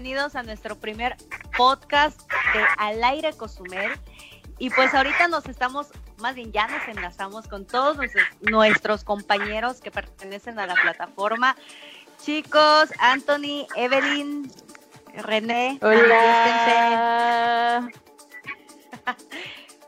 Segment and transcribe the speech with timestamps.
[0.00, 1.16] bienvenidos a nuestro primer
[1.56, 2.20] podcast
[2.54, 3.90] de Al aire Cozumel.
[4.56, 9.80] Y pues ahorita nos estamos, más bien ya nos enlazamos con todos nuestros, nuestros compañeros
[9.80, 11.56] que pertenecen a la plataforma.
[12.24, 14.48] Chicos, Anthony, Evelyn,
[15.14, 16.30] René, Hola.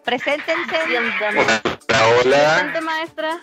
[0.05, 0.77] preséntense.
[0.89, 1.63] Hola,
[2.25, 2.55] hola.
[2.57, 3.41] Presente, maestra.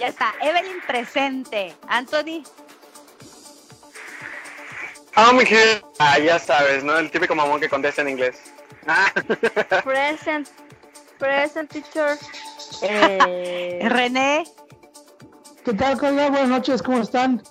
[0.00, 1.76] Ya está, Evelyn presente.
[1.86, 2.42] Anthony,
[5.16, 6.96] Oh, mi querido- Ah, ya sabes, ¿no?
[6.98, 8.52] El típico mamón que contesta en inglés.
[8.86, 9.06] Ah.
[9.84, 10.48] Present.
[11.18, 12.18] Present, teacher.
[12.82, 14.44] Eh, René,
[15.64, 16.28] ¿Qué tal, Carla?
[16.28, 17.42] Buenas noches, ¿cómo están?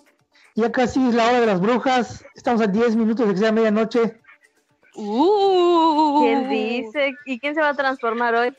[0.56, 2.24] Ya casi es la hora de las brujas.
[2.36, 4.20] Estamos a 10 minutos de que sea medianoche.
[4.94, 7.14] uh, ¿Quién dice?
[7.26, 8.56] ¿Y quién se va a transformar hoy?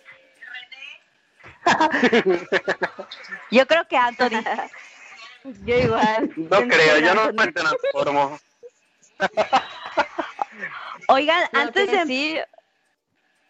[3.52, 4.42] Yo creo que Anthony.
[5.64, 6.32] Yo igual.
[6.36, 8.38] No ¿Quién creo, yo no me transformo.
[11.08, 12.38] Oigan, Creo antes de, sí.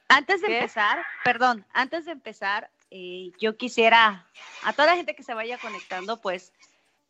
[0.09, 0.59] antes de ¿Qué?
[0.59, 4.27] empezar, perdón, antes de empezar, eh, yo quisiera
[4.63, 6.53] a toda la gente que se vaya conectando, pues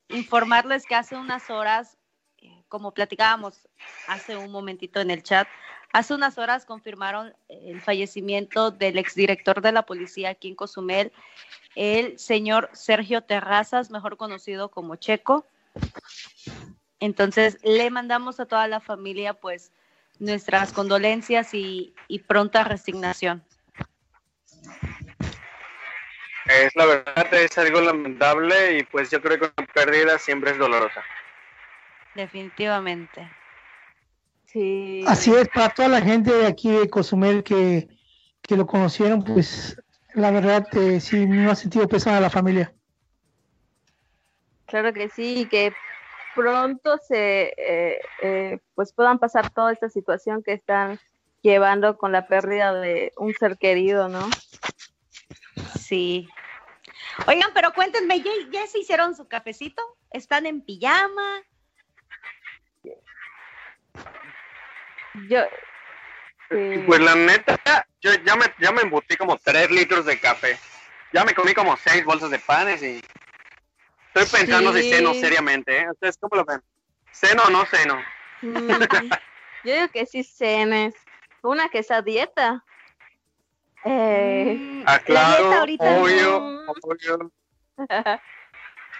[0.09, 1.97] informarles que hace unas horas,
[2.39, 3.69] eh, como platicábamos
[4.07, 5.49] hace un momentito en el chat,
[5.93, 11.13] hace unas horas confirmaron el fallecimiento del exdirector de la policía aquí en Cozumel,
[11.75, 15.47] el señor Sergio Terrazas, mejor conocido como Checo.
[17.05, 19.73] Entonces, le mandamos a toda la familia, pues,
[20.19, 23.45] nuestras condolencias y, y pronta resignación.
[26.47, 30.59] Es la verdad, es algo lamentable y pues yo creo que una pérdida siempre es
[30.59, 31.03] dolorosa.
[32.15, 33.31] Definitivamente.
[34.47, 35.05] Sí.
[35.07, 37.87] Así es, para toda la gente de aquí de Cozumel que,
[38.41, 39.79] que lo conocieron, pues
[40.15, 42.73] la verdad eh, sí me ha sentido pesada la familia.
[44.65, 45.75] Claro que sí, y que
[46.35, 50.99] pronto se eh, eh, pues puedan pasar toda esta situación que están
[51.43, 54.29] llevando con la pérdida de un ser querido, ¿no?
[55.79, 56.29] Sí.
[57.27, 59.83] Oigan, pero cuéntenme, ¿ya, ya se hicieron su cafecito?
[60.11, 61.43] ¿Están en pijama?
[65.29, 65.41] Yo
[66.51, 66.83] sí.
[66.87, 67.59] Pues la neta,
[68.01, 70.59] yo ya me, ya me embutí como 3 litros de café.
[71.13, 73.01] Ya me comí como 6 bolsas de panes y
[74.15, 74.91] estoy pensando si Sí.
[74.91, 75.91] ceno seriamente, ¿eh?
[75.91, 76.63] ¿Ustedes cómo lo ven?
[77.13, 78.01] ¿Ceno o no ceno?
[78.43, 79.11] Mm,
[79.65, 80.95] yo digo que sí cenes.
[81.43, 82.65] Una que sea dieta.
[83.85, 86.73] Eh, Mm, Ah, la claro, dieta obvio, no.
[86.83, 87.33] obvio.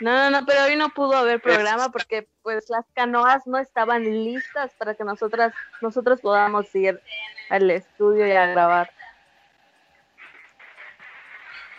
[0.01, 4.03] No, no, no, pero hoy no pudo haber programa porque pues las canoas no estaban
[4.03, 7.01] listas para que nosotras nosotros podamos ir
[7.49, 8.91] al estudio y a grabar.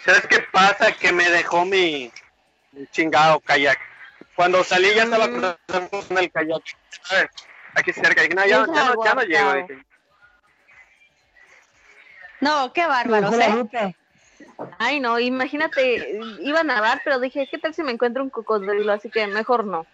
[0.06, 0.94] ¿Sabes qué pasa?
[0.94, 2.09] Que me dejó mi,
[2.91, 3.79] chingado kayak.
[4.35, 5.31] Cuando salí ya estaba Mm.
[5.31, 6.63] cruzando con el kayak.
[7.75, 8.21] Aquí cerca.
[8.21, 9.53] Dije, no, ya, no, ya no llego.
[9.53, 9.85] Dije.
[12.41, 13.95] No, qué bárbaros, ¿eh?
[14.77, 18.91] Ay, no, imagínate, iba a nadar, pero dije, ¿qué tal si me encuentro un cocodrilo?
[18.91, 19.85] Así que mejor no.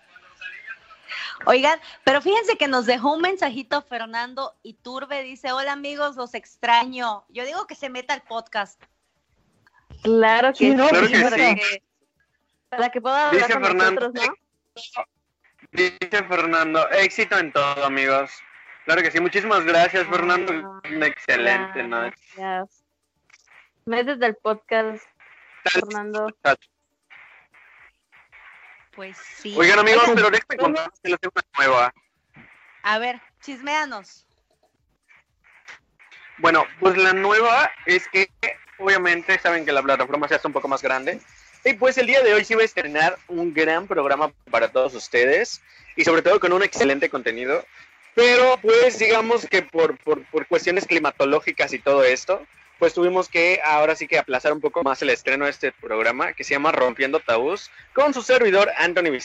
[1.45, 7.25] Oigan, pero fíjense que nos dejó un mensajito Fernando Iturbe, dice, hola amigos, los extraño.
[7.29, 8.81] Yo digo que se meta al podcast.
[10.03, 11.83] Claro que Sí, no, Claro que sí.
[12.71, 14.01] Para que pueda hablar Dice con Fernando.
[14.01, 14.27] nosotros,
[14.97, 15.03] ¿no?
[15.71, 18.31] Dice Fernando, éxito en todo, amigos.
[18.85, 20.53] Claro que sí, muchísimas gracias, Fernando.
[20.53, 22.01] Un excelente, ¿no?
[22.01, 22.83] Gracias.
[23.85, 25.03] Meses del podcast,
[25.65, 26.27] Fernando.
[28.95, 29.53] Pues sí.
[29.57, 31.93] Oigan, amigos, pero déjenme contar que les tengo una nueva.
[32.83, 34.25] a ver, chismeanos.
[36.37, 38.29] Bueno, pues la nueva es que
[38.79, 41.21] obviamente saben que la plataforma se hace un poco más grande.
[41.63, 44.95] Y pues el día de hoy sí va a estrenar un gran programa para todos
[44.95, 45.61] ustedes
[45.95, 47.63] y sobre todo con un excelente contenido.
[48.15, 52.45] Pero pues digamos que por, por, por cuestiones climatológicas y todo esto,
[52.79, 56.33] pues tuvimos que ahora sí que aplazar un poco más el estreno de este programa
[56.33, 59.19] que se llama Rompiendo Tabús con su servidor Anthony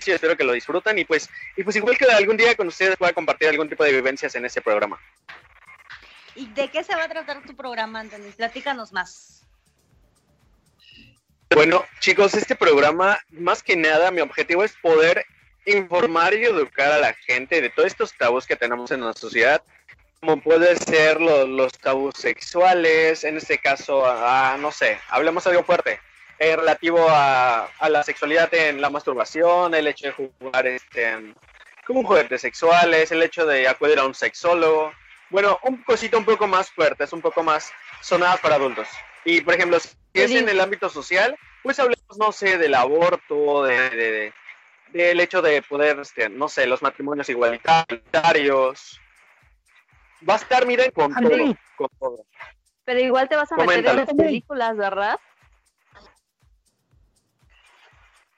[0.00, 2.96] Sí, espero que lo disfruten y pues, y pues igual que algún día con ustedes
[2.96, 5.00] pueda compartir algún tipo de vivencias en ese programa.
[6.34, 8.32] ¿Y de qué se va a tratar tu programa, Anthony?
[8.36, 9.43] Platícanos más.
[11.54, 15.24] Bueno, chicos, este programa, más que nada, mi objetivo es poder
[15.66, 19.62] informar y educar a la gente de todos estos tabús que tenemos en la sociedad,
[20.20, 25.62] como puede ser lo- los tabús sexuales, en este caso, a, no sé, hablemos algo
[25.62, 26.00] fuerte,
[26.38, 31.34] eh, relativo a, la sexualidad en la masturbación, el hecho de jugar este,
[31.86, 34.92] como juguetes sexuales, el hecho de acudir a un sexólogo,
[35.30, 38.88] bueno, un cosito un poco más fuerte, es un poco más sonado para adultos.
[39.24, 43.64] Y, por ejemplo, si es en el ámbito social, pues hablemos, no sé, del aborto,
[43.64, 44.34] de, de,
[44.92, 49.00] del hecho de poder, este, no sé, los matrimonios igualitarios.
[50.28, 51.56] Va a estar, miren, con todo, Andy.
[51.76, 52.26] con todo.
[52.84, 54.04] Pero igual te vas a meter en Coméntalo.
[54.04, 55.18] las películas, ¿verdad?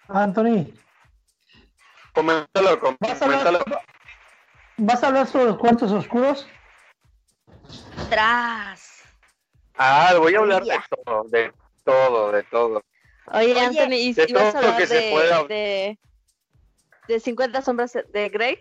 [0.08, 0.72] Anthony,
[2.12, 3.82] Coméntalo, ¿vas a, hablar, coméntalo.
[4.78, 6.46] ¿vas a hablar sobre los cuartos oscuros?
[8.08, 8.95] Tras.
[9.78, 11.52] Ah, voy a hablar de todo, de
[11.84, 12.82] todo, de todo.
[13.26, 15.44] Oye, Oye, Anthony, ¿y de si vas a hablar que se de, pueda.
[15.44, 15.98] de,
[17.08, 18.58] de 50 sombras de Grey?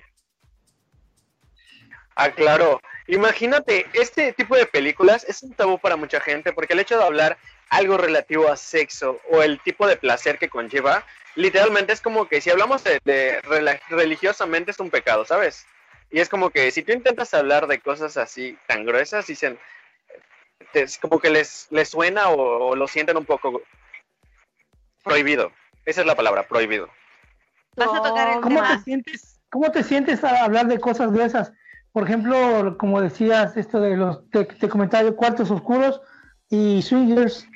[2.15, 2.81] Ah, claro.
[3.07, 7.03] Imagínate, este tipo de películas es un tabú para mucha gente porque el hecho de
[7.03, 7.37] hablar
[7.69, 12.41] algo relativo a sexo o el tipo de placer que conlleva, literalmente es como que
[12.41, 13.41] si hablamos de,
[13.89, 15.67] religiosamente es un pecado, ¿sabes?
[16.09, 19.59] Y es como que si tú intentas hablar de cosas así tan gruesas, dicen,
[20.73, 23.61] es como que les, les suena o, o lo sienten un poco
[25.03, 25.51] prohibido.
[25.85, 26.89] Esa es la palabra, prohibido.
[27.75, 28.77] Vas a tocar el ¿Cómo tema.
[28.77, 29.41] te sientes?
[29.49, 31.53] ¿Cómo te sientes al hablar de cosas de esas?
[31.91, 36.01] Por ejemplo, como decías, esto de los te, te comentaba cuartos oscuros
[36.49, 37.47] y swingers.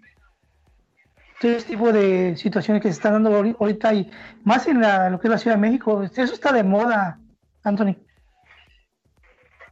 [1.41, 4.11] Todo ese tipo de situaciones que se están dando ahori- ahorita y
[4.43, 6.03] más en la, lo que es la Ciudad de México.
[6.03, 7.17] Eso está de moda,
[7.63, 7.95] Anthony.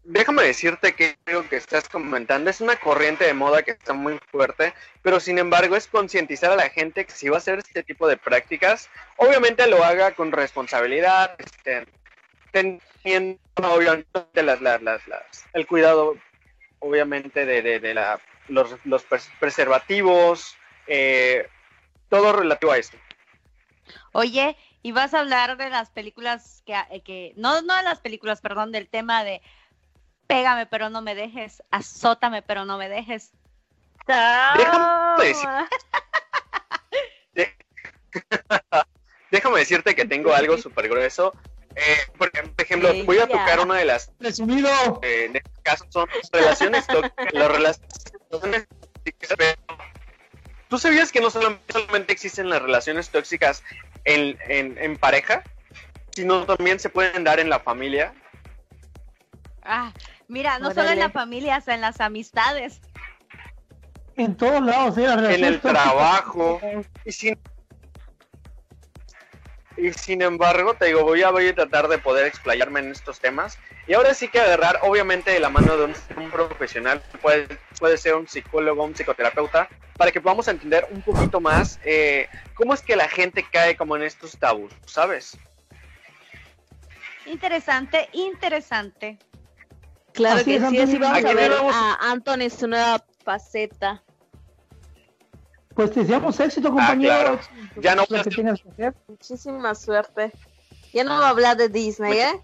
[0.10, 4.18] Déjame decirte que lo que estás comentando es una corriente de moda que está muy
[4.32, 7.84] fuerte, pero sin embargo es concientizar a la gente que si va a hacer este
[7.84, 11.86] tipo de prácticas, obviamente lo haga con responsabilidad, este,
[12.52, 14.62] teniendo obviamente las,
[15.52, 16.16] el cuidado
[16.80, 20.56] obviamente de, la, los, los pres- preservativos,
[20.88, 21.50] eh,
[22.08, 22.96] todo relativo a esto.
[24.14, 28.00] Oye, y vas a hablar de las películas que, eh, que no, no de las
[28.00, 29.42] películas, perdón, del tema de
[30.28, 33.32] pégame pero no me dejes, azótame pero no me dejes.
[34.08, 35.68] Déjame decir-
[39.32, 41.34] Déjame decirte que tengo algo súper grueso.
[41.76, 44.70] Eh, por ejemplo, voy a tocar una de las Resumido.
[45.04, 47.26] eh, en este caso son relaciones tóxicas.
[47.34, 47.84] Las relaciones
[48.32, 49.56] tóxicas, pero
[50.70, 53.64] ¿Tú sabías que no solamente, solamente existen las relaciones tóxicas
[54.04, 55.42] en, en, en pareja,
[56.12, 58.14] sino también se pueden dar en la familia?
[59.62, 59.94] Ah,
[60.28, 62.82] mira, no solo en la familia, hasta en las amistades.
[64.16, 65.06] En todos lados, ¿eh?
[65.36, 66.60] En el trabajo.
[67.06, 67.40] Y sin,
[69.78, 73.20] y sin embargo, te digo, voy a, voy a tratar de poder explayarme en estos
[73.20, 73.60] temas.
[73.88, 77.48] Y ahora sí que agarrar, obviamente, de la mano de un, un profesional, puede,
[77.80, 82.74] puede ser un psicólogo, un psicoterapeuta, para que podamos entender un poquito más eh, cómo
[82.74, 85.38] es que la gente cae como en estos tabús, ¿sabes?
[87.26, 89.20] Interesante, interesante.
[90.18, 94.02] Claro Así que es, sí, así vamos a ver vemos- a Anthony su nueva faceta.
[95.76, 97.14] Pues te deseamos éxito, compañero.
[97.14, 97.82] Ah, claro.
[97.84, 98.96] Ya no Lo que tengas que hacer.
[99.08, 100.32] Muchísima suerte.
[100.92, 102.42] Ya no va a hablar de Disney, ¿eh?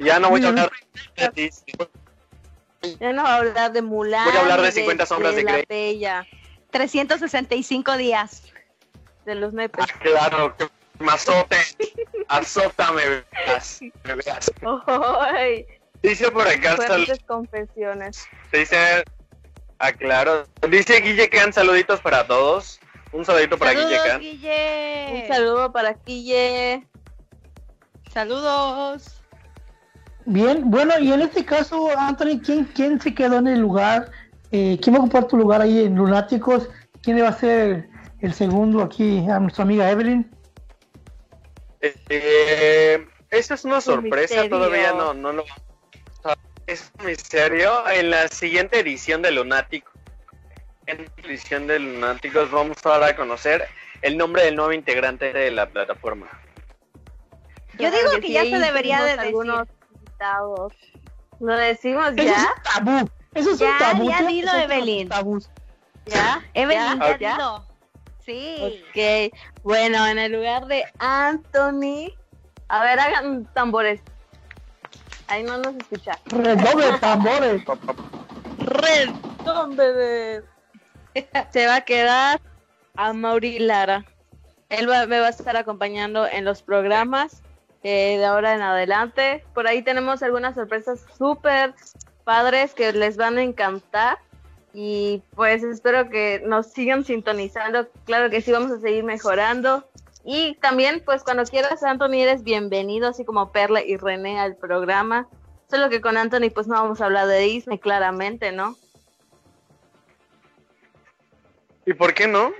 [0.00, 0.72] Ya no voy a hablar
[1.16, 1.76] de Disney.
[2.98, 4.24] Ya no va a hablar de Mulan.
[4.24, 5.64] Voy a hablar de ni 50 sombras de la Grey.
[5.68, 6.26] Bella,
[6.72, 8.42] 365 días.
[9.24, 9.84] de los nepes.
[9.88, 10.56] Ah, claro,
[11.06, 11.56] azote,
[12.28, 13.02] azótame,
[13.46, 14.50] veas, me veas.
[16.02, 18.24] Dice por acá, sal- fuertes confesiones.
[18.52, 19.04] dice,
[19.78, 22.80] ah, claro, dice Guille Can, saluditos para todos.
[23.12, 24.20] Un saludito para Guille Can.
[24.20, 25.22] Guille.
[25.22, 26.86] Un saludo para Quille.
[28.12, 29.14] Saludos.
[30.26, 34.10] Bien, bueno, y en este caso, Anthony, ¿quién, quién se quedó en el lugar?
[34.52, 36.68] Eh, ¿Quién va a ocupar tu lugar ahí en Lunáticos?
[37.02, 37.88] ¿Quién le va a ser
[38.20, 40.30] el segundo aquí a nuestra amiga Evelyn?
[41.80, 45.44] Eh, esa es una Un sorpresa, todavía no, no lo
[46.66, 47.88] es un misterio.
[47.88, 49.90] En la siguiente edición de Lunático,
[50.86, 53.66] en la edición de Lunáticos vamos a dar a conocer
[54.02, 56.28] el nombre del nuevo integrante de la plataforma.
[57.78, 60.72] Yo digo que ya se debería de algunos invitados.
[61.40, 62.54] ¿Lo decimos Eso es ya?
[62.56, 63.10] un tabú.
[63.34, 64.10] Eso es Ya, un tabú.
[64.10, 65.08] ya ¿Qué dilo, Evelyn.
[65.08, 65.50] tabús?
[66.06, 66.42] ¿Ya?
[66.54, 67.08] Evelyn, ¿Ya?
[67.12, 67.32] ya, ¿Ya?
[67.36, 67.67] dilo.
[68.28, 68.84] Sí.
[68.92, 69.34] Ok.
[69.62, 72.12] Bueno, en el lugar de Anthony.
[72.68, 74.02] A ver, hagan tambores.
[75.28, 76.18] Ahí no nos escucha.
[76.26, 77.62] Redoble de tambores.
[78.58, 79.08] Red,
[79.70, 80.42] bebé.
[81.52, 82.38] Se va a quedar
[82.96, 84.04] a Mauri Lara.
[84.68, 87.42] Él va- me va a estar acompañando en los programas
[87.82, 89.42] eh, de ahora en adelante.
[89.54, 91.74] Por ahí tenemos algunas sorpresas súper
[92.24, 94.18] padres que les van a encantar.
[94.80, 97.88] Y pues espero que nos sigan sintonizando.
[98.04, 99.84] Claro que sí, vamos a seguir mejorando.
[100.24, 105.26] Y también, pues cuando quieras, Anthony, eres bienvenido, así como Perla y René al programa.
[105.68, 108.76] Solo que con Anthony, pues no vamos a hablar de Disney, claramente, ¿no?
[111.84, 112.52] ¿Y por qué no?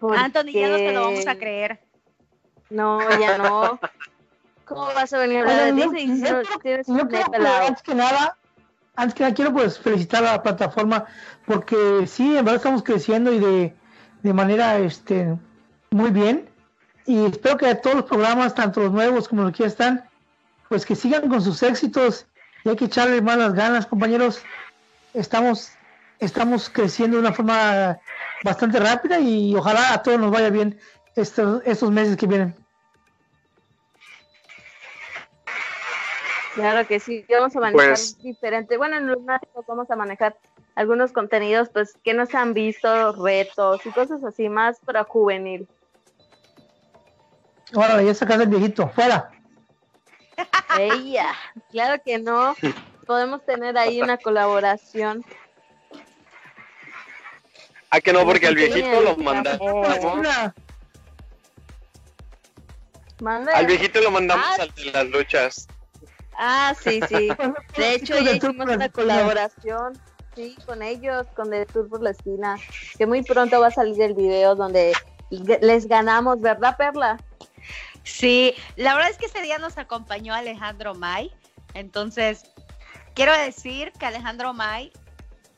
[0.00, 1.80] Anthony, ya no te lo vamos a creer.
[2.70, 3.78] No, ya no.
[4.64, 6.22] ¿Cómo vas a venir a hablar de Disney?
[7.66, 8.38] antes que nada,
[8.96, 11.06] antes que nada quiero pues felicitar a la plataforma
[11.46, 13.74] porque sí, en verdad estamos creciendo y de,
[14.22, 15.36] de manera este
[15.90, 16.50] muy bien
[17.06, 20.04] y espero que todos los programas, tanto los nuevos como los que ya están,
[20.68, 22.26] pues que sigan con sus éxitos
[22.64, 24.42] y hay que echarle más las ganas, compañeros.
[25.14, 25.72] Estamos,
[26.20, 27.98] estamos creciendo de una forma
[28.44, 30.78] bastante rápida y ojalá a todos nos vaya bien
[31.16, 32.54] estos, estos meses que vienen.
[36.60, 38.76] Claro que sí, vamos a manejar pues diferente.
[38.76, 39.18] Bueno, en los
[39.66, 40.36] vamos a manejar
[40.74, 45.66] algunos contenidos pues que no se han visto, retos y cosas así más para juvenil.
[47.74, 49.30] Ahora ya sacas el viejito, fuera.
[50.78, 51.34] Ella,
[51.70, 52.54] claro que no.
[53.06, 55.24] Podemos tener ahí una colaboración.
[57.90, 59.88] Ah, que no, porque al viejito lo mandamos.
[63.54, 64.62] Al viejito lo mandamos ah.
[64.62, 65.68] al de las luchas.
[66.36, 67.28] Ah, sí, sí.
[67.76, 70.00] De hecho, ya hicimos una colaboración,
[70.34, 72.56] sí, con ellos, con The Tour por la esquina,
[72.96, 74.94] que muy pronto va a salir el video donde
[75.30, 77.20] les ganamos, ¿verdad, Perla?
[78.02, 81.30] Sí, la verdad es que ese día nos acompañó Alejandro May,
[81.74, 82.44] entonces
[83.14, 84.92] quiero decir que Alejandro May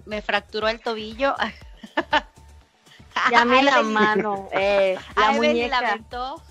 [0.04, 1.34] me fracturó el tobillo.
[3.30, 5.80] Y a mí la mano, eh, la muñeca.
[5.80, 6.42] lamentó.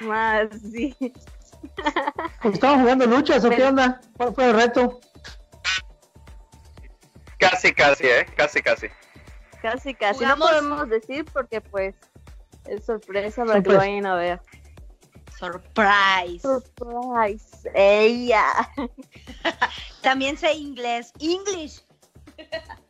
[0.00, 0.96] Más, sí.
[2.44, 4.00] ¿Estaban jugando luchas o qué onda?
[4.16, 5.00] ¿Cuál fue el reto?
[7.38, 8.26] Casi, casi, ¿eh?
[8.36, 8.88] Casi, casi.
[9.62, 10.24] Casi, casi.
[10.24, 11.94] No podemos decir porque, pues,
[12.66, 14.40] es sorpresa para que lo vayan a ver.
[15.38, 16.40] Surprise.
[16.42, 17.70] Surprise.
[17.74, 18.44] Ella.
[20.02, 21.12] También sé inglés.
[21.20, 21.82] English.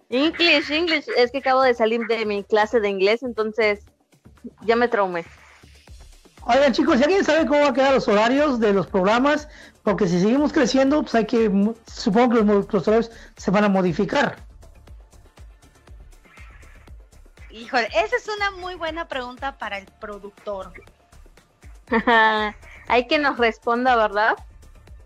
[0.09, 1.07] English, English.
[1.16, 3.85] Es que acabo de salir de mi clase de inglés, entonces
[4.62, 5.25] ya me traumé.
[6.50, 9.49] Oigan chicos, si alguien sabe cómo va a quedar los horarios de los programas,
[9.83, 11.52] porque si seguimos creciendo, pues hay que,
[11.87, 14.37] supongo que los, horarios se van a modificar.
[17.50, 20.73] Híjole, esa es una muy buena pregunta para el productor.
[22.88, 24.35] hay que nos responda, ¿verdad?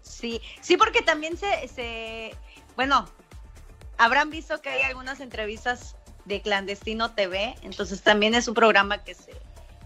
[0.02, 2.36] Sí, sí, porque también se, se,
[2.76, 3.08] bueno,
[3.98, 9.14] habrán visto que hay algunas entrevistas de Clandestino TV, entonces también es un programa que
[9.14, 9.32] se,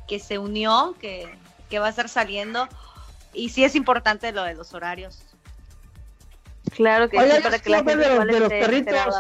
[0.07, 1.35] que se unió, que,
[1.79, 2.69] va a estar saliendo.
[3.33, 5.23] Y sí es importante lo de los horarios.
[6.75, 9.15] Claro que sí, para que la gente de los, perritos.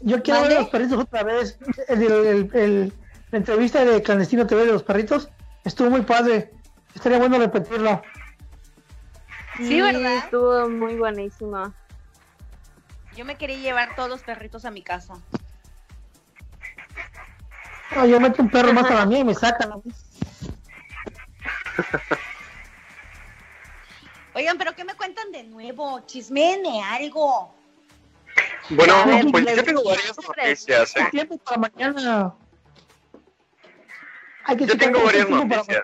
[0.00, 1.58] Yo quiero ver los perritos otra vez.
[1.88, 2.92] El,
[3.30, 5.28] la entrevista de Clandestino TV de los perritos
[5.64, 6.50] estuvo muy padre.
[6.94, 8.02] Estaría bueno repetirlo.
[9.56, 10.16] Sí, ¿verdad?
[10.16, 11.72] Estuvo muy buenísimo.
[13.16, 15.14] Yo me quería llevar todos los perritos a mi casa.
[17.94, 19.82] No, yo meto un perro más a la mía y me sacan.
[24.34, 26.00] Oigan, pero ¿qué me cuentan de nuevo?
[26.06, 27.54] Chismene, algo.
[28.70, 28.94] Bueno,
[29.32, 30.96] pues yo tengo varias noticias.
[30.96, 31.08] ¿eh?
[31.10, 32.34] Tiempo para mañana.
[34.56, 35.82] yo tengo varias noticias.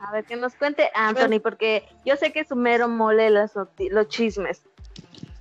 [0.00, 3.50] A ver, que nos cuente Anthony, porque yo sé que su mero mole los,
[3.90, 4.62] los chismes.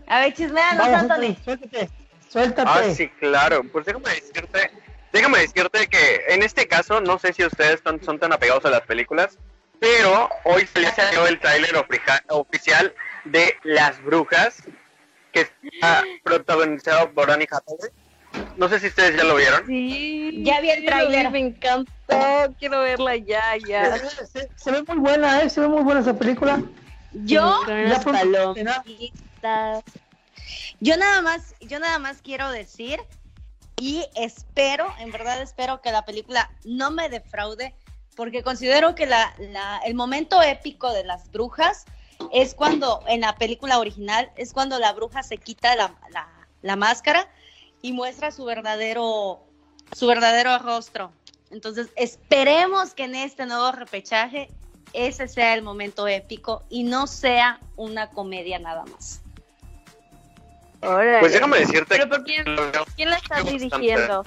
[0.07, 1.35] A ver, chismeanos, Anthony.
[1.43, 1.89] Suéltate,
[2.27, 2.69] suéltate.
[2.69, 3.63] Ah, sí, claro.
[3.71, 4.71] Pues déjame decirte
[5.11, 8.81] déjame decirte que en este caso, no sé si ustedes son, tan apegados a las
[8.81, 9.37] películas,
[9.79, 11.75] pero hoy se le salió el tráiler
[12.29, 12.93] oficial
[13.25, 14.63] de Las Brujas,
[15.31, 17.91] que está protagonizado por Annie Hathaway.
[18.57, 19.65] No sé si ustedes ya lo vieron.
[19.65, 23.97] Sí, ya vi el tráiler, me encantó, quiero verla ya, ya.
[24.55, 25.49] Se, ve muy buena, ¿eh?
[25.49, 26.61] Se ve muy buena esa película.
[27.13, 27.61] Yo,
[30.79, 32.99] yo nada más, yo nada más quiero decir
[33.79, 37.75] y espero, en verdad espero que la película no me defraude,
[38.17, 39.31] porque considero que la,
[39.85, 41.85] el momento épico de las brujas
[42.33, 45.93] es cuando, en la película original, es cuando la bruja se quita la,
[46.63, 47.29] la, máscara
[47.83, 49.43] y muestra su verdadero,
[49.95, 51.11] su verdadero rostro.
[51.51, 54.49] Entonces, esperemos que en este nuevo repechaje
[54.93, 59.21] ese sea el momento épico y no sea una comedia nada más.
[60.79, 61.85] Pues déjame decirte.
[61.89, 62.45] ¿Pero por quién,
[62.95, 64.25] quién la está dirigiendo?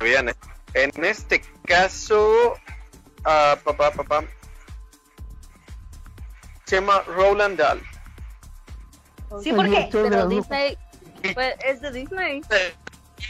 [0.00, 0.34] Bien,
[0.74, 2.56] en este caso,
[3.20, 4.24] uh, papá, papá,
[6.64, 7.80] se llama Roland Dahl.
[9.42, 10.78] Sí, porque pero Disney
[11.34, 12.42] pues, es de Disney.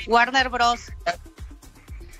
[0.06, 0.92] Warner Bros.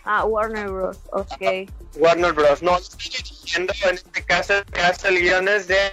[0.05, 0.99] Ah, Warner Bros.
[1.13, 1.69] Ok.
[1.97, 2.63] Warner Bros.
[2.63, 5.93] No, estoy dirigiendo en este caso, hace el guion es de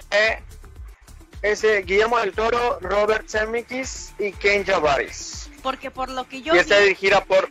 [1.42, 5.50] ese Guillermo del Toro, Robert Zemeckis y Ken Javaris.
[5.62, 7.50] Porque por lo que yo y está dirigida por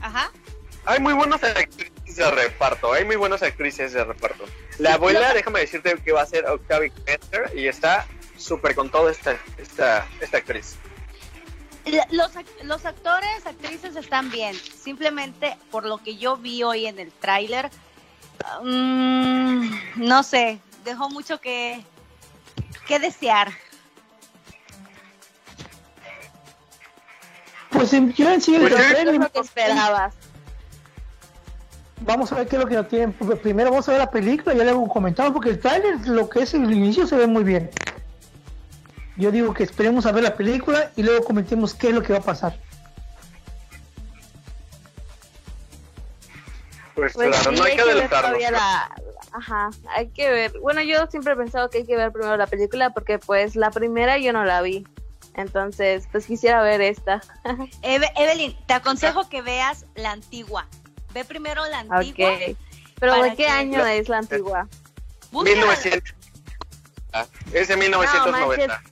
[0.00, 0.30] Ajá.
[0.90, 4.44] Hay muy buenas actrices de reparto, hay muy buenas actrices de reparto.
[4.78, 9.12] La abuela, déjame decirte que va a ser Octavia Spencer y está súper con toda
[9.12, 10.74] esta, esta, esta actriz.
[12.10, 12.32] Los,
[12.64, 14.56] los actores, actrices están bien.
[14.56, 17.70] Simplemente por lo que yo vi hoy en el tráiler,
[18.60, 21.84] mm, no sé, dejó mucho que,
[22.88, 23.52] que desear.
[27.70, 30.19] Pues yo en sí el Pues, ¿Qué trailer, es lo que esperabas?
[32.00, 33.12] Vamos a ver qué es lo que nos tienen.
[33.12, 36.40] Primero vamos a ver la película y ya luego comentamos, porque el trailer, lo que
[36.42, 37.70] es el inicio, se ve muy bien.
[39.16, 42.12] Yo digo que esperemos a ver la película y luego comentemos qué es lo que
[42.14, 42.56] va a pasar.
[46.94, 48.40] Pues, Pues claro, sí, no hay que adelantarnos.
[48.50, 48.90] la...
[49.32, 50.52] Ajá, hay que ver.
[50.60, 53.70] Bueno, yo siempre he pensado que hay que ver primero la película porque pues la
[53.70, 54.86] primera yo no la vi.
[55.34, 57.20] Entonces, pues quisiera ver esta.
[57.82, 60.66] Eve- Evelyn, te aconsejo que veas la antigua.
[61.12, 62.32] Ve primero la antigua.
[62.32, 62.56] Ok.
[62.98, 64.68] Pero ¿de qué que- año es la antigua?
[65.32, 65.56] búscala.
[65.56, 66.14] 1900.
[67.12, 68.82] Ah, es de 1990.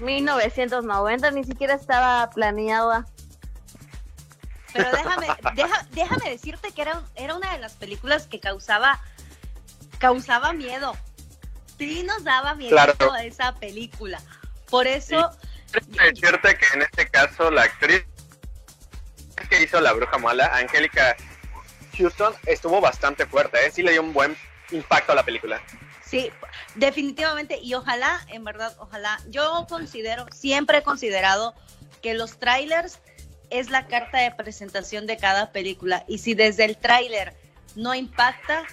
[0.00, 3.06] 1990, ni siquiera estaba planeada.
[4.72, 9.00] Pero déjame, deja- déjame decirte que era, era una de las películas que causaba,
[9.98, 10.94] causaba miedo.
[11.78, 12.94] Sí nos daba miedo Claro.
[13.22, 14.20] esa película.
[14.70, 15.30] Por eso,
[15.88, 18.04] Déjame decirte que en este caso la actriz
[19.48, 21.16] que hizo la bruja mala, Angélica
[21.96, 23.70] Houston, estuvo bastante fuerte, ¿eh?
[23.70, 24.36] sí le dio un buen
[24.70, 25.62] impacto a la película.
[26.04, 26.30] sí,
[26.74, 31.54] definitivamente, y ojalá, en verdad, ojalá, yo considero, siempre he considerado
[32.02, 33.00] que los trailers
[33.50, 36.04] es la carta de presentación de cada película.
[36.08, 37.34] Y si desde el tráiler
[37.74, 38.64] no impacta,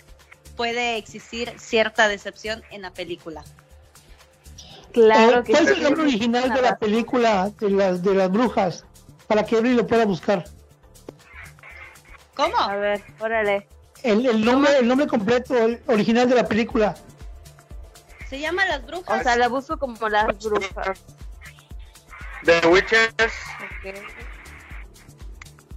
[0.55, 3.43] puede existir cierta decepción en la película.
[4.91, 8.31] Claro Eh, que ¿Cuál es el nombre original de la película de las, de las
[8.31, 8.85] brujas?
[9.33, 10.43] Para que Evelyn lo pueda buscar.
[12.35, 12.55] ¿Cómo?
[12.55, 13.67] A ver, órale.
[14.03, 16.93] El, el nombre el nombre completo el original de la película.
[18.29, 19.21] Se llama Las Brujas.
[19.21, 21.01] O sea, la busco como las brujas.
[22.43, 23.95] The Witches, Ok.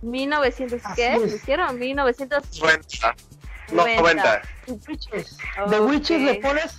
[0.03, 1.15] 1900, Así ¿qué?
[1.15, 1.33] es.
[1.35, 1.79] ¿Hicieron?
[1.79, 2.61] 1900.
[2.61, 3.15] 90.
[3.73, 4.43] 90.
[4.67, 5.39] The Witches.
[5.71, 5.89] The Ok.
[5.89, 6.75] Witches le pones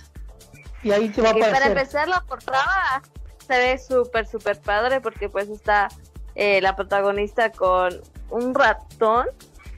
[0.84, 1.76] y ahí te va a Y para aparecer.
[1.76, 3.02] empezar la portada
[3.48, 5.88] se ve súper, súper padre porque pues está
[6.38, 9.26] eh, la protagonista con un ratón,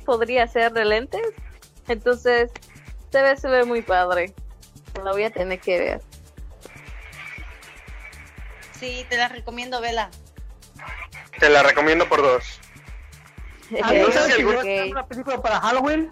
[0.04, 1.22] podría ser de lentes.
[1.88, 2.50] Entonces
[3.10, 4.34] se ve, se ve muy padre.
[5.02, 6.02] La voy a tener que ver.
[8.78, 10.10] Sí, te la recomiendo, Vela.
[11.38, 12.44] Te la recomiendo por dos.
[13.70, 16.10] Ver, no sé ¿sabes si una película para Halloween?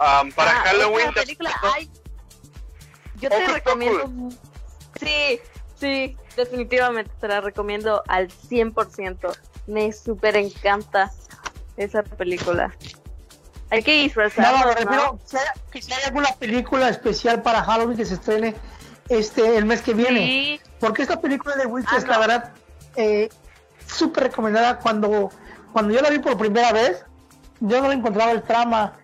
[0.00, 1.90] Um, para Ah, Halloween, otra te- película, ay,
[3.16, 4.10] yo te recomiendo.
[5.00, 5.40] Sí,
[5.78, 9.32] sí, definitivamente te la recomiendo al 100%.
[9.66, 11.10] Me súper encanta
[11.76, 12.74] esa película.
[13.70, 14.80] Hay que No, disfrazarnos, me ¿no?
[14.80, 15.18] refiero
[15.70, 18.54] que si hay alguna película especial para Halloween que se estrene
[19.08, 20.26] este el mes que viene.
[20.26, 22.12] Sí, Porque esta película de Witches, Ah, no.
[22.12, 22.52] la verdad,
[22.96, 23.28] eh,
[23.86, 24.78] súper recomendada.
[24.78, 25.30] Cuando,
[25.72, 27.04] cuando yo la vi por primera vez,
[27.60, 28.94] yo no encontraba el trama.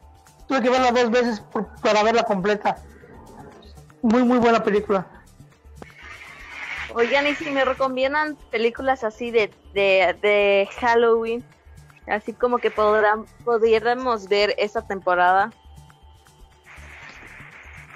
[0.48, 2.78] Tuve que verla dos veces por- para verla completa.
[4.02, 5.06] Muy, muy buena película.
[6.94, 11.44] Oigan, y si me recomiendan películas así de, de, de Halloween,
[12.07, 15.52] así como que podrán, pudiéramos ver esta temporada.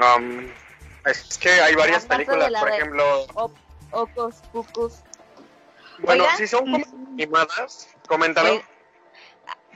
[0.00, 0.50] um,
[1.04, 3.52] es que hay varias películas, la por ejemplo, O-
[3.92, 5.02] Ocos, Pucus.
[5.98, 6.36] bueno, Oigan.
[6.36, 6.84] si son como
[7.14, 8.60] animadas, coméntalo.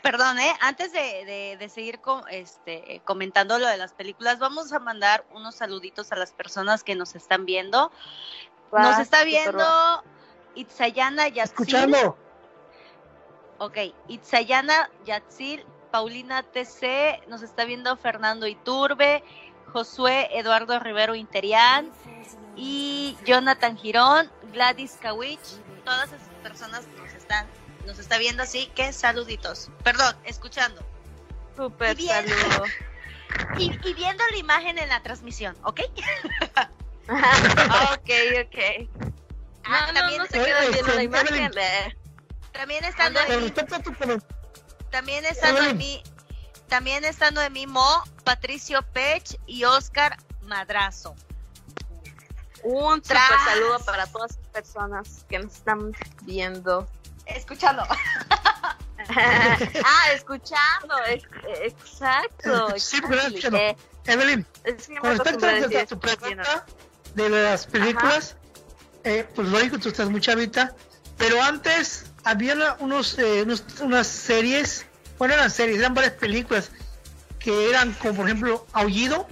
[0.03, 0.53] Perdón, ¿eh?
[0.61, 5.25] antes de, de- de seguir con, este, comentando lo de las películas, vamos a mandar
[5.31, 7.93] unos saluditos a las personas que nos están viendo.
[8.73, 10.03] Nos está viendo
[10.55, 11.43] Itzayana Yatzil.
[11.43, 12.17] Escuchando,
[13.59, 13.77] Ok,
[14.09, 19.23] Itzayana Yatzil, Paulina TC, nos está viendo Fernando Iturbe,
[19.73, 21.93] Josué Eduardo Rivero Interián
[22.57, 25.39] y Jonathan Girón, Gladys Kawich.
[25.85, 27.47] Todas esas personas nos están,
[27.87, 29.71] nos está viendo, así que saluditos.
[29.85, 30.83] Perdón, escuchando.
[31.57, 32.65] Súper Y saludo.
[33.57, 35.81] Y, y viendo la imagen en la transmisión, ¿ok?
[37.09, 38.11] ok,
[38.45, 38.89] ok.
[39.65, 41.29] Ah, No, no, también, no se queda viendo la imagen.
[41.35, 41.51] Evelyn.
[41.53, 41.97] de-
[42.53, 44.37] también estando con en mi respecto a tu comentario,
[44.91, 46.03] También estando en mí,
[46.69, 51.15] también estando en mí Mo, Patricio Pech y Oscar Madrazo.
[52.63, 53.29] Un Tras.
[53.45, 56.87] saludo para todas las personas que nos están viendo.
[57.27, 57.83] Escuchando.
[59.09, 61.27] ah, escuchando, ex-
[61.63, 62.69] exacto.
[62.79, 63.41] Sí, exactly.
[63.41, 63.77] gracias.
[64.05, 64.47] Evelyn,
[65.01, 66.67] con respecto a tu pregunta
[67.15, 68.37] de las películas,
[69.05, 70.75] eh, pues lógico, tú estás muy chavita,
[71.19, 74.87] pero antes había unos, eh, unos- unas series,
[75.19, 76.71] bueno, eran series, eran varias películas
[77.39, 79.27] que eran como por ejemplo Aullido,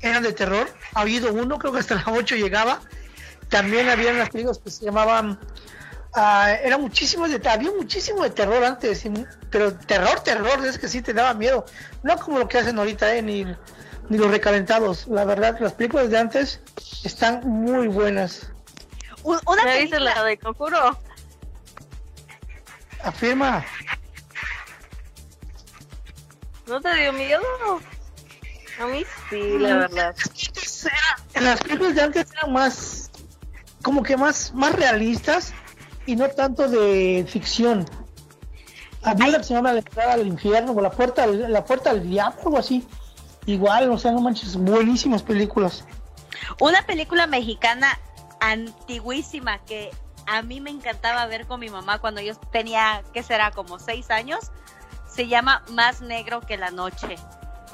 [0.00, 2.80] eran de terror, Aullido 1, creo que hasta la 8 llegaba.
[3.48, 5.38] También había unas películas que se llamaban,
[6.14, 9.12] ah, era muchísimo de, había muchísimo de terror antes, y
[9.50, 11.64] pero terror, terror, es que sí te daba miedo,
[12.02, 13.46] no como lo que hacen ahorita, eh, ni,
[14.08, 16.60] ni los recalentados, la verdad, las películas de antes
[17.04, 18.50] están muy buenas.
[19.22, 20.98] Un- Una ¿Ya viste película, la de Conjuro?
[23.02, 23.64] Afirma.
[26.66, 27.42] ¿No te dio miedo?
[28.80, 30.14] A mí sí, la verdad.
[31.34, 33.10] En las películas de antes eran más
[33.82, 35.52] como que más más realistas
[36.06, 37.84] y no tanto de ficción
[39.02, 41.90] había una que se llama la entrada al infierno o la puerta al- la puerta
[41.90, 42.86] al diablo algo así
[43.46, 45.84] igual o sea no manches buenísimas películas
[46.60, 47.98] una película mexicana
[48.40, 49.90] antiguísima que
[50.26, 53.50] a mí me encantaba ver con mi mamá cuando yo tenía, ¿qué será?
[53.50, 54.50] Como seis años.
[55.06, 57.16] Se llama Más Negro que la Noche.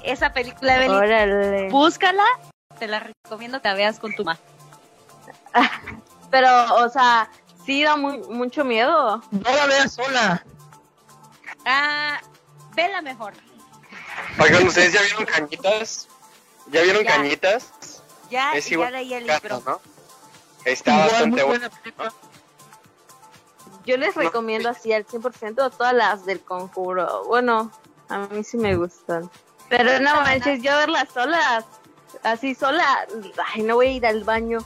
[0.02, 1.68] Esa película, Evelyn, Órale.
[1.70, 2.24] búscala.
[2.78, 4.38] Te la recomiendo que la veas con tu mamá.
[6.30, 6.48] Pero,
[6.84, 7.28] o sea,
[7.64, 9.22] sí da muy, mucho miedo.
[9.30, 10.44] no la veas sola
[11.64, 12.20] Ah,
[12.74, 13.34] vela mejor.
[14.38, 16.08] Oigan, ¿ustedes ya vieron Cañitas?
[16.70, 17.16] ¿Ya vieron Ya.
[17.16, 18.02] Cañitas?
[18.30, 19.62] Ya, Es ya igual leí el libro.
[19.66, 19.80] ¿no?
[20.64, 22.12] Está igual bastante buena película
[23.84, 24.22] Yo les No.
[24.22, 27.24] recomiendo así al 100% todas las del conjuro.
[27.26, 27.72] Bueno,
[28.08, 29.28] a mí sí me gustan.
[29.68, 31.64] Pero no manches, yo verlas solas,
[32.24, 33.06] así sola,
[33.54, 34.58] ay, no voy a ir al baño.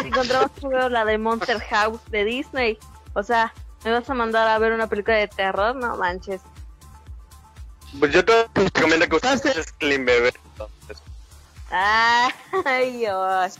[0.00, 2.78] Si encontramos veo la de Monster House de Disney,
[3.14, 3.52] o sea,
[3.84, 6.40] me vas a mandar a ver una película de terror, no manches.
[7.98, 10.32] Pues yo te recomiendo que ustedes Clean Bebé.
[10.52, 11.02] entonces.
[11.70, 13.54] Ay, Dios.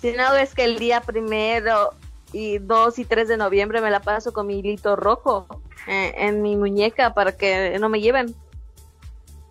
[0.00, 1.94] Si no, es que el día primero
[2.32, 5.46] y 2 y 3 de noviembre me la paso con mi hilito rojo
[5.86, 8.34] eh, en mi muñeca para que no me lleven.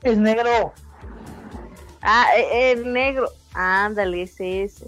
[0.03, 0.73] es negro
[2.01, 3.29] Ah, eh, el negro.
[3.53, 4.87] Ándale, ese, ese.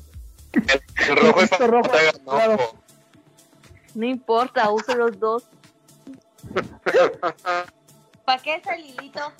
[0.53, 1.91] El, el rojo es rojo,
[2.23, 2.57] claro.
[3.95, 5.43] No importa, uso los dos.
[8.29, 9.33] ¿Para qué es el hilito?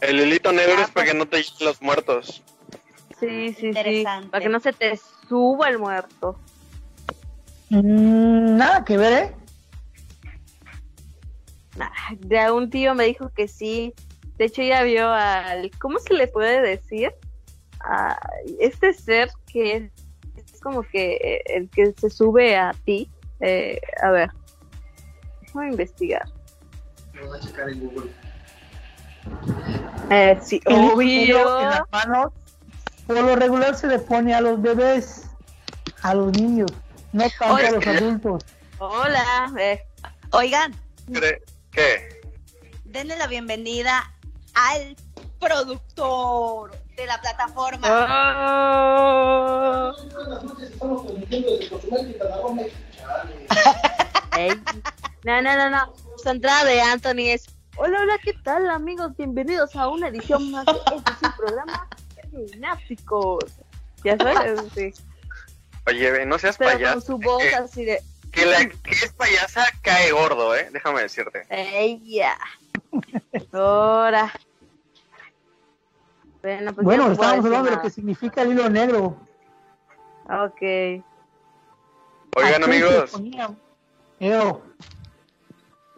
[0.00, 1.12] El hilito negro Ah, es para pues.
[1.12, 2.42] que no te lleguen los muertos.
[3.20, 4.04] Sí, sí, sí.
[4.28, 4.98] Para que no se te
[5.28, 6.36] suba el muerto.
[7.70, 9.34] Mm, nada que ver eh
[11.78, 13.94] Ah, De un tío me dijo que sí.
[14.36, 15.70] De hecho, ya vio al.
[15.78, 17.12] ¿Cómo se le puede decir?
[17.78, 18.18] A
[18.58, 19.92] este ser que es,
[20.34, 23.08] es como que eh, el que se sube a ti.
[23.38, 24.30] Eh, a ver.
[27.20, 27.68] A investigar.
[30.10, 31.60] Eh, sí, El hilo obvio.
[31.60, 32.32] en las manos
[33.06, 35.26] por lo regular se le pone a los bebés
[36.02, 36.70] a los niños
[37.12, 37.68] no tanto Oye.
[37.68, 38.44] a los adultos
[38.78, 39.52] Hola.
[39.58, 39.82] eh,
[40.30, 40.74] Oigan,
[41.10, 41.40] ¿Cre-
[41.72, 42.20] ¿Qué?
[42.84, 44.10] denle la bienvenida
[44.54, 44.96] al
[45.40, 47.88] productor de la plataforma.
[50.80, 50.80] oh.
[54.36, 54.50] Ey.
[55.24, 55.92] No, no, no, no.
[56.28, 57.46] Su entrada de Anthony es.
[57.78, 59.16] Hola, hola, ¿qué tal, amigos?
[59.16, 61.88] Bienvenidos a una edición más de este su programa
[62.30, 63.46] Gimnásticos.
[64.04, 64.92] Ya sabes, sí.
[65.86, 68.02] Oye, ve, no seas Pero con su voz Que, así de.
[68.30, 70.68] que la que es payasa cae gordo, ¿eh?
[70.70, 71.46] Déjame decirte.
[71.48, 72.36] ¡Ella!
[73.52, 74.30] Ahora.
[76.42, 79.16] Bueno, pues bueno estábamos hablando de lo que significa el hilo negro
[80.24, 80.60] Ok.
[82.36, 83.18] Oigan, amigos,
[84.20, 84.62] Eo,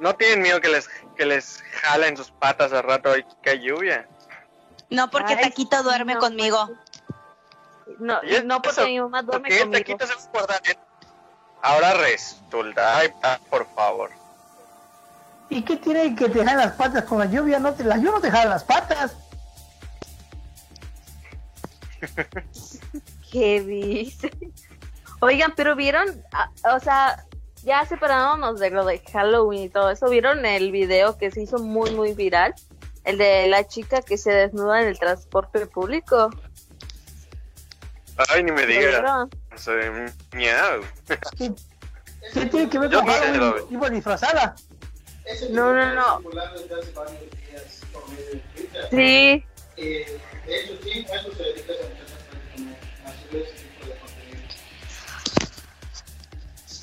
[0.01, 3.61] ¿no tienen miedo que les, que les jalen sus patas al rato y que hay
[3.61, 4.09] lluvia?
[4.89, 6.71] No, porque Ay, Taquito duerme no, conmigo.
[7.99, 8.87] No, ¿Y no porque eso?
[8.89, 9.79] mi mamá ¿Por duerme qué conmigo.
[9.79, 10.63] Taquito se va a guardar?
[11.63, 14.11] Ahora resulta, ay, pa, por favor.
[15.51, 17.59] ¿y qué tiene que te las patas con la lluvia?
[17.59, 19.17] No te, la lluvia no te jala las patas
[23.31, 24.31] ¿Qué dice?
[25.21, 26.25] Oigan, pero vieron,
[26.73, 27.27] o sea,
[27.63, 31.59] ya separándonos de lo de Halloween y todo eso, ¿vieron el video que se hizo
[31.59, 32.55] muy, muy viral?
[33.05, 36.31] El de la chica que se desnuda en el transporte público.
[38.29, 39.29] Ay, ni me ¿Lo digas.
[39.57, 39.83] Soy
[40.33, 40.81] miau.
[41.07, 41.19] ¿Qué,
[42.35, 43.65] qué tiene que ver con Halloween?
[43.71, 44.55] Iba disfrazada
[45.51, 46.21] No, no, no.
[48.91, 49.45] Sí,
[49.77, 53.60] Eh, de hecho, sí, a eso se dedica esa muchacha,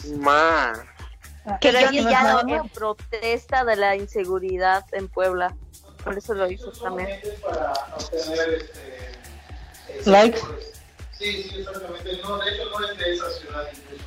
[0.02, 1.48] como a subir ese tipo de contenido.
[1.48, 1.58] Ma.
[1.62, 5.56] Que ni ya en protesta de la inseguridad en Puebla.
[6.04, 7.20] Por eso lo hizo también.
[7.44, 10.40] Para obtener este, Likes.
[11.18, 12.18] Sí, sí, exactamente.
[12.22, 14.04] No, de hecho, no es de esa ciudad incluso.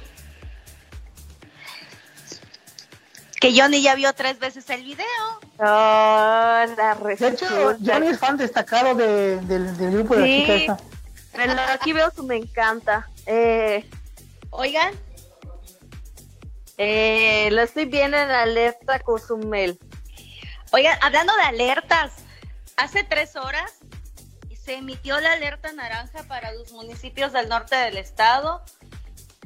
[3.40, 5.06] que Johnny ya vio tres veces el video.
[5.58, 7.46] Oh, la De hecho.
[7.84, 10.76] Johnny es fan destacado de- del, del grupo de la chica esta.
[11.32, 13.08] Pero aquí veo su me encanta.
[13.24, 13.88] Eh,
[14.50, 14.92] Oigan,
[16.82, 19.78] eh, lo estoy viendo en alerta Cozumel.
[20.72, 22.14] oigan, hablando de alertas,
[22.78, 23.80] hace tres horas
[24.64, 28.62] se emitió la alerta naranja para los municipios del norte del estado.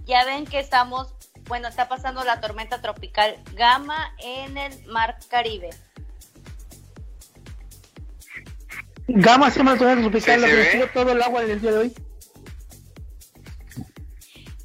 [0.04, 1.12] Ya ven que estamos,
[1.46, 5.70] bueno, está pasando la tormenta tropical Gama en el Mar Caribe.
[9.08, 11.78] Gama se llama la tormenta tropical, Sí, lo que todo el agua del día de
[11.78, 11.94] hoy.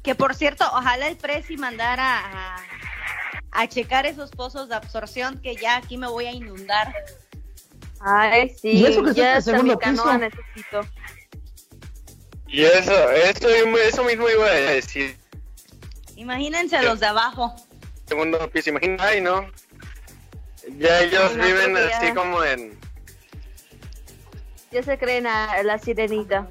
[0.02, 2.20] Que por cierto, ojalá el Prezi mandara
[2.54, 2.56] a,
[3.52, 6.94] a checar esos pozos de absorción que ya aquí me voy a inundar.
[8.00, 10.18] Ay, sí, Y eso que está ya el hasta mi segundo canoa piso.
[10.18, 10.80] necesito.
[12.48, 15.16] Y eso, eso, eso mismo iba a decir.
[16.16, 17.54] Imagínense los de abajo.
[18.06, 19.46] Segundo piso, imagina, ay no.
[20.78, 22.78] Ya ellos No, viven así como en...
[24.72, 26.48] Ya se creen a la sirenita.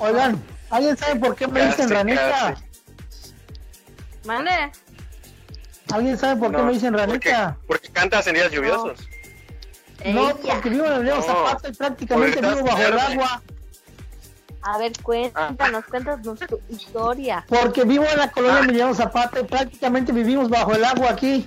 [0.00, 2.30] Oigan, ¿alguien sabe por qué me Casi, dicen ranita?
[2.30, 2.62] casi.
[4.24, 4.50] ¿Mande?
[5.92, 7.56] ¿Alguien sabe por qué me dicen ranita?
[7.66, 8.98] porque cantas en días lluviosos.
[10.04, 13.42] No, porque vivo en el río No, Zapata y prácticamente vivo bajo el agua.
[14.62, 17.44] A ver, cuéntanos, cuéntanos tu historia.
[17.48, 21.46] Porque vivo en la colonia Emiliano Zapata y prácticamente vivimos bajo el agua aquí.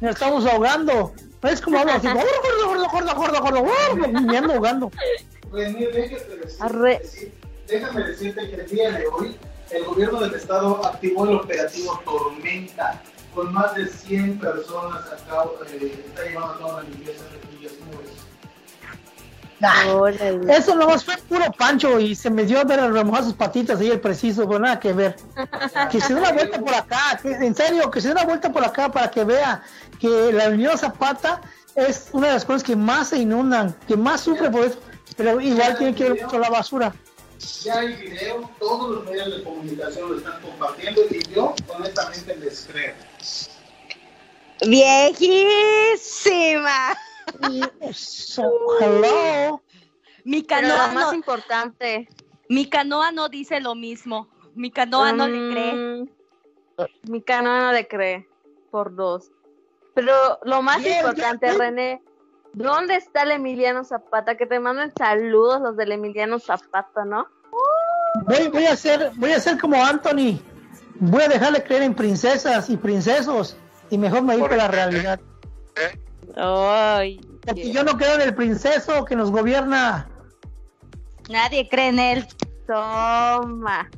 [0.00, 1.14] Nos estamos ahogando.
[1.42, 2.20] Es como hablo así, gordo,
[2.66, 4.90] gordo, gordo, gordo, gordo, gordo, me ando ahogando.
[5.50, 6.98] René, déjame decir- Arre.
[7.00, 7.32] decir-
[7.70, 9.36] déjame decirte que el día de hoy
[9.70, 13.00] el gobierno del estado activó el operativo Tormenta
[13.34, 17.56] con más de 100 personas a cabo, eh, está llevando a cabo la limpieza de
[17.56, 18.10] villas nubes.
[19.62, 20.52] Ah, Órale.
[20.56, 23.78] Eso nomás fue puro pancho y se me dio a ver a remojar sus patitas
[23.78, 25.16] ahí el preciso, pero nada que ver.
[25.90, 28.50] Que se dé una vuelta por acá, que- en serio, que se dé una vuelta
[28.50, 29.62] por acá para que vea
[30.00, 31.42] que la Avenida Zapata
[31.76, 34.78] es una de las cosas que más se inundan, que más sufre por eso,
[35.16, 36.92] pero igual tiene que ver mucho la basura.
[37.62, 42.68] Ya hay video, todos los medios de comunicación lo están compartiendo y yo honestamente les
[42.70, 42.94] creo.
[45.60, 46.96] Viejísima.
[47.92, 48.42] So,
[48.80, 49.62] hello.
[50.24, 52.08] Mi Pero canoa, lo más no, importante.
[52.48, 54.28] mi canoa no dice lo mismo.
[54.54, 55.72] Mi canoa no le cree.
[55.72, 56.08] mm,
[57.04, 58.28] Mi canoa no le cree.
[58.70, 59.30] Por dos.
[59.94, 60.12] Pero
[60.44, 61.58] lo más Bien, importante, bien.
[61.58, 62.02] René,
[62.52, 64.36] ¿dónde está el Emiliano Zapata?
[64.36, 67.26] Que te manden saludos los del Emiliano Zapata, ¿no?
[68.26, 70.40] Voy, voy a hacer, voy a hacer como Anthony.
[70.96, 73.56] Voy a dejarle creer en princesas y princesos
[73.88, 75.20] y mejor me dedico a la realidad.
[75.76, 75.98] ¿Eh?
[76.36, 77.20] Ay.
[77.46, 80.08] Porque yo no creo en el princeso que nos gobierna.
[81.28, 82.26] Nadie cree en él.
[82.66, 83.88] Toma.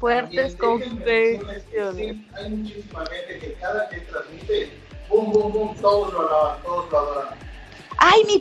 [0.00, 1.64] Fuertes confesiones.
[1.96, 4.70] sí, Hay muchísima gente que cada que transmite,
[5.08, 7.47] boom, boom, boom, todos lo alaban, todos lo adoran.
[7.98, 8.38] Ay, mi.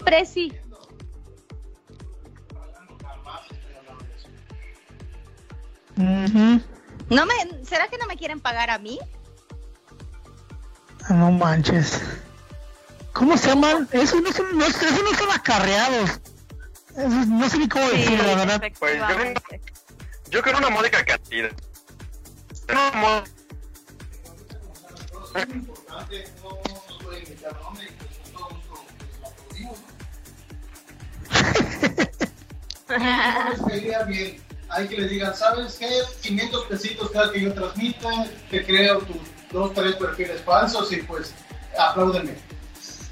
[5.98, 6.62] Ujú.
[7.10, 7.34] ¿No me,
[7.66, 9.00] ¿Será que no me quieren pagar a mí?
[11.10, 12.02] No manches.
[13.14, 13.88] ¿Cómo se llaman?
[13.92, 16.20] Eso no son, no, eso no son acarreados.
[16.96, 18.62] Eso no sé ni cómo decirlo, la verdad.
[18.80, 19.60] Pues yo-.
[20.30, 21.52] Yo creo una módica cantidad.
[22.68, 23.24] No, mo-
[34.08, 34.42] bien.
[34.70, 35.90] Hay que les digan, ¿sabes qué?
[36.22, 39.18] 500 pesitos cada que yo transmita, te creo tus
[39.52, 41.34] dos, tres perfiles falsos y pues
[41.78, 42.36] apláudeme.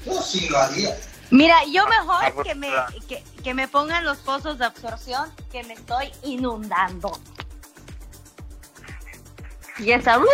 [0.05, 0.97] Yo sí lo haría.
[1.31, 2.69] Mira, yo mejor que me,
[3.07, 7.17] que, que me pongan los pozos de absorción que me estoy inundando.
[9.79, 10.17] Y esa.
[10.17, 10.25] No,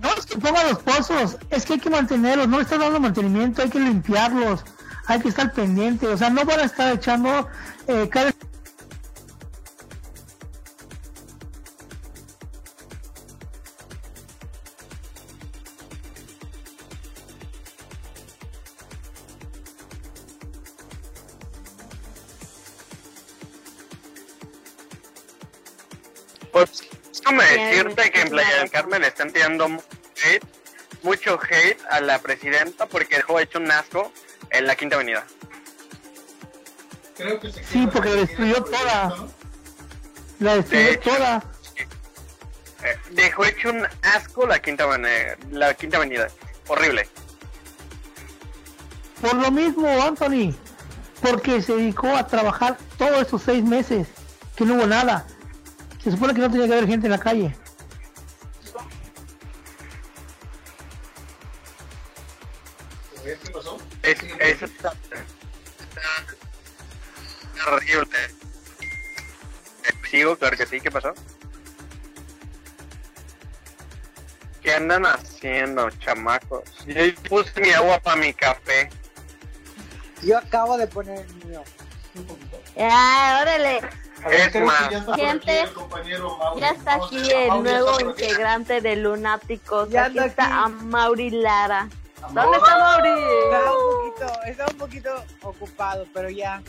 [0.00, 3.00] no es que pongan los pozos, es que hay que mantenerlos, no le están dando
[3.00, 4.64] mantenimiento, hay que limpiarlos,
[5.08, 7.48] hay que estar pendiente, o sea, no van a estar echando
[7.86, 8.30] eh, cada
[26.52, 26.82] Pues
[27.14, 30.44] déjame decirte que en Playa del Carmen le están tirando mucho hate,
[31.02, 34.12] mucho hate a la presidenta porque dejó hecho un asco
[34.50, 35.24] en la Quinta Avenida.
[37.16, 39.08] Creo que se Sí, porque la destruyó toda.
[39.08, 39.28] ¿no?
[40.40, 41.10] la De destruyó hecho.
[41.10, 41.44] toda.
[42.84, 46.28] Eh, dejó hecho un asco la Quinta Avenida, la Quinta Avenida.
[46.68, 47.08] Horrible.
[49.20, 50.54] Por lo mismo, Anthony,
[51.20, 54.06] porque se dedicó a trabajar todos esos seis meses,
[54.54, 55.26] que no hubo nada.
[56.04, 57.56] Se supone que no tenía que haber gente en la calle.
[67.54, 68.18] Terrible.
[70.10, 71.12] Sigo, claro que sí, ¿qué pasó?
[74.62, 76.62] ¿Qué andan haciendo, chamacos?
[76.86, 78.88] Yo puse mi agua para mi café.
[80.22, 81.62] Yo acabo de poner el mío.
[82.76, 83.80] Ya, órale.
[84.26, 84.90] Ver, Es más.
[84.90, 86.60] ya está Gente, aquí el.
[86.60, 87.28] Ya está aquí
[87.62, 89.90] nuevo está integrante de Lunáticos.
[89.90, 90.52] Ya Aquí está aquí.
[90.54, 91.88] a Mauri Lara.
[92.20, 93.08] ¿Dónde está Mauri?
[93.44, 96.62] Estaba un poquito, estaba un poquito ocupado, pero ya.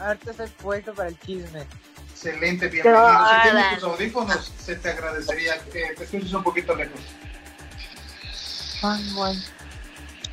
[0.00, 1.66] Ahorita estoy puesto para el chisme.
[2.10, 3.08] Excelente, bienvenido.
[3.08, 7.00] Si tienes tus audífonos, se te agradecería que te escuches un poquito lejos.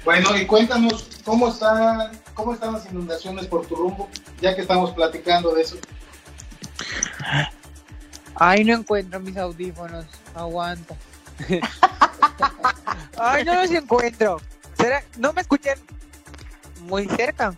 [0.04, 4.91] Bueno, y cuéntanos cómo están, cómo están las inundaciones por tu rumbo, ya que estamos
[4.91, 5.78] platicando de eso.
[8.36, 10.06] Ay, no encuentro mis audífonos.
[10.36, 10.95] Aguanta.
[13.17, 14.41] Ay, no los encuentro.
[14.78, 15.04] ¿Será?
[15.18, 15.78] ¿No me escuchan
[16.82, 17.54] muy cerca?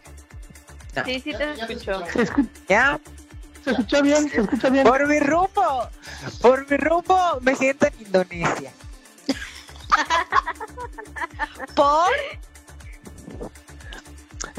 [1.05, 2.03] Sí, sí Ya- te escucho.
[2.67, 2.99] ¿Ya?
[3.63, 4.85] se escucha bien, se escucha bien.
[4.87, 5.89] Por mi rumbo.
[6.41, 8.71] Por mi rumbo me siento en Indonesia.
[11.75, 12.11] ¿Por?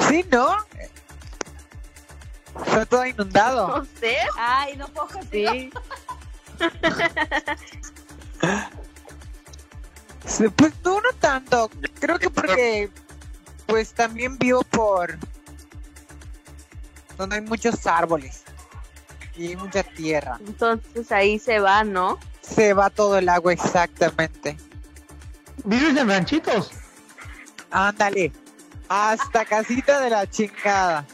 [0.08, 0.56] Sí, ¿no?
[2.66, 3.78] Está todo inundado.
[3.78, 4.16] No sé.
[4.36, 5.52] Ay, no puedo contigo.
[5.52, 5.70] Sí.
[10.56, 11.70] Pues no, no tanto.
[11.98, 12.90] Creo que porque,
[13.66, 15.16] pues también vivo por
[17.16, 18.42] donde hay muchos árboles
[19.34, 20.38] y mucha tierra.
[20.46, 22.18] Entonces ahí se va, ¿no?
[22.42, 24.56] Se va todo el agua exactamente.
[25.64, 26.70] ¿Vives en ranchitos?
[27.70, 28.30] Ándale.
[28.88, 31.06] Hasta casita de la chingada.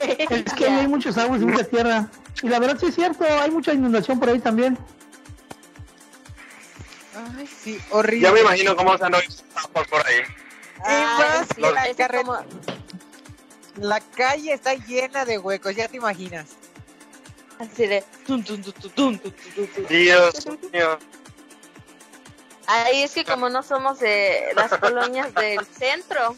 [0.00, 2.08] Es que ahí hay muchos árboles y mucha tierra.
[2.42, 4.78] Y la verdad sí es cierto, hay mucha inundación por ahí también.
[7.14, 8.26] Ay, sí, horrible.
[8.28, 10.16] Ya me imagino cómo se los sapos por ahí.
[10.18, 12.38] Y Ay, más sí, la, carre- como-
[13.76, 16.50] la calle está llena de huecos, ya te imaginas.
[17.58, 18.02] Así de...
[19.88, 20.34] Dios
[20.72, 20.98] mío.
[22.66, 26.34] Ahí es que como no somos de las colonias del centro,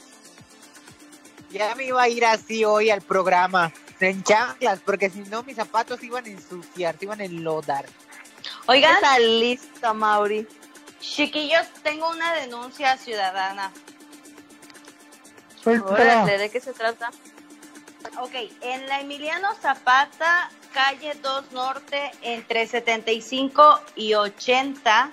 [1.50, 5.56] Ya me iba a ir así hoy al programa, en chanclas, porque si no mis
[5.56, 7.86] zapatos iban a ensuciar, se iban a enlodar.
[8.66, 10.46] Oigan, está listo, Mauri.
[11.10, 13.70] Chiquillos, tengo una denuncia ciudadana.
[15.64, 17.10] Órale, ¿de qué se trata?
[18.20, 25.10] Ok, en la Emiliano Zapata, calle 2 Norte, entre 75 y 80,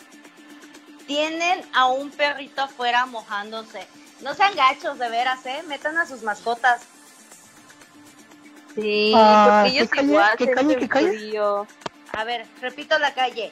[1.08, 3.88] tienen a un perrito afuera mojándose.
[4.22, 5.64] No sean gachos, de veras, ¿eh?
[5.68, 6.82] Metan a sus mascotas.
[8.76, 10.08] Sí, Ah, porque ellos ¿qué calle?
[10.12, 10.76] igual ¿Qué calle?
[10.78, 11.40] ¿Qué calle?
[12.14, 13.52] A ver, repito la calle.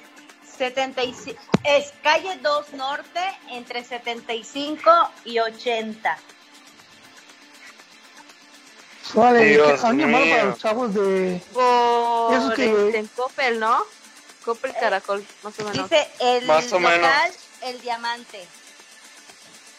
[0.60, 3.20] 75, es calle 2 Norte,
[3.50, 4.92] entre 75
[5.26, 6.18] y 80.
[9.16, 10.30] Vale, me mío.
[10.36, 11.42] para los chavos de...
[11.54, 13.82] Por Eso que- en Coppel, ¿no?
[14.46, 15.90] Coppel Caracol, más o menos.
[15.90, 17.36] Dice el Más o local, menos.
[17.64, 18.46] el diamante.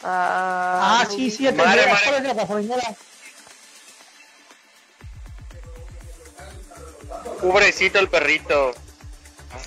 [0.03, 2.01] Ah, Ah, sí, sí, Madre, atendí madre.
[2.05, 2.95] ¿cuál es la gasolinera?
[7.41, 8.73] Pobrecito el perrito.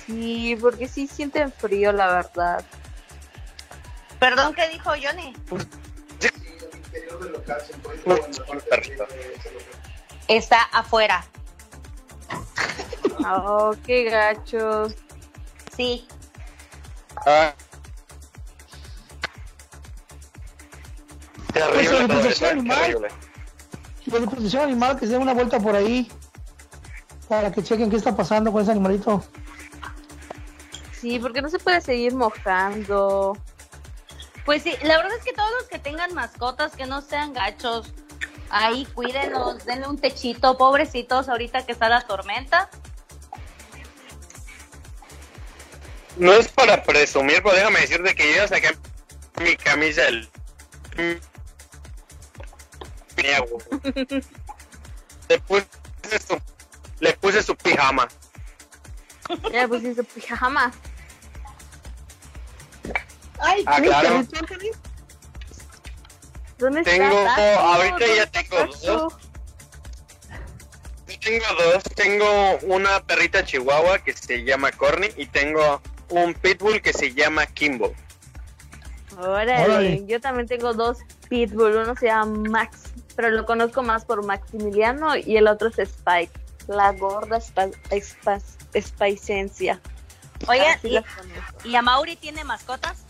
[0.06, 2.64] Sí, porque sí sienten frío, la verdad.
[4.18, 5.34] Perdón, ¿qué dijo Johnny?
[6.20, 9.06] El interior del local se encuentra en la parte Perrito.
[9.06, 9.66] de ese local.
[10.28, 11.24] Está afuera.
[13.26, 14.94] Oh, qué gachos.
[15.76, 16.06] Sí.
[17.24, 17.54] Ah.
[21.52, 23.08] Terrible, pues, es animal.
[24.60, 26.10] animal que se den una vuelta por ahí
[27.28, 29.24] para que chequen qué está pasando con ese animalito.
[31.04, 33.36] Sí, porque no se puede seguir mojando.
[34.46, 37.92] Pues sí, la verdad es que todos los que tengan mascotas que no sean gachos,
[38.48, 42.70] ahí cuídenlos, denle un techito, pobrecitos, ahorita que está la tormenta.
[46.16, 48.74] No es para presumir, pero déjame decirte que yo ya saqué
[49.42, 50.26] mi camisa del...
[55.28, 55.68] Le puse
[56.26, 56.40] su,
[57.00, 58.08] le puse su pijama.
[59.52, 60.72] Ya pusiste pijama.
[63.40, 64.22] Ay, Ah, claro.
[66.58, 67.34] ¿Dónde Tengo- está?
[67.36, 67.60] Tato?
[67.60, 68.80] ahorita ya ¿Dónde tengo dos.
[71.20, 71.82] Tengo dos.
[71.94, 75.80] Tengo una perrita chihuahua que se llama Corny y tengo
[76.10, 77.92] un pitbull que se llama Kimbo.
[79.18, 79.64] Órale.
[79.64, 80.06] Órale.
[80.06, 85.16] yo también tengo dos pitbull, uno se llama Max, pero lo conozco más por Maximiliano
[85.16, 86.32] y el otro es Spike,
[86.68, 88.38] la gorda spa, spa,
[88.80, 89.80] spaicencia.
[89.80, 89.93] Oigan,
[90.48, 90.98] Así
[91.64, 91.68] ¿y.
[91.68, 93.04] ¿y a Mauri tiene mascotas?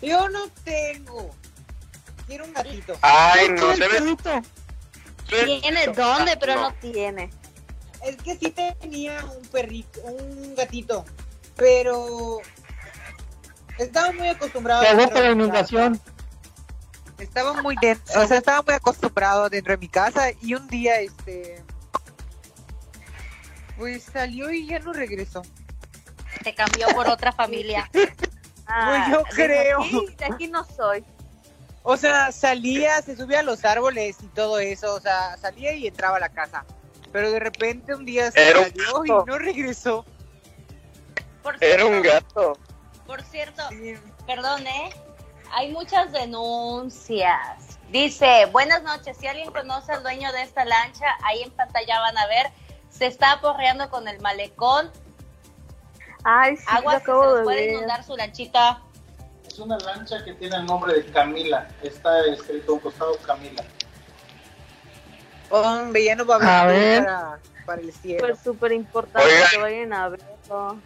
[0.00, 1.30] Yo no tengo.
[2.26, 2.94] Quiero un gatito.
[3.02, 3.88] Ay, no, debes...
[3.88, 4.42] perrito?
[5.28, 7.30] Tiene dónde, pero no tiene.
[8.04, 11.04] Es que sí tenía un perrito, un gatito,
[11.56, 12.38] pero
[13.78, 14.82] estaba muy acostumbrado.
[14.82, 16.00] Te por la inundación.
[17.18, 21.00] Estaba muy dentro, o sea, estaba muy acostumbrado dentro de mi casa y un día,
[21.00, 21.64] este,
[23.76, 25.42] pues salió y ya no regresó.
[26.44, 27.88] Se cambió por otra familia.
[28.70, 29.80] Ah, yo de creo.
[29.80, 31.02] aquí- de aquí no soy.
[31.82, 35.86] O sea, salía, se subía a los árboles y todo eso, o sea, salía y
[35.86, 36.66] entraba a la casa.
[37.10, 40.04] Pero de repente un día Era un salió y no regresó.
[41.42, 42.58] Por Era un gato.
[43.06, 43.94] Por cierto, Sí.
[44.26, 44.90] perdón, ¿eh?
[45.52, 47.78] Hay muchas denuncias.
[47.90, 52.18] Dice, buenas noches, si alguien conoce al dueño de esta lancha, ahí en pantalla van
[52.18, 52.50] a ver,
[52.90, 54.90] se está aporreando con el malecón,
[56.24, 57.74] Ay, sí, lo aguas que se acabo nos de puede ver.
[57.74, 58.82] inundar su lanchita.
[59.46, 61.68] Es una lancha que tiene el nombre de Camila.
[61.82, 63.64] Está escrito a un costado Camila.
[65.50, 68.20] Hombre, ya no va a haber para, para el cielo.
[68.20, 70.78] Súper, súper importante que vayan a verlo.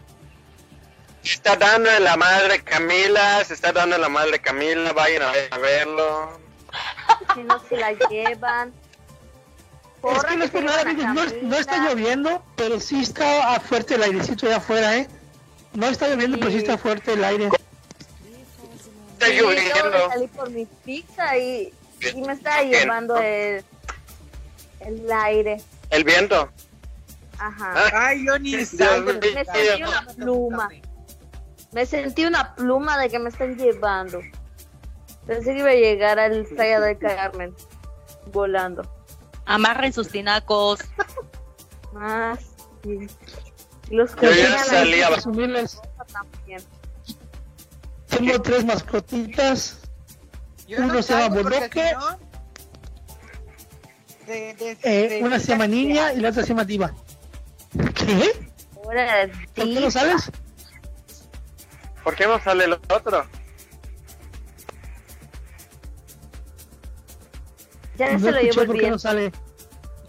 [1.22, 5.22] Se está dando en la madre Camila, se está dando en la madre Camila, vayan
[5.22, 6.38] a, ver- a verlo.
[7.34, 8.72] Si no se la llevan.
[10.04, 13.94] Es que no es por nada, amigos, no, no está lloviendo, pero sí está fuerte
[13.94, 15.08] el airecito allá afuera, ¿eh?
[15.74, 17.48] No está lloviendo, pero sí está fuerte el aire.
[19.14, 20.08] Está de lloviendo.
[20.10, 21.72] salir por mi pizza y,
[22.14, 23.64] y me estaba llevando el,
[24.80, 25.62] el aire.
[25.90, 26.50] El viento.
[27.38, 27.72] Ajá.
[27.74, 30.68] Ah, Ay, yo ni de Me sentí una pluma.
[31.72, 34.20] Me sentí una pluma de que me están llevando.
[35.26, 37.54] Pensé que iba a llegar al Playa del Carmen
[38.32, 38.82] volando.
[39.46, 40.80] Amarren sus tinacos.
[41.92, 42.40] Más.
[43.92, 45.78] Los Yo que ya llegan salí a- Presumirles,
[46.12, 46.62] también.
[48.08, 49.78] tengo tres mascotitas.
[50.66, 51.36] Yo Uno se llama
[54.26, 56.94] de- de- Eh, de- una se llama Niña y la otra se llama Diva.
[57.94, 58.50] ¿Qué?
[58.74, 58.94] ¿Por
[59.54, 60.30] qué no sabes?
[62.02, 63.26] ¿Por qué no sale el otro?
[67.98, 69.32] Ya No se lo llevo por qué no sale.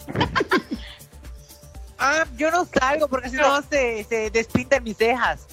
[2.05, 5.47] Ah, yo no salgo porque si no se, se despintan mis cejas.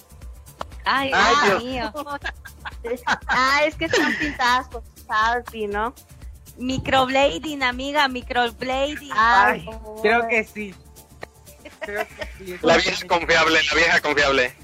[0.85, 1.65] Ay, Ay, Dios Dios.
[1.65, 1.93] mío.
[3.29, 5.95] Ah, es que están pintadas con Sharpie, ¿no?
[6.57, 9.11] Microblading, amiga, microblading.
[9.15, 9.69] Ay,
[10.03, 10.75] creo que sí.
[11.81, 12.59] Creo que sí.
[12.63, 14.55] La vieja confiable, la vieja confiable.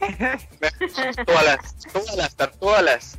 [1.16, 3.18] Tatúalas, tatúalas, tatúalas.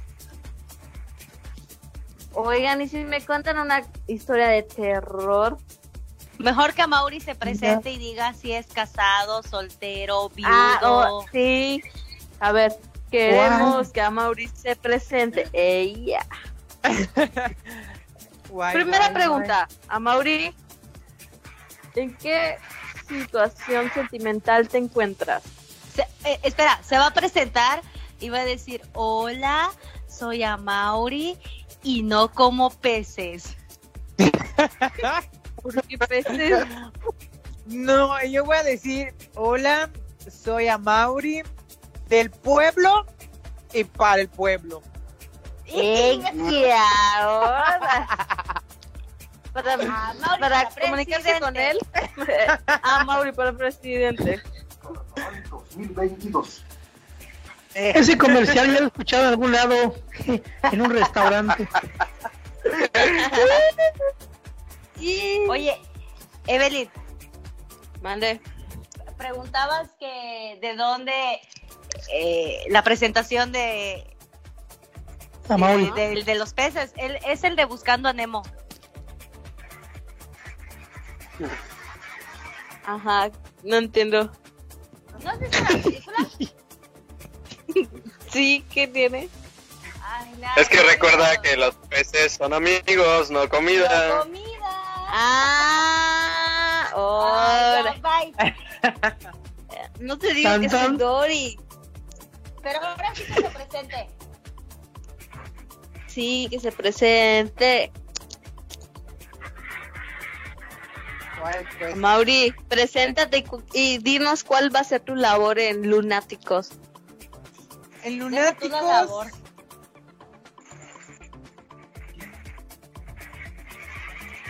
[2.34, 5.58] Oigan, y si me cuentan una historia de terror.
[6.40, 10.50] Mejor que a Mauri se presente y diga si es casado, soltero, viudo.
[10.52, 11.82] Ah, oh, sí.
[12.40, 12.74] A ver,
[13.12, 15.48] queremos que a Mauri se presente.
[15.54, 16.26] Ella.
[18.50, 20.54] Guay, Primera guay, pregunta, a Mauri.
[21.96, 22.58] ¿En qué
[23.08, 25.44] situación sentimental te encuentras?
[25.96, 27.82] Se- eh, espera, se va a presentar
[28.20, 29.72] y va a decir, hola,
[30.08, 31.38] soy a Mauri
[31.84, 33.56] y no como peces.
[35.64, 36.68] Porque peces.
[37.66, 39.90] No, yo voy a decir, hola,
[40.30, 41.42] soy a Mauri
[42.08, 43.06] del pueblo
[43.74, 44.82] y para el pueblo.
[49.54, 51.78] Para, Mauri para para comunicarse con él.
[52.68, 54.42] Ah, Mauri para presidente.
[55.50, 56.66] 2022.
[57.74, 59.96] Ese comercial ya lo he escuchado en algún lado,
[60.72, 61.68] en un restaurante.
[65.00, 65.80] Oye,
[66.48, 66.90] Evelyn,
[68.02, 68.40] Mande.
[69.18, 71.14] preguntabas que de dónde
[72.14, 74.16] eh, la presentación de,
[75.48, 76.94] de, de- de los peces.
[76.98, 78.44] Él, es el de Buscando a Nemo.
[82.86, 83.30] Ajá,
[83.64, 84.32] no entiendo.
[85.24, 86.18] ¿No has visto la película?
[88.30, 89.30] Sí, ¿qué tiene?
[90.02, 91.42] Ay, Es que no, recuerda no.
[91.44, 94.22] que los peces son amigos, no comida.
[94.22, 94.53] comida.
[95.16, 97.96] Ah, Ay, ahora.
[98.02, 99.18] ya.
[100.00, 100.98] No te digo que soy.
[100.98, 101.60] Dory.
[102.64, 104.08] Pero ahora sí que se presente.
[106.08, 107.92] Sí, que se presente.
[111.78, 113.44] Pues, Mauri, preséntate
[113.74, 116.72] y dinos cuál va a ser tu labor en Lunáticos.
[118.04, 119.06] en Deja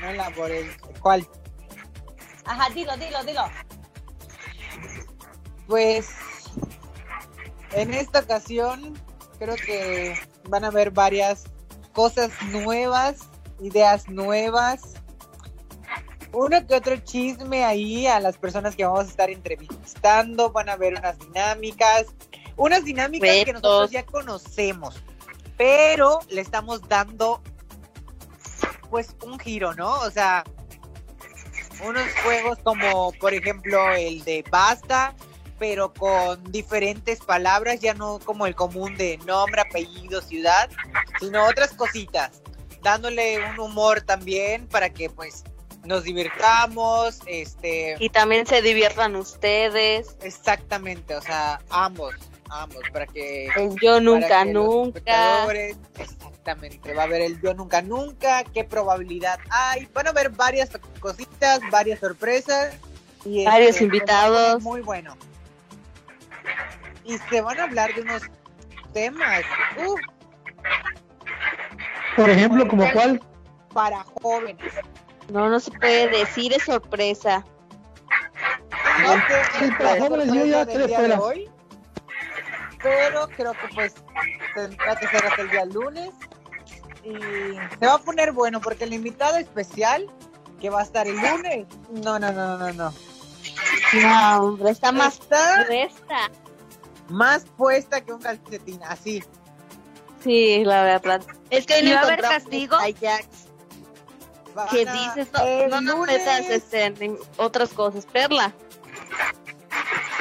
[0.03, 0.11] la.
[0.11, 1.27] No labor, el- ¿cuál?
[2.45, 3.43] Ajá, dilo, dilo, dilo.
[5.67, 6.09] Pues
[7.71, 8.93] en esta ocasión
[9.39, 10.15] creo que
[10.49, 11.45] van a haber varias
[11.93, 13.29] cosas nuevas,
[13.61, 14.93] ideas nuevas
[16.33, 20.51] uno que otro chisme ahí a las personas que vamos a estar entrevistando.
[20.51, 22.07] Van a ver unas dinámicas,
[22.57, 25.01] unas dinámicas que nosotros ya conocemos,
[25.57, 27.41] pero le estamos dando
[28.93, 29.91] pues un giro, ¿no?
[30.01, 30.43] O sea,
[31.83, 35.15] unos juegos como por ejemplo el de basta,
[35.57, 40.69] pero con diferentes palabras, ya no como el común de nombre, apellido, ciudad,
[41.19, 42.43] sino otras cositas,
[42.83, 45.43] dándole un humor también para que pues
[45.83, 50.17] nos divirtamos, este, Y también se diviertan ustedes.
[50.21, 52.13] exactamente, o sea, ambos,
[52.61, 55.45] ambos, para que El yo nunca, nunca.
[55.97, 60.69] Exactamente, va a haber el yo nunca nunca, qué probabilidad hay, van a haber varias
[60.99, 62.75] cositas, varias sorpresas
[63.25, 64.61] y Varios este, invitados.
[64.61, 65.15] Muy bueno.
[67.05, 68.23] Y se van a hablar de unos
[68.93, 69.41] temas
[69.85, 69.99] uf,
[72.15, 73.21] Por ejemplo, como cuál.
[73.73, 74.73] para jóvenes.
[75.29, 77.45] No, no se puede decir, es sorpresa.
[79.01, 81.49] No sé Sí, para jóvenes yo ya día de hoy,
[82.83, 83.95] pero creo que pues
[84.53, 86.11] tendrá que ser hasta el día lunes
[87.03, 87.13] y
[87.79, 90.09] se va a poner bueno porque el invitado especial
[90.61, 92.93] que va a estar el lunes, no, no, no, no, no,
[93.93, 96.31] No, hombre, está más está puesta.
[97.09, 99.23] más puesta que un calcetín, así.
[100.23, 101.21] Sí, la verdad.
[101.49, 102.77] Es que hoy ¿Y no va a haber castigo?
[104.71, 105.27] ¿Qué dices?
[105.69, 108.05] No, no nos metas este, en otras cosas.
[108.05, 108.53] Perla.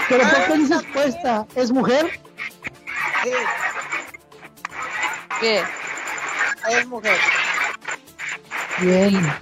[0.09, 1.47] Pero ¿por qué dices puesta?
[1.55, 2.21] ¿Es mujer?
[3.23, 3.31] Sí,
[5.41, 5.63] ¿Qué?
[6.71, 7.19] es mujer.
[8.81, 9.33] Bien.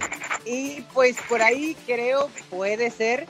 [0.44, 3.26] Y pues por ahí creo puede ser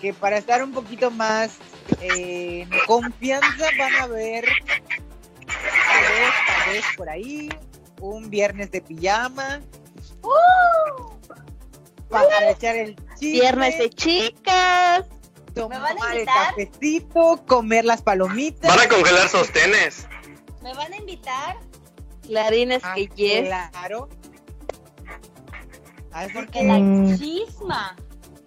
[0.00, 1.58] que para estar un poquito más
[2.00, 7.48] eh, en confianza van a ver tal vez, tal vez por ahí
[8.00, 9.60] un viernes de pijama
[12.08, 15.04] para echar el chisme, Viernes de chicas.
[15.62, 16.46] Tomar ¿Me van a el invitar?
[16.54, 18.74] cafecito, comer las palomitas.
[18.74, 20.06] Van a congelar sostenes.
[20.62, 21.56] ¿Me van a invitar?
[22.22, 23.48] Clarines Ah, que yes.
[23.48, 24.08] Claro.
[26.12, 27.16] Así Porque que la Mm.
[27.18, 27.96] chisma.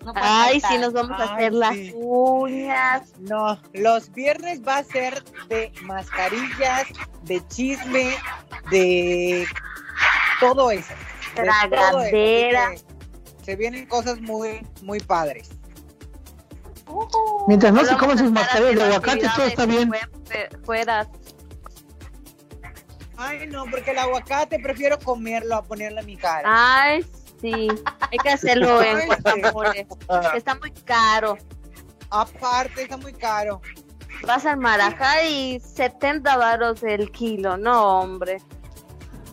[0.03, 0.71] no Ay, faltar.
[0.71, 3.03] sí, nos vamos a hacer las uñas.
[3.19, 6.87] No, los viernes va a ser de mascarillas,
[7.23, 8.15] de chisme,
[8.71, 9.45] de
[10.39, 10.91] todo eso.
[11.35, 12.71] Tragadera.
[13.43, 15.49] Se vienen cosas muy, muy padres.
[17.47, 19.91] Mientras no se coman sus mascarillas de aguacate, todo está bien.
[20.63, 21.07] Fuera.
[23.17, 26.41] Ay, no, porque el aguacate prefiero comerlo a ponerlo en mi cara.
[26.45, 27.05] Ay,
[27.39, 27.67] sí.
[28.11, 29.87] Hay que hacerlo en guacamole.
[30.35, 31.37] Está muy caro.
[32.09, 33.61] Aparte, está muy caro.
[34.25, 37.57] Vas al Marajá y 70 varos el kilo.
[37.57, 38.37] No, hombre.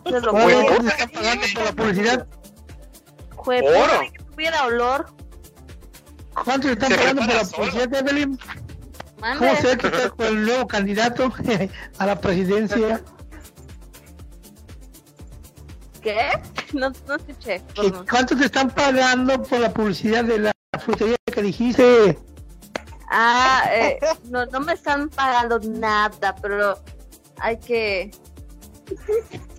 [0.05, 0.65] Eso es lo bueno.
[0.67, 2.27] ¿cuánto están pagando por la publicidad?
[3.35, 4.01] Jue- Oro.
[4.11, 5.07] que tuviera olor.
[6.43, 8.39] ¿Cuánto le están pagando por la publicidad, Evelyn?
[9.19, 11.33] ¿Cómo se ve que está con el nuevo candidato
[11.97, 13.01] a la presidencia?
[16.01, 16.29] ¿Qué?
[16.73, 17.61] No, no escuché.
[17.73, 18.05] ¿Que perdón.
[18.09, 22.17] ¿Cuánto te están pagando por la publicidad de la frutería que dijiste?
[23.09, 26.79] Ah, eh, no, no me están pagando nada, pero
[27.39, 28.11] hay que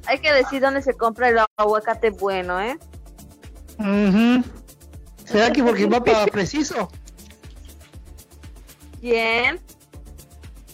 [0.07, 2.79] hay que decir dónde se compra el aguacate bueno, ¿eh?
[3.79, 4.45] Ujú.
[5.31, 6.89] ¿Será que porque va para preciso?
[9.01, 9.61] ¿Quién?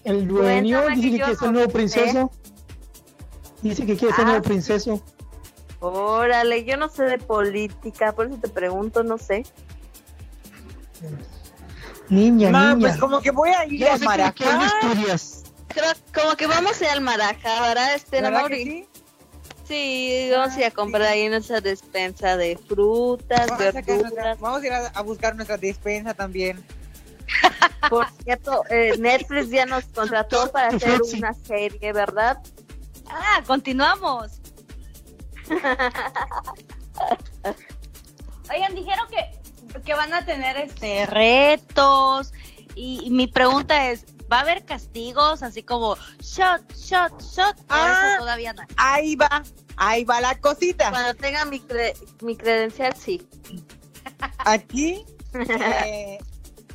[0.05, 2.31] El dueño Cuéntame dice que que quiere ser no nuevo princeso.
[3.63, 4.49] Dice que quiere ser Ah, nuevo sí.
[4.49, 5.03] princeso.
[5.81, 9.45] Órale, yo no sé de política, por eso te pregunto, no sé.
[12.09, 12.89] Niña, Ma, niña.
[12.89, 14.67] pues como que voy a ir a sé que- Maracá.
[14.67, 15.43] estudias.
[15.69, 17.95] Creo como que vamos a ir al Maraja, ¿verdad?
[17.95, 18.57] Este, ¿Verdad Mauri?
[18.65, 18.89] que sí?
[19.67, 24.39] Sí, vamos a ir a comprar ahí nuestra despensa de frutas, Vamos a, nuestra- verduras.
[24.41, 26.65] vamos a ir a, a buscar nuestra despensa también.
[27.91, 32.39] Por cierto, eh, Netflix ya nos contrató para hacer una serie, ¿verdad?
[33.09, 34.41] Ah, continuamos.
[38.53, 42.33] Oigan, dijeron que, que van a tener este retos
[42.75, 47.59] y, y mi pregunta es, ¿va a haber castigos así como shot, shot, shot?
[47.61, 48.11] ¿O Ah.
[48.15, 48.63] eso todavía no?
[48.77, 49.43] Ahí va,
[49.77, 50.91] ahí va la cosita.
[50.91, 53.27] Cuando tenga mi, cre- mi credencial, sí.
[54.39, 55.05] Aquí,
[55.35, 56.19] eh,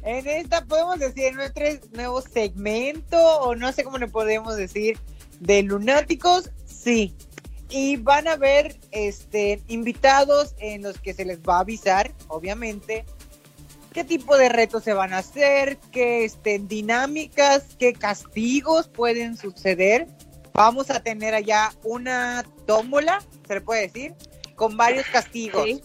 [0.04, 5.00] en esta podemos decir nuestro nuevo segmento, o no sé cómo le podemos decir,
[5.40, 7.16] de lunáticos, sí.
[7.70, 13.06] Y van a ver este, invitados en los que se les va a avisar, obviamente,
[13.92, 20.08] qué tipo de retos se van a hacer, qué este, dinámicas, qué castigos pueden suceder.
[20.54, 24.16] Vamos a tener allá una tómbola, se le puede decir,
[24.56, 25.66] con varios castigos.
[25.66, 25.84] Sí.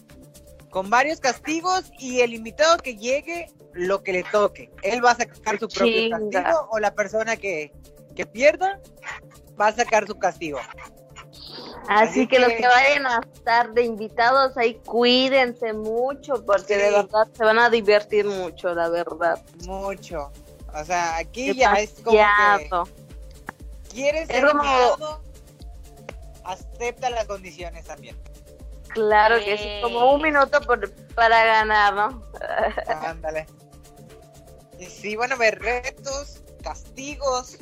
[0.70, 4.70] con varios castigos y el invitado que llegue, lo que le toque.
[4.82, 7.72] Él va a sacar su propio castigo o la persona que,
[8.14, 8.80] que pierda
[9.58, 10.58] va a sacar su castigo.
[11.88, 17.28] Así que los que- vayan a estar de invitados ahí, cuídense mucho, porque de verdad
[17.32, 19.40] se van a divertir mucho, la verdad.
[19.64, 20.30] Mucho.
[20.74, 22.68] O sea, aquí ya es como que
[23.90, 25.22] quieres ser como- invitado,
[26.44, 28.16] acepta las condiciones también.
[28.88, 32.22] Claro que sí, como un minuto por- para ganar, ¿no?
[32.88, 33.46] Ándale.
[34.78, 37.56] Y sí, van a haber retos, castigos,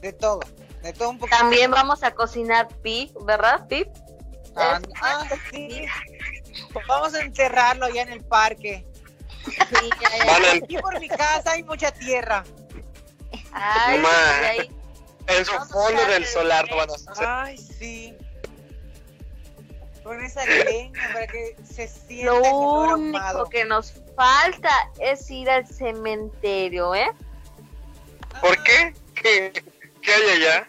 [0.00, 0.40] de todo.
[0.86, 1.30] De todo un poco.
[1.36, 3.88] También vamos a cocinar pip, ¿verdad, pip?
[4.54, 5.84] Ah, ah, sí.
[6.88, 8.86] Vamos a enterrarlo ya en el parque.
[9.44, 10.32] Sí, ya, ya.
[10.32, 12.44] Van a- Aquí por mi casa hay mucha tierra.
[13.52, 14.02] Ay,
[14.44, 14.70] ahí.
[15.26, 16.76] En su Vamos fondo del el solar pecho.
[16.76, 17.26] van a hacer.
[17.26, 18.16] Ay, sí.
[20.02, 23.44] Con esa leña para que se sienta Lo único ahumado.
[23.50, 24.70] que nos falta
[25.00, 27.10] es ir al cementerio, ¿eh?
[28.40, 28.94] ¿Por qué?
[29.14, 29.52] ¿Qué,
[30.02, 30.68] qué hay allá?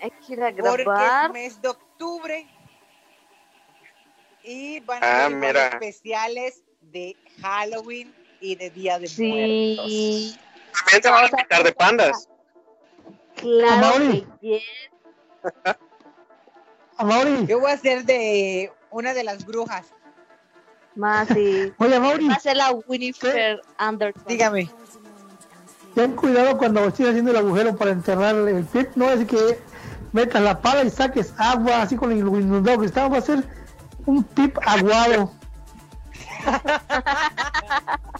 [0.00, 1.26] Hay que ir a Porque grabar.
[1.26, 2.46] es mes de octubre
[4.42, 5.66] y van Ah, a haber mira.
[5.68, 10.38] especiales de Halloween y de Día de Sí,
[10.84, 12.28] También se van a quitar de pandas.
[13.36, 14.26] claro Amaury.
[14.40, 14.62] que yes.
[16.98, 17.48] Amaury, Muertos.
[17.48, 19.86] Yo voy a ser de una de las brujas.
[20.94, 21.72] Más sí.
[21.78, 24.24] oye Amaury, Va a ser la Winifred Anderson.
[24.26, 24.70] Dígame.
[25.94, 29.58] ten cuidado cuando estés haciendo el agujero para enterrar el pit, no es que
[30.12, 33.44] metas la pala y saques agua así con el inundado que está, va a ser
[34.06, 35.32] un pip aguado.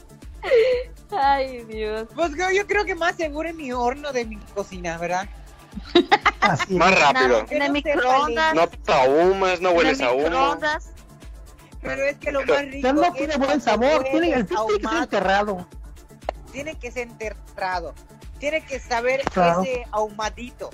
[1.11, 2.09] Ay, Dios.
[2.15, 5.29] Pues yo, yo creo que más seguro en mi horno de mi cocina, ¿verdad?
[6.41, 6.79] Así es.
[6.79, 7.45] Más rápido.
[7.51, 8.55] En no microondas.
[8.55, 10.59] No te ahumas, no en el hueles a humo.
[11.81, 14.59] Pero es que lo más rico Ya no es tiene buen sabor, tiene, el pip
[14.59, 15.69] tiene que ser enterrado.
[16.53, 17.95] Tiene que ser enterrado.
[18.39, 19.63] Tiene que saber Claro.
[19.63, 20.71] ese ahumadito.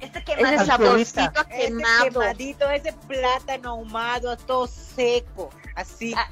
[0.00, 0.64] Este Ese quemadito.
[0.64, 1.20] saborcito
[1.50, 2.04] Ese quemado.
[2.04, 5.50] quemadito, ese plátano ahumado, todo seco.
[5.76, 6.14] Así.
[6.16, 6.28] Ah.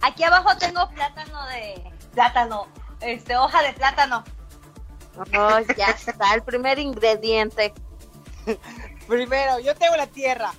[0.00, 2.66] Aquí abajo tengo plátano de plátano,
[3.00, 4.24] este hoja de plátano.
[5.16, 7.72] Oh, ya está, el primer ingrediente.
[9.06, 10.52] Primero, yo tengo la tierra.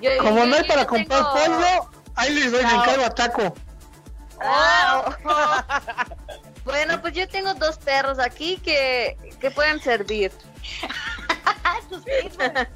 [0.00, 2.82] Yo- Como yo- no hay yo para tengo- comprar pollo, ahí les doy, me No.
[2.82, 3.54] encargo a taco.
[4.44, 5.16] Ah,
[6.64, 10.30] bueno, pues yo tengo dos perros aquí que, que pueden servir.
[11.88, 12.68] Tus pitbulls.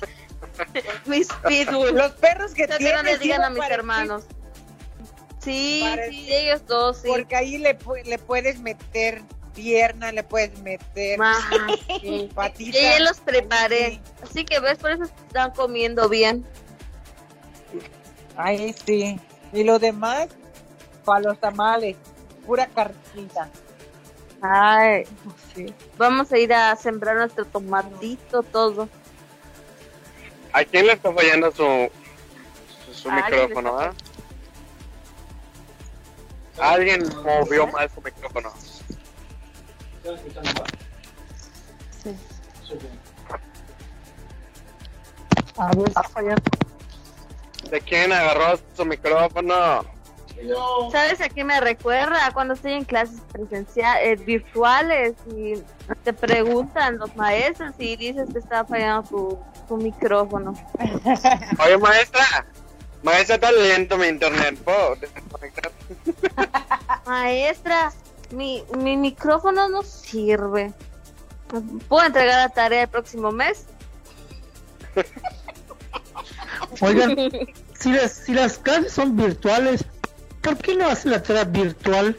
[1.07, 1.93] Mis pitbulls.
[1.93, 3.05] Los perros que No, que no tienen.
[3.05, 4.25] le digan a mis hermanos.
[5.41, 7.09] Sí, Parece- sí, ellos dos, sí.
[7.09, 9.23] Porque ahí le, le puedes meter
[9.55, 11.39] pierna, le puedes meter Más,
[12.01, 12.29] sí.
[12.59, 13.91] Yo ya los preparé.
[13.93, 14.01] Sí.
[14.23, 16.45] Así que ves, por eso están comiendo bien.
[18.37, 19.19] Ay, sí.
[19.53, 20.29] Y lo demás,
[21.05, 21.97] para los tamales,
[22.45, 23.49] pura carnita.
[24.49, 25.05] Ay,
[25.55, 25.75] sí.
[25.97, 28.89] Vamos a ir a sembrar nuestro tomatito, todo.
[30.53, 31.91] ¿A quién le está fallando su,
[32.93, 33.79] su, micrófono?
[33.79, 33.93] ah?
[36.59, 38.53] Alguien movió mal su micrófono.
[45.57, 46.43] A ver, está fallando.
[47.71, 49.96] ¿De quién agarró su micrófono?
[50.93, 52.31] ¿Sabes a qué me recuerda?
[52.33, 55.55] Cuando estoy en clases presenciales, virtuales, y
[56.05, 60.55] te preguntan los maestros y dices que está fallando tu, tu micrófono.
[61.65, 62.47] Oye, maestra.
[63.03, 64.59] Maestra, está lento mi internet.
[64.65, 65.73] ¿Puedo desconectar?
[67.07, 67.93] Maestra,
[68.31, 70.73] mi, mi micrófono no sirve.
[71.89, 73.67] ¿Puedo entregar la tarea el próximo mes?
[76.81, 77.31] Oigan,
[77.79, 79.85] si las, si las clases son virtuales,
[80.47, 82.17] ¿por qué no hace la tarea virtual?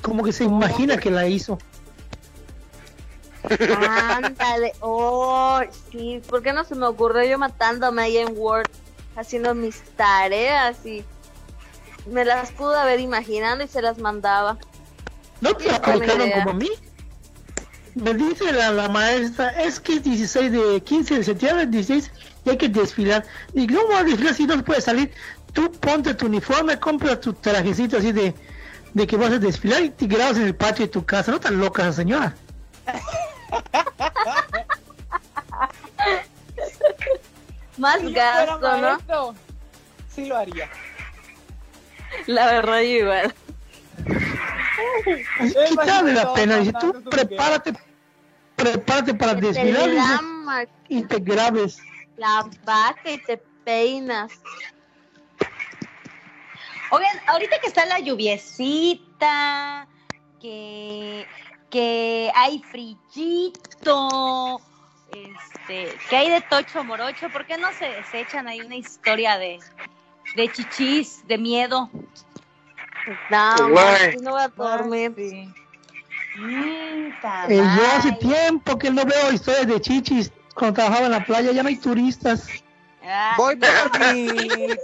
[0.00, 1.58] Como que se imagina que la hizo.
[3.42, 5.60] Ándale, oh,
[5.92, 8.68] sí, ¿por qué no se me ocurrió yo matándome ahí en Word,
[9.14, 11.04] haciendo mis tareas y
[12.10, 14.56] me las pude haber imaginando y se las mandaba?
[15.42, 16.70] ¿No te aplicaron como a mí?
[17.94, 22.10] Me dice la, la maestra, es que es 16 de 15 de septiembre, 16,
[22.46, 23.24] y hay que desfilar.
[23.52, 25.12] Y no voy a desfilar si no puede salir.
[25.54, 28.34] Tú ponte tu uniforme, compra tu trajecito así de,
[28.92, 31.30] de que vas a desfilar y te grabas en el patio de tu casa.
[31.30, 32.34] No tan loca esa señora.
[37.78, 38.76] Más Si gasto,
[39.08, 39.34] ¿no?
[40.08, 40.68] Sí lo haría.
[42.26, 43.34] La verdad, yo igual.
[45.76, 46.56] Vale la pena.
[46.58, 47.72] Dice, tú prepárate,
[48.56, 51.78] prepárate para Que desfilar y te grabes.
[52.16, 54.32] la vaca y te peinas.
[56.90, 59.86] Oigan, ahorita que está la lluviecita,
[60.40, 61.26] que,
[61.70, 64.60] que hay frillito,
[65.12, 69.38] este, que hay de tocho morocho, ¿por qué no se, se echan ahí una historia
[69.38, 69.58] de,
[70.36, 71.90] de chichis, de miedo?
[73.30, 75.14] No, man, no voy a dormir.
[75.16, 75.48] Sí.
[76.36, 77.12] Mm,
[77.48, 80.32] Eh, yo hace tiempo que no veo historias de chichis.
[80.54, 82.46] Cuando trabajaba en la playa ya no hay turistas.
[83.04, 84.76] Ah, Voy por mi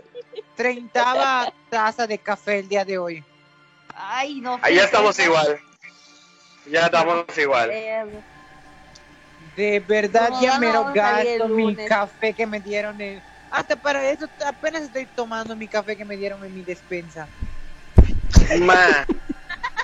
[0.61, 3.25] treintava taza de café el día de hoy.
[3.95, 4.59] Ay, no.
[4.61, 5.59] Ahí ya ¿qué estamos igual.
[6.71, 7.71] Ya estamos igual.
[7.73, 8.05] Eh,
[9.57, 12.99] De verdad No, ya no, me el gasto mi café que me dieron.
[13.51, 17.27] Hasta para eso apenas estoy tomando mi café que me dieron en mi despensa.
[18.61, 19.07] Ma.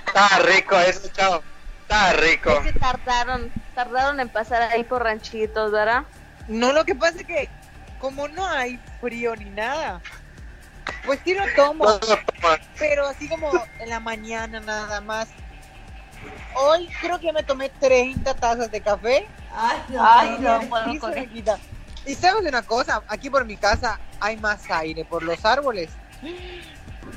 [0.06, 1.42] Está rico eso, chao.
[1.82, 2.50] Está rico.
[2.50, 6.04] es que tardaron, tardaron en pasar ahí por ranchitos, ¿verdad?
[6.48, 7.48] No, lo que pasa es que
[7.98, 10.00] como no hay frío ni nada,
[11.06, 12.18] pues sí lo tomo, No, no,
[12.78, 15.28] pero así como en la mañana nada más.
[16.54, 19.26] Hoy creo que me tomé 30 tazas de café.
[19.54, 21.58] Ay, no, y no con quita.
[22.04, 25.90] Y sabes una cosa, aquí por mi casa hay más aire por los árboles.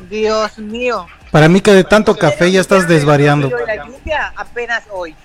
[0.09, 1.07] Dios mío.
[1.31, 3.49] Para mí que de tanto café ya estás desvariando.
[3.49, 5.15] Pero la lluvia apenas hoy.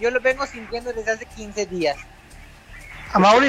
[0.00, 1.96] Yo lo vengo sintiendo desde hace 15 días.
[3.12, 3.48] A Mauri,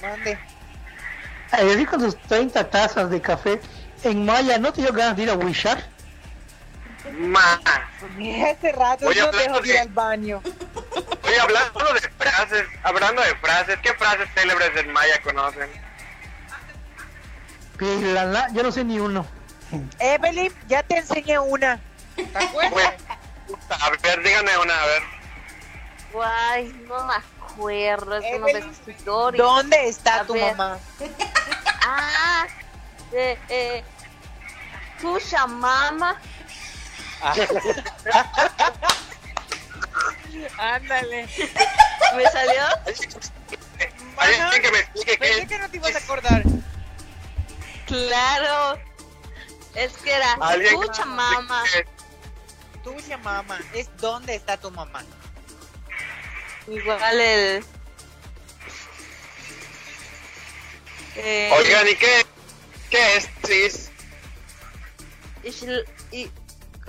[0.00, 0.32] ¿Dónde?
[0.32, 3.60] eh, así con sus 30 tazas de café.
[4.04, 5.82] En Maya, ¿no te dio ganas de ir a Wishar?
[7.18, 7.60] Ma.
[8.50, 10.42] Hace rato Voy no dejo de ir de- al baño.
[11.24, 15.68] Oye, hablando de frases, hablando de frases, ¿qué frases célebres en Maya conocen?
[17.78, 19.26] Pilala, yo no sé ni uno.
[19.98, 21.80] Evelyn, ya te enseñé una.
[22.16, 22.94] ¿Te acuerdas?
[23.80, 25.02] A ver, díganme una, a ver.
[26.12, 29.46] Guay, no me acuerdo, es uno de Evelyn, sus historias.
[29.46, 30.54] ¿Dónde está A tu ver.
[30.56, 30.78] mamá?
[31.84, 32.46] Ah,
[33.12, 33.84] eh, eh,
[35.00, 36.20] Tusha mama.
[40.58, 41.28] Ándale.
[42.16, 42.62] ¿Me salió?
[44.16, 46.42] Alguien que me explique Pensé qué que no te ibas a acordar.
[47.86, 48.78] Claro.
[49.74, 51.64] Es que era me mama.
[52.82, 53.58] Tuya mamá.
[53.74, 55.04] Es dónde está tu mamá.
[56.66, 57.64] Igual el.
[61.16, 62.26] Eh, Oigan, ¿y qué?
[62.92, 63.90] ¿Qué es, sis?
[65.42, 66.30] Ishil- y,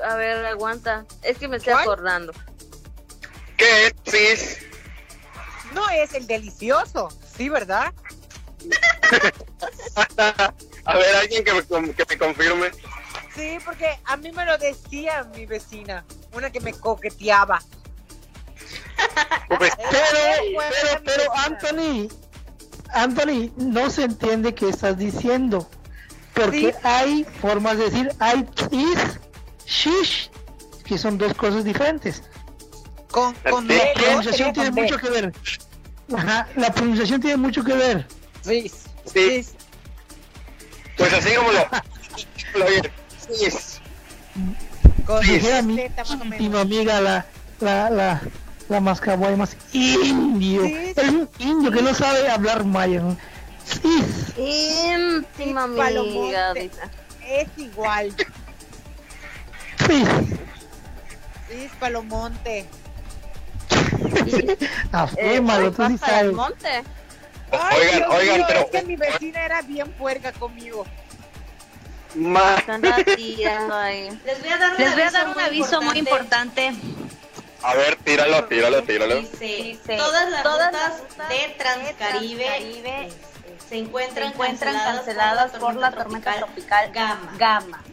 [0.04, 1.06] a ver, aguanta.
[1.22, 1.84] Es que me estoy ¿Cuál?
[1.84, 2.34] acordando.
[3.56, 4.58] ¿Qué es, sis?
[5.74, 7.08] No es el delicioso.
[7.38, 7.94] Sí, ¿verdad?
[10.86, 12.72] a ver, alguien que me, que me confirme.
[13.34, 16.04] Sí, porque a mí me lo decía mi vecina.
[16.34, 17.62] Una que me coqueteaba.
[19.58, 21.24] Pues, Pero, pero, pero.
[21.38, 22.10] Anthony,
[22.94, 25.70] Anthony, no se entiende qué estás diciendo.
[26.34, 26.78] Porque Sí.
[26.84, 29.20] hay formas de decir, hay is,
[29.66, 30.30] shish,
[30.84, 32.24] que son dos cosas diferentes.
[33.12, 35.34] Con, con La pronunciación tiene mucho que ver.
[36.16, 38.08] Ajá, la pronunciación tiene mucho que ver.
[38.42, 38.72] Sí.
[39.06, 39.46] Sí.
[40.98, 41.60] Pues así como lo...
[42.60, 42.92] lo oyen.
[45.06, 45.22] Con.
[45.22, 47.26] Dijera mi amiga, la,
[47.60, 48.22] la, la,
[48.70, 50.64] la mascaboy más indio.
[50.64, 50.94] Sí, sí.
[50.96, 53.02] Es un indio que no sabe hablar maya.
[53.02, 53.18] ¿no?
[53.66, 54.06] Sí,
[54.38, 56.20] Íntima Sí, Palomonte.
[56.38, 56.54] amiga.
[56.54, 56.82] dice.
[57.26, 58.14] Es igual.
[59.88, 60.04] sí.
[61.80, 62.66] Palomonte.
[64.92, 66.34] Afírmalo, Eh, tú sí sabes.
[66.34, 66.84] monte.
[67.52, 70.86] Ay, Oigan, Dios oigan, mío, pero- es que mi vecina era bien puerca conmigo.
[72.16, 72.56] Ma.
[73.72, 74.10] Ahí.
[74.26, 76.74] Les voy a dar, Les voy a dar un aviso muy importante.
[77.64, 79.16] A ver, tíralo, tíralo, tíralo.
[79.18, 83.10] Dice, todas las rutas rutas de Transcaribe, Transcaribe
[83.74, 87.34] se encuentran, se encuentran canceladas por la tormenta tropical Gama.
[87.40, 87.84] Gama.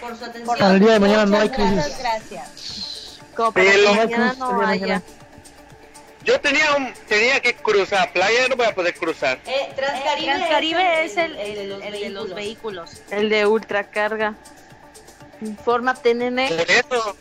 [0.00, 0.46] Por su atención.
[0.46, 1.74] Por Al día de mañana no muchas hay crisis.
[1.74, 3.20] Muchas gracias.
[3.36, 3.94] Como para que Pelo.
[3.94, 4.70] mañana no Mañana.
[4.96, 5.02] haya.
[6.24, 9.38] Yo tenía un, tenía que cruzar playa, no voy a poder cruzar.
[9.46, 13.02] Eh, Transcaribe, Transcaribe es el, el el- el de los vehículos.
[13.10, 14.34] El de ultracarga.
[15.42, 16.48] Infórmate, nene.
[16.48, 17.16] Por eso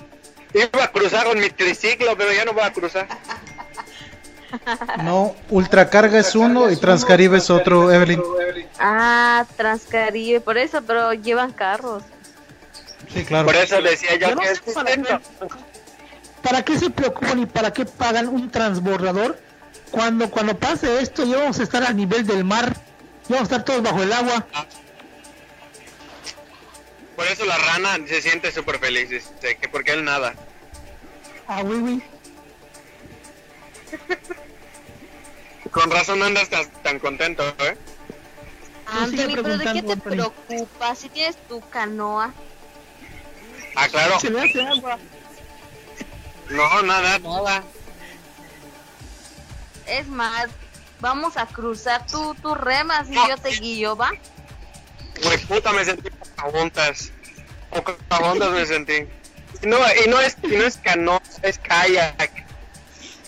[0.53, 3.07] iba a cruzar con mi triciclo, pero ya no voy a cruzar.
[5.03, 8.21] No, Ultracarga es uno y Transcaribe es otro, Evelyn.
[8.79, 12.03] Ah, Transcaribe, por eso, pero llevan carros.
[13.13, 13.45] Sí, claro.
[13.45, 15.19] Por eso decía yo Yo no que es para qué,
[16.41, 19.37] para qué se preocupan y para qué pagan un transbordador
[19.91, 22.73] cuando cuando pase esto ya vamos a estar al nivel del mar,
[23.27, 24.45] ya vamos a estar todos bajo el agua.
[27.15, 30.35] Por eso la rana se siente súper feliz, dice, que porque él nada.
[31.47, 32.03] Ah, oui, oui.
[35.71, 37.77] Con razón no andas tan, tan contento, ¿eh?
[38.87, 40.99] Anthony, pero ¿de qué te preocupas?
[40.99, 42.33] Si tienes tu canoa.
[43.75, 44.19] Ah, claro.
[44.19, 44.97] Se me hace agua.
[46.49, 47.63] No, nada, nada.
[49.85, 50.47] Es más,
[50.99, 54.11] vamos a cruzar tú, tú remas y yo te guío, ¿va?
[55.23, 57.11] Güey, puta, me sentí pocahontas.
[57.69, 59.07] Pocahontas me sentí.
[59.63, 62.46] No, y no es, y no es canoa, es kayak.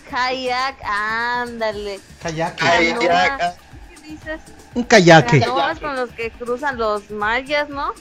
[0.09, 1.99] Kayak, ándale.
[2.21, 2.57] Kayak.
[2.57, 3.55] Kayak.
[3.89, 4.41] ¿Qué dices?
[4.73, 5.39] Un kayaque.
[5.39, 7.93] Canoas con los que cruzan los mayas, ¿no?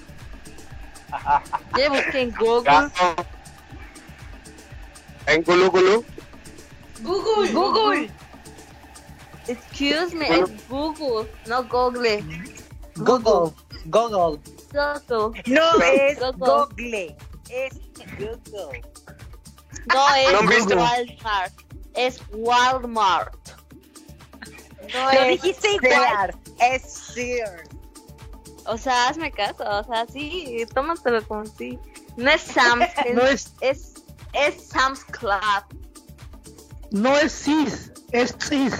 [1.76, 2.90] Ya busqué en Google.
[5.26, 6.04] En Gulu Gulu.
[7.02, 7.52] Google.
[7.52, 8.10] Google.
[9.46, 12.22] Excuse me, es Google, no Google.
[12.96, 13.52] Google.
[13.86, 14.38] Google.
[14.72, 15.42] Google.
[15.46, 16.36] No es Google.
[16.36, 17.16] Google.
[17.48, 17.72] Es
[18.18, 18.82] Google.
[19.86, 20.66] No es.
[20.66, 21.52] Walmart,
[21.98, 23.36] es Walmart.
[24.94, 26.34] No Lo es dijiste igual.
[26.60, 27.68] Es Sears.
[28.66, 31.78] O sea, hazme caso, o sea, sí, tómatelo como sí.
[32.16, 33.94] No es Sam's, es, No es, es,
[34.32, 35.40] es Sam's Club.
[36.90, 38.74] no es cis, es cis.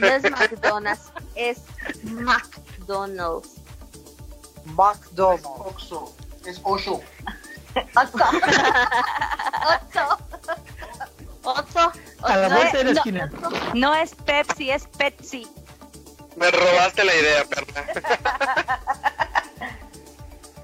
[0.00, 1.62] No es McDonald's, es
[2.02, 3.56] McDonald's.
[4.64, 5.46] McDonald's.
[5.46, 6.14] Oxo.
[6.44, 7.00] Es Osho.
[7.94, 8.18] Otto.
[11.46, 11.92] Otto.
[12.22, 12.56] A la Otto.
[12.56, 12.96] vuelta de la no.
[12.98, 13.30] esquina.
[13.74, 15.46] No es Pepsi, es Pepsi.
[16.36, 18.80] Me robaste la idea, perra.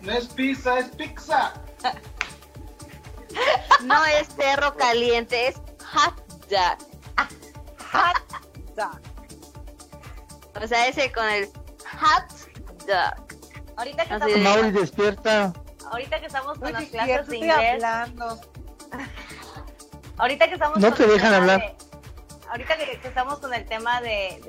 [0.02, 1.52] No es pizza, es pizza.
[3.82, 5.56] No es perro caliente, es
[5.92, 6.16] hot
[6.48, 6.78] dog.
[7.92, 8.22] Hot
[8.76, 9.00] dog.
[10.62, 11.46] O sea, ese con el
[12.00, 12.30] hot
[12.86, 13.26] dog.
[13.76, 15.52] Ahorita que estamos, Mauri despierta.
[15.90, 18.40] ahorita que estamos con No las es clases de estoy inglés, hablando.
[20.18, 21.60] ahorita que estamos No con te el dejan tema hablar.
[21.60, 24.40] de- ahorita que, que estamos con el tema de,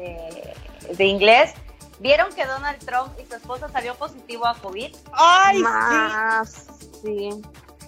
[0.88, 1.52] de, de inglés,
[2.00, 4.96] ¿vieron que Donald Trump y su esposa salió positivo a COVID?
[5.14, 5.64] Ay, sí.
[5.64, 6.66] Más,
[7.02, 7.30] sí.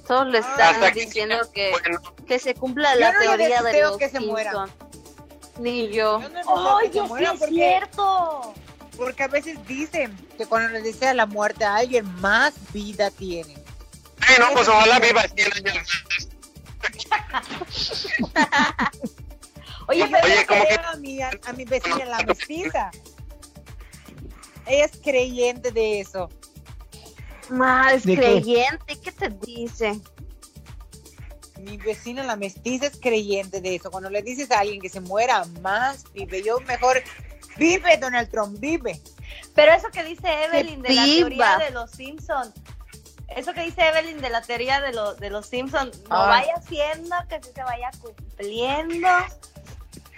[0.07, 3.97] Todos le están diciendo que, Bueno, que se cumpla Yo la no teoría de los
[3.97, 4.51] que se muera.
[4.51, 4.71] Simpson.
[5.59, 6.21] Ni yo.
[6.21, 8.53] Yo no que se muera porque, cierto!
[8.97, 13.55] porque a veces dicen que cuando le desea la muerte a alguien, más vida tiene.
[14.21, 16.27] ay, no, pues ojalá viva 100 años más.
[19.87, 22.91] Oye, pero Oye, yo creo que- a mi, a, a mi vecina, la mestiza.
[24.65, 26.29] Ella es creyente de eso.
[27.49, 28.21] Más ¿De qué?
[28.21, 29.99] creyente, ¿qué te dice?
[31.61, 33.91] Mi vecina, la mestiza, es creyente de eso.
[33.91, 36.41] Cuando le dices a alguien que se muera, más vive.
[36.43, 37.03] Yo mejor,
[37.57, 38.99] vive Donald Trump, vive.
[39.53, 42.51] Pero eso que dice Evelyn de la teoría de los Simpson,
[43.29, 46.27] eso que dice Evelyn de la teoría de, los de los Simpson, no Ah.
[46.27, 49.07] vaya haciendo que sí se vaya cumpliendo.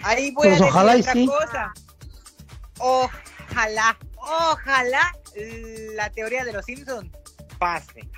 [0.02, 1.26] Ahí voy Pues a ojalá decir otra sí.
[1.26, 1.72] cosa.
[2.78, 5.16] Ojalá, ojalá
[5.94, 7.10] la teoría de los Simpsons
[7.58, 8.08] pase.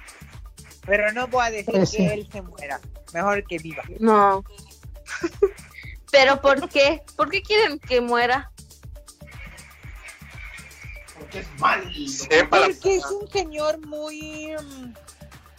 [0.86, 1.96] Pero no voy a decir Pues sí.
[1.98, 2.80] que él se muera.
[3.12, 3.82] Mejor que viva.
[3.98, 4.44] No.
[6.12, 7.02] ¿Pero por qué?
[7.16, 8.50] ¿Por qué quieren que muera?
[11.30, 11.84] Porque es malo.
[12.50, 14.52] Porque es un señor muy...
[14.60, 14.94] mm,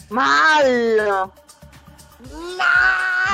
[0.10, 1.34] Malo.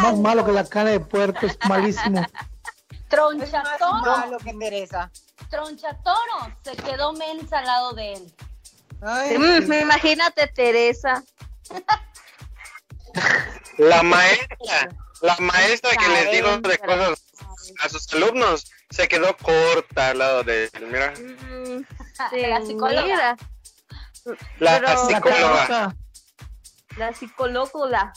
[0.01, 2.23] Más malo que la carne de puerco, es malísimo.
[3.09, 5.09] Tronchatoro, malo que Teresa.
[5.49, 8.33] Tronchatoro se quedó mensa al lado de él.
[9.01, 11.23] Ay, Mm, imagínate Teresa.
[13.77, 14.89] La maestra,
[15.21, 17.23] la maestra que les digo de cosas
[17.83, 20.87] a sus alumnos se quedó corta al lado de él.
[20.91, 21.85] Mira, Mm,
[22.31, 23.03] La psicóloga.
[23.03, 25.95] mira, la psicóloga.
[26.97, 28.13] la psicóloga.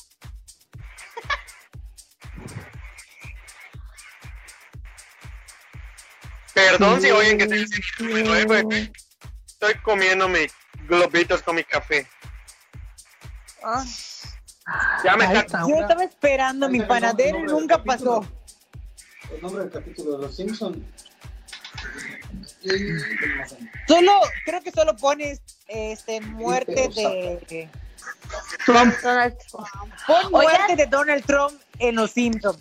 [6.55, 8.92] Perdón si oyen que estoy.
[9.46, 10.53] Estoy comiendo mis
[10.88, 12.09] globitos con mi café.
[13.62, 13.84] ah.
[15.05, 15.66] Ya me está.
[15.68, 18.24] Yo estaba esperando mi panadero y nunca pasó.
[19.32, 20.78] El nombre del capítulo de los Simpsons.
[23.89, 24.13] Solo,
[24.45, 27.49] creo que solo pones este muerte de
[28.67, 28.95] Trump.
[29.03, 29.67] Donald Trump.
[30.07, 30.31] pon Oigan.
[30.31, 32.59] muerte de Donald Trump en los Simpsons.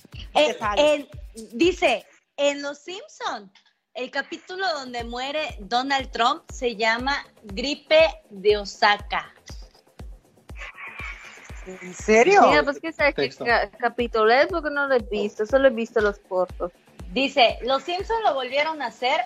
[1.53, 2.05] Dice,
[2.37, 3.51] en Los Simpson,
[3.93, 9.33] el capítulo donde muere Donald Trump se llama Gripe de Osaka.
[11.67, 12.47] ¿En serio?
[12.47, 13.45] Mira, pues que sabe qué Texto.
[13.45, 16.71] ca- capítulo es porque no lo he visto, solo he visto los cortos.
[17.11, 19.21] Dice, Los Simpson lo volvieron a hacer.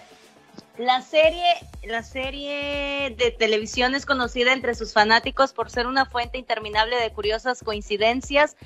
[0.78, 1.44] La serie,
[1.84, 7.12] la serie de televisión es conocida entre sus fanáticos por ser una fuente interminable de
[7.12, 8.58] curiosas coincidencias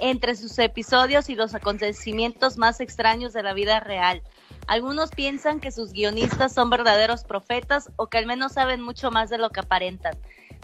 [0.00, 4.22] entre sus episodios y los acontecimientos más extraños de la vida real.
[4.66, 9.30] Algunos piensan que sus guionistas son verdaderos profetas o que al menos saben mucho más
[9.30, 10.18] de lo que aparentan.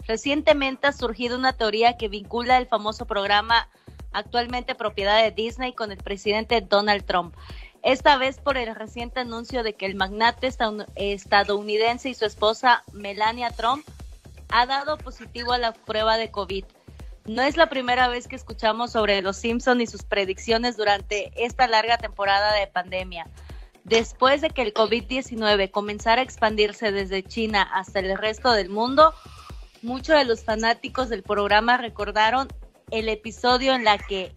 [0.05, 3.69] Recientemente ha surgido una teoría que vincula el famoso programa
[4.11, 7.35] actualmente propiedad de Disney con el presidente Donald Trump.
[7.81, 10.49] Esta vez por el reciente anuncio de que el magnate
[10.95, 13.87] estadounidense y su esposa Melania Trump
[14.49, 16.65] ha dado positivo a la prueba de COVID.
[17.25, 21.67] No es la primera vez que escuchamos sobre los Simpson y sus predicciones durante esta
[21.67, 23.27] larga temporada de pandemia.
[23.83, 29.13] Después de que el COVID-19 comenzara a expandirse desde China hasta el resto del mundo,
[29.81, 32.49] muchos de los fanáticos del programa recordaron
[32.91, 34.33] el episodio en la que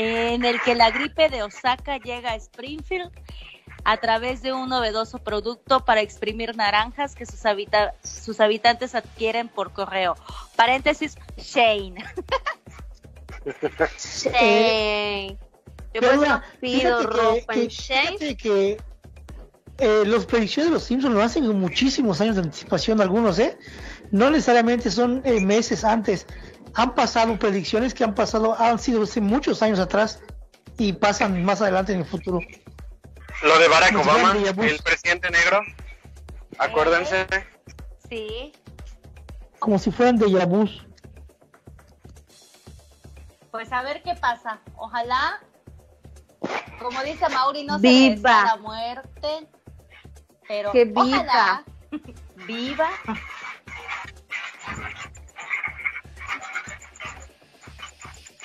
[0.00, 3.10] en el que la gripe de Osaka llega a Springfield
[3.82, 7.40] a través de un novedoso producto para exprimir naranjas que sus,
[8.04, 10.14] sus habitantes adquieren por correo.
[10.54, 11.96] Paréntesis, Shane.
[13.98, 15.36] Shane.
[15.94, 18.36] Yo por eso pido ropa en Shane.
[18.36, 18.76] que
[19.78, 23.58] eh, los predicciones de los Simpsons lo hacen con muchísimos años de anticipación algunos, ¿eh?
[24.12, 26.24] No necesariamente son eh, meses antes.
[26.74, 30.20] Han pasado predicciones que han pasado, han sido hace muchos años atrás
[30.78, 32.40] y pasan más adelante en el futuro.
[33.42, 35.60] Lo de Barack Obama, el presidente negro.
[36.58, 37.26] Acuérdense.
[38.08, 38.52] Sí.
[39.58, 40.86] Como si fueran de Yabus.
[43.50, 44.60] Pues a ver qué pasa.
[44.76, 45.40] Ojalá,
[46.80, 48.40] como dice Mauri, no viva.
[48.40, 49.48] se la muerte.
[50.46, 51.64] Pero que viva.
[52.46, 52.88] viva.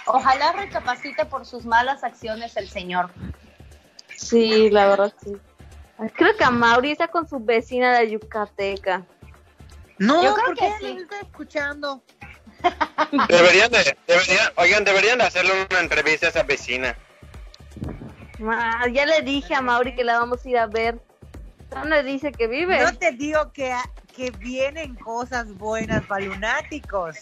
[0.06, 3.10] Ojalá recapacite por sus malas acciones el señor.
[4.16, 5.36] Sí, la verdad sí.
[6.16, 9.06] Creo que a Mauri está con su vecina de Yucateca.
[9.98, 10.98] No, Yo creo que sí.
[11.00, 12.02] está escuchando.
[13.30, 16.98] Deberían de, deberían, oigan, deberían de hacerle una entrevista a esa vecina.
[18.92, 21.00] ya le dije a Mauri que la vamos a ir a ver.
[21.76, 22.80] No le dice que vive.
[22.80, 23.76] No te digo que,
[24.16, 27.18] que vienen cosas buenas para lunáticos.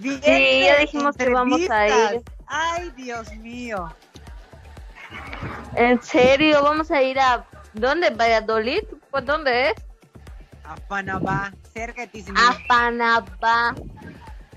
[0.00, 0.20] Sí,
[0.64, 2.22] ya dijimos que vamos a ir.
[2.46, 3.94] Ay, Dios mío.
[5.74, 6.62] ¿En serio?
[6.62, 7.44] ¿Vamos a ir a...
[7.74, 8.10] ¿Dónde?
[8.10, 8.82] ¿Valladolid?
[9.10, 9.74] ¿Pues dónde es?
[10.64, 12.24] A Panamá, cerca de ti.
[12.34, 13.74] A Panamá.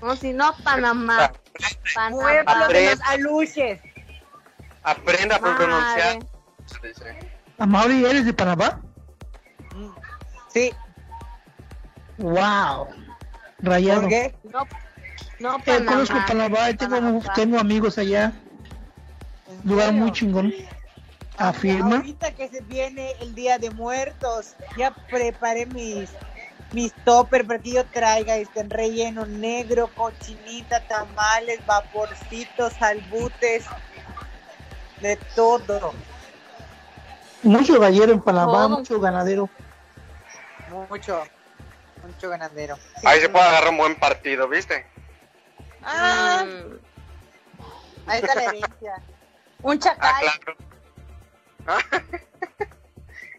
[0.00, 1.30] No, si no a Panamá.
[1.94, 2.20] Panamá.
[2.20, 3.80] Pueblo de los aluches.
[4.82, 6.18] Aprenda a pronunciar.
[7.58, 8.80] Amaury, ¿eres de Panamá?
[10.48, 10.72] Sí.
[12.18, 12.88] Wow.
[13.58, 14.00] Rayado.
[14.00, 14.34] ¿Por qué?
[14.44, 14.66] No,
[15.40, 15.92] no eh, Panamá.
[15.92, 18.32] conozco Panamá, tengo, tengo amigos allá.
[19.64, 20.54] Lugar muy chingón.
[21.36, 21.96] Afirma.
[21.96, 26.10] Ahorita que se viene el Día de Muertos, ya preparé mis
[26.72, 33.64] mis topper para que yo traiga este relleno negro, cochinita, tamales, vaporcitos, albutes,
[35.00, 35.92] de todo.
[37.42, 39.48] Mucho gallero en Panamá, mucho ganadero.
[40.88, 41.22] Mucho,
[42.06, 42.78] mucho ganadero.
[43.04, 44.86] Ahí se puede agarrar un buen partido, ¿viste?
[45.82, 46.44] Ah,
[48.06, 49.02] ahí está la herencia.
[49.62, 50.24] Un chacal.
[50.26, 50.58] Ah, claro.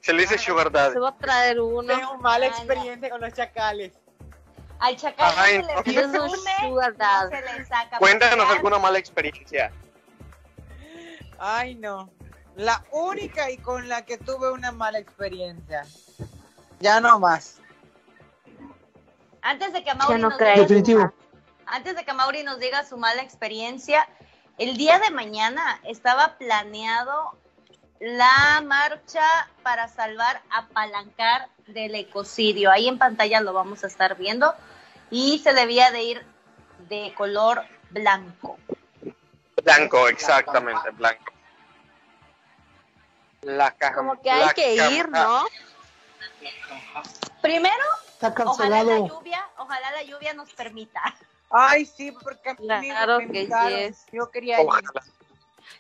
[0.02, 0.94] se le dice sugar daddy.
[0.94, 1.96] Se va a traer uno.
[1.96, 3.94] Tengo mala experiencia con los chacales.
[4.80, 6.30] Al chacal Ay, se le presume, no
[7.30, 7.98] se le saca.
[8.00, 9.72] Cuéntanos alguna mala experiencia.
[11.38, 12.10] Ay, no.
[12.56, 15.86] La única y con la que tuve una mala experiencia.
[16.80, 17.60] Ya no más.
[19.42, 20.40] Antes de que Mauri, no nos,
[20.84, 21.14] diga,
[21.72, 24.08] antes de que Mauri nos diga su mala experiencia,
[24.58, 27.38] el día de mañana estaba planeado
[28.00, 29.24] la marcha
[29.64, 32.72] para salvar a Palancar del ecocidio.
[32.72, 34.54] Ahí en pantalla lo vamos a estar viendo.
[35.10, 36.26] Y se debía de ir
[36.90, 38.58] de color blanco.
[39.64, 41.32] Blanco, exactamente, blanco.
[43.42, 43.96] La caja.
[43.96, 45.46] Como que hay que ir, ¿no?
[47.42, 51.02] Primero, Está ojalá la lluvia, ojalá la lluvia nos permita.
[51.52, 53.48] Ay, sí, porque claro que
[53.94, 54.68] sí yo quería ir.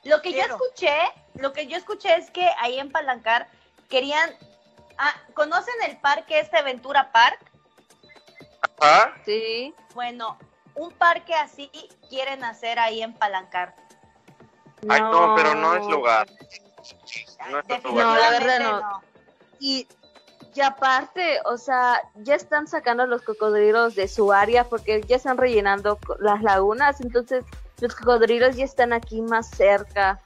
[0.03, 0.97] Lo que yo escuché,
[1.35, 3.47] lo que yo escuché es que ahí en Palancar
[3.89, 4.31] querían,
[4.97, 7.39] ah, ¿conocen el parque este Ventura Park?
[8.79, 9.13] Ajá.
[9.25, 9.73] Sí.
[9.93, 10.37] Bueno,
[10.75, 11.69] un parque así
[12.09, 13.75] quieren hacer ahí en Palancar.
[14.89, 16.27] Ay, no, pero no es lugar.
[17.49, 18.05] No, es lugar.
[18.05, 19.01] no la verdad no.
[19.59, 19.87] Y
[20.53, 25.37] y aparte, o sea, ya están sacando los cocodrilos de su área porque ya están
[25.37, 27.45] rellenando las lagunas, entonces
[27.79, 30.19] los cocodrilos ya están aquí más cerca.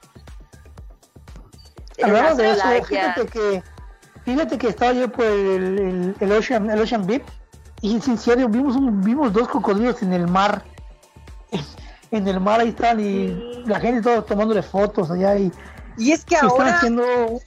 [2.02, 3.62] Hablando de eso, fíjate que,
[4.24, 7.24] fíjate que estaba yo por el, el, Ocean, el Ocean Beach
[7.80, 10.64] y en serio vimos, un, vimos dos cocodrilos en el mar.
[12.12, 15.50] En el mar ahí están y la gente todo tomándole fotos allá y,
[15.98, 17.40] y es que ahora están haciendo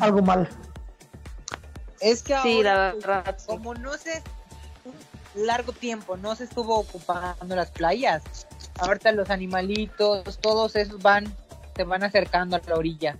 [0.00, 0.48] algo mal.
[2.04, 3.36] Es que Sí, ahora, la verdad.
[3.38, 3.46] sí.
[3.46, 4.22] como no se
[4.84, 8.22] un largo tiempo no se estuvo ocupando las playas,
[8.78, 11.24] ahorita los animalitos, todos esos van,
[11.76, 13.16] se van acercando a la orilla.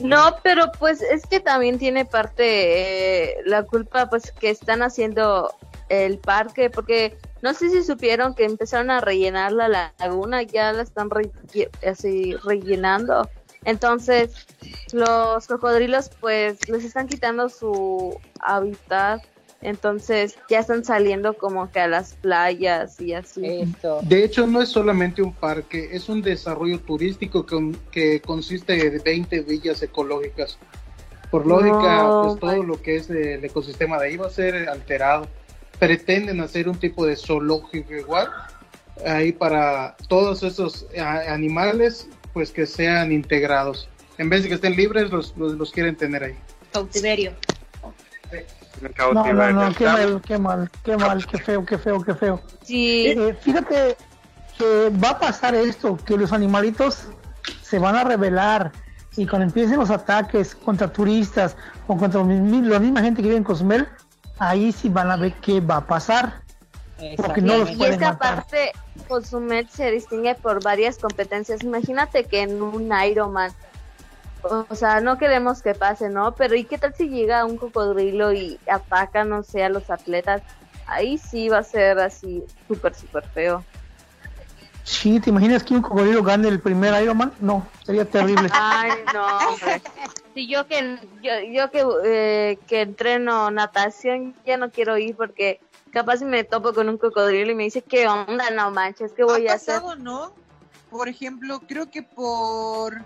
[0.00, 5.54] No, pero pues es que también tiene parte eh, la culpa pues que están haciendo
[5.88, 10.82] el parque porque no sé si supieron que empezaron a rellenar la laguna, ya la
[10.82, 11.30] están re-
[11.86, 13.28] así rellenando.
[13.64, 14.34] Entonces,
[14.92, 19.22] los cocodrilos pues les están quitando su hábitat,
[19.60, 23.44] entonces ya están saliendo como que a las playas y así.
[23.44, 24.00] Esto.
[24.02, 28.98] De hecho, no es solamente un parque, es un desarrollo turístico con- que consiste de
[28.98, 30.58] 20 villas ecológicas.
[31.30, 34.68] Por lógica, No, pues todo lo que es el ecosistema de ahí va a ser
[34.68, 35.26] alterado.
[35.78, 38.30] Pretenden hacer un tipo de zoológico igual,
[39.06, 40.86] ahí para todos esos
[41.28, 43.88] animales, pues que sean integrados.
[44.18, 46.38] En vez de que estén libres, los, los, los quieren tener ahí.
[46.72, 47.32] Cautiverio.
[49.12, 52.40] No, no, no, qué mal, qué mal, qué mal, qué feo, qué feo, qué feo.
[52.62, 53.96] Sí, Eh, fíjate
[54.58, 57.08] que va a pasar esto, que los animalitos
[57.62, 58.72] se van a rebelar
[59.16, 61.56] y cuando empiecen los ataques contra turistas
[61.86, 63.86] o contra la misma gente que vive en Cozumel,
[64.38, 66.40] ahí sí van a ver qué va a pasar.
[67.16, 68.32] Porque no los y es pueden que matar.
[68.38, 68.72] aparte
[69.12, 71.62] Cozumel se distingue por varias competencias.
[71.62, 73.52] Imagínate que en un Ironman,
[74.42, 76.34] o sea, no queremos que pase, ¿no?
[76.34, 80.40] Pero ¿y qué tal si llega un cocodrilo y ataca, no sé, a los atletas?
[80.86, 83.62] Ahí sí va a ser así súper, súper feo.
[84.82, 87.34] Sí, ¿te imaginas que un cocodrilo gane el primer Ironman?
[87.38, 88.48] No, sería terrible.
[88.52, 89.82] Ay, no, hombre.
[90.32, 95.60] Si yo que yo, yo que, eh, que entreno natación ya no quiero ir porque
[95.92, 98.50] capaz si me topo con un cocodrilo y me dice, ¿qué onda?
[98.50, 99.76] No manches, ¿qué voy ha a hacer?
[99.76, 100.32] pasado, ¿no?
[100.90, 102.96] Por ejemplo, creo que por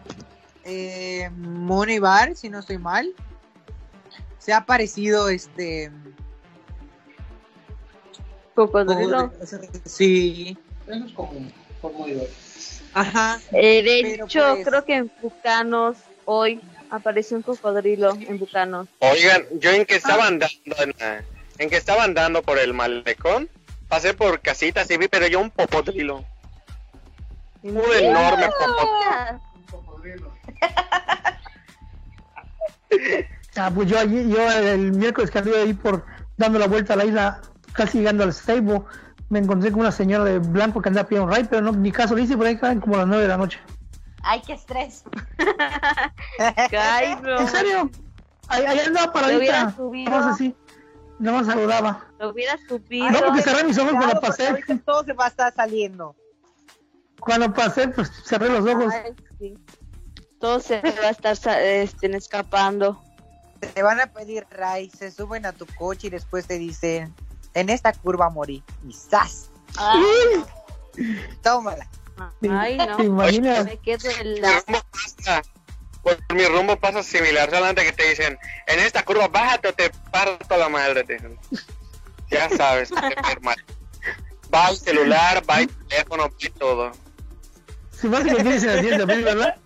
[0.65, 3.13] eh, Money Bar, si no estoy mal,
[4.39, 5.91] se ha aparecido este
[8.55, 9.31] Cocodrilo.
[9.85, 10.57] Sí,
[10.87, 11.93] Eso es común, por
[12.95, 13.39] ajá.
[13.53, 16.61] Eh, de Pero, hecho, pues- creo que en Bucanos hoy
[16.91, 18.89] apareció un cocodrilo en Bucanos.
[19.01, 21.23] Oigan, yo en que estaba andando en, eh,
[21.59, 23.49] en que estaba andando por el malecón,
[23.89, 26.25] pasé por casitas y vi, pero yo un popodrilo.
[27.63, 29.41] Un enorme popodrilo.
[29.71, 30.33] Cocodrilo.
[33.57, 36.05] Ah, pues yo allí, yo el miércoles que anduve ahí por
[36.37, 37.41] dando la vuelta a la isla,
[37.73, 38.83] casi llegando al stable,
[39.31, 41.91] me encontré con una señora de blanco que andaba pidiendo un ride, pero no, ni
[41.91, 43.59] caso le hice, por ahí caen como las nueve de la noche.
[44.23, 45.05] Ay, qué estrés.
[46.79, 47.91] Ay, no, ¿En serio?
[48.49, 50.55] Ahí, ahí andaba Lo hubiera paradita, más así,
[51.19, 52.07] nada más saludaba.
[52.19, 53.11] Lo hubiera subido.
[53.11, 56.15] No, porque cerré mis ojos cuando pasé, todo se va a estar saliendo.
[57.21, 58.93] cuando pasé, pues cerré los ojos.
[58.93, 59.59] Ay, sí.
[60.41, 63.03] Todo se va a estar este, escapando.
[63.75, 67.15] Te van a pedir ray, se suben a tu coche y después te dicen,
[67.55, 68.63] en esta curva morí.
[68.87, 69.51] Y ¡zas!
[71.43, 71.89] Tómala.
[72.51, 72.97] Ay, no.
[72.97, 73.65] ¿Te imaginas?
[73.65, 74.63] Me quedo Mi helada.
[76.07, 78.39] Por mi rumbo pasa similar, solamente que te dicen,
[78.69, 81.03] en esta curva bájate o te parto la madre.
[81.03, 81.37] te dicen.
[82.31, 83.57] Ya sabes, normal.
[84.55, 86.93] Va el celular, va el teléfono, va y todo.
[87.91, 89.57] Si más que tienes en la tienda, ¿verdad?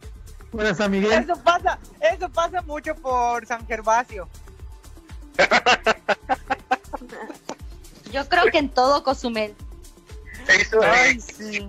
[0.53, 1.13] Buenas, San Miguel.
[1.13, 4.27] Eso pasa, eso pasa mucho por San Gervasio.
[8.13, 9.55] Yo creo que en todo Cozumel.
[10.49, 11.69] Eso Ay, es, sí.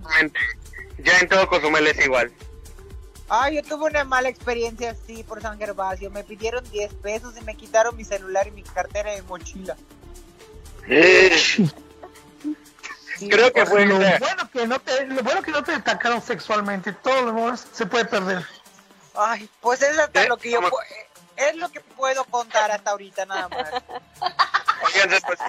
[0.99, 2.31] Ya en todo Cozumel es igual.
[3.33, 6.11] Ay, yo tuve una mala experiencia así por San Gervasio.
[6.11, 9.77] Me pidieron 10 pesos y me quitaron mi celular y mi cartera de mochila.
[13.29, 16.91] Creo que fue Lo bueno que no te, lo bueno que no te atacaron sexualmente,
[16.91, 18.45] todo lo demás se puede perder.
[19.15, 20.27] Ay, pues es hasta ¿Eh?
[20.27, 20.69] lo que yo ¿Cómo?
[20.69, 20.83] pu-
[21.37, 23.69] es lo que puedo contar hasta ahorita nada más.
[24.85, 25.39] Oigan, después,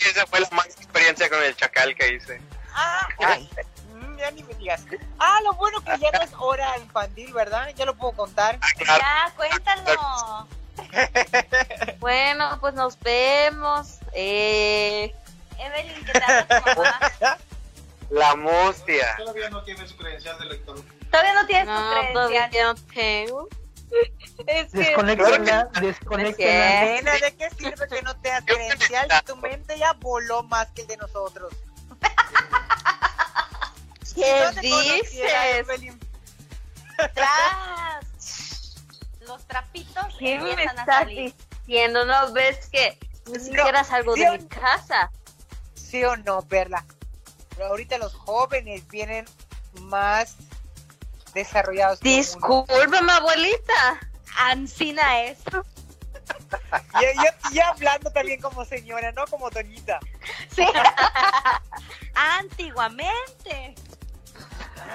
[0.00, 2.40] esa fue la más experiencia con el chacal que hice.
[2.74, 3.48] Ah, ay,
[3.81, 3.81] mm,
[4.22, 4.84] ya ni me digas.
[5.18, 7.68] Ah, lo bueno que ya no es hora infantil, ¿verdad?
[7.74, 8.58] Ya lo puedo contar.
[8.88, 8.98] Ah.
[8.98, 10.48] Ya, cuéntalo.
[11.98, 13.98] Bueno, pues nos vemos.
[14.14, 15.14] Eh,
[15.58, 18.14] Evelyn, ¿qué tal tu?
[18.14, 19.14] La mustia.
[19.18, 20.80] Todavía no tiene su credencial de lector.
[21.10, 22.12] Todavía no tienes tu no, credencial.
[22.12, 23.48] todavía no tengo.
[24.46, 26.34] Es que Desconéctenla, desconéctenla.
[26.36, 27.02] ¿Qué?
[27.02, 30.88] Nena, ¿de qué sirve que no te credencial tu mente ya voló más que el
[30.88, 31.54] de nosotros?
[34.14, 35.66] ¿Qué No dices?
[37.14, 38.76] Tras
[39.20, 41.34] los trapitos ¿Qué me empiezan a salir.
[41.66, 42.04] diciendo?
[42.04, 44.48] ¿No ves que ni siquiera salgo de ¿sí o mi no?
[44.48, 45.10] casa?
[45.74, 46.84] ¿Sí o no, Perla?
[47.56, 49.26] Pero ahorita los jóvenes vienen
[49.82, 50.36] más
[51.34, 52.00] desarrollados.
[52.00, 54.00] Discúlpame, abuelita.
[54.38, 55.38] Ancina es.
[57.52, 59.98] Ya, hablando también como señora, no como Toñita.
[60.54, 60.64] Sí.
[62.14, 63.74] Antiguamente.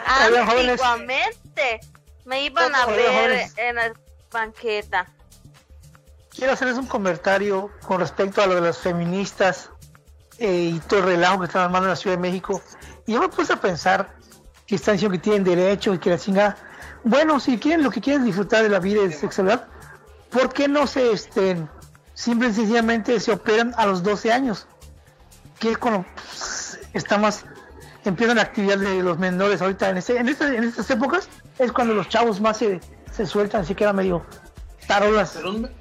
[0.06, 1.80] Antiguamente
[2.26, 3.94] me iban a ver en la
[4.32, 5.08] banqueta.
[6.30, 9.70] Quiero hacerles un comentario con respecto a lo de las feministas
[10.38, 12.62] eh, y todo el relajo que están armando en la Ciudad de México.
[13.08, 14.14] Y yo me puse a pensar
[14.68, 16.58] que están diciendo que tienen derecho y que la chingada.
[17.04, 19.68] Bueno, si quieren lo que quieren disfrutar de la vida y de sexualidad,
[20.30, 21.70] ¿por qué no se estén?
[22.14, 24.68] Simple y sencillamente se operan a los 12 años,
[25.60, 27.46] que es cuando pues, está más
[28.10, 31.30] empiezan la actividad de los menores ahorita en, este- en, esta- en estas épocas
[31.60, 32.80] es cuando los chavos más se,
[33.12, 34.26] se sueltan, así que era medio
[34.88, 35.32] tarolas.
[35.36, 35.72] Pero un,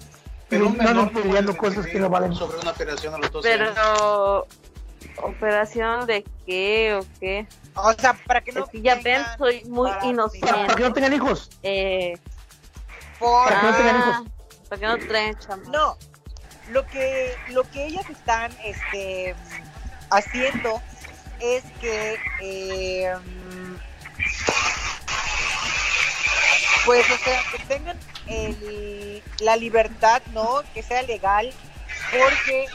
[0.49, 2.35] pero un No, no, menor no cosas que no valen.
[2.35, 3.71] sobre una operación a los 12 años.
[3.75, 4.47] Pero,
[5.23, 7.47] ¿operación de qué o qué?
[7.75, 10.47] O sea, para que no Es que ya ven, soy muy para- inocente.
[10.47, 11.51] para que no tengan hijos.
[11.63, 12.15] Eh,
[13.19, 14.33] por- Para que no tengan ah, hijos.
[14.69, 15.71] Para que no traen chamba.
[15.71, 15.97] No,
[16.71, 19.35] lo que, lo que ellas están este,
[20.11, 20.81] haciendo
[21.41, 23.13] es que, eh,
[26.85, 30.63] pues, o sea, que tengan el- la libertad, ¿no?
[30.73, 31.53] Que sea legal,
[32.11, 32.67] porque,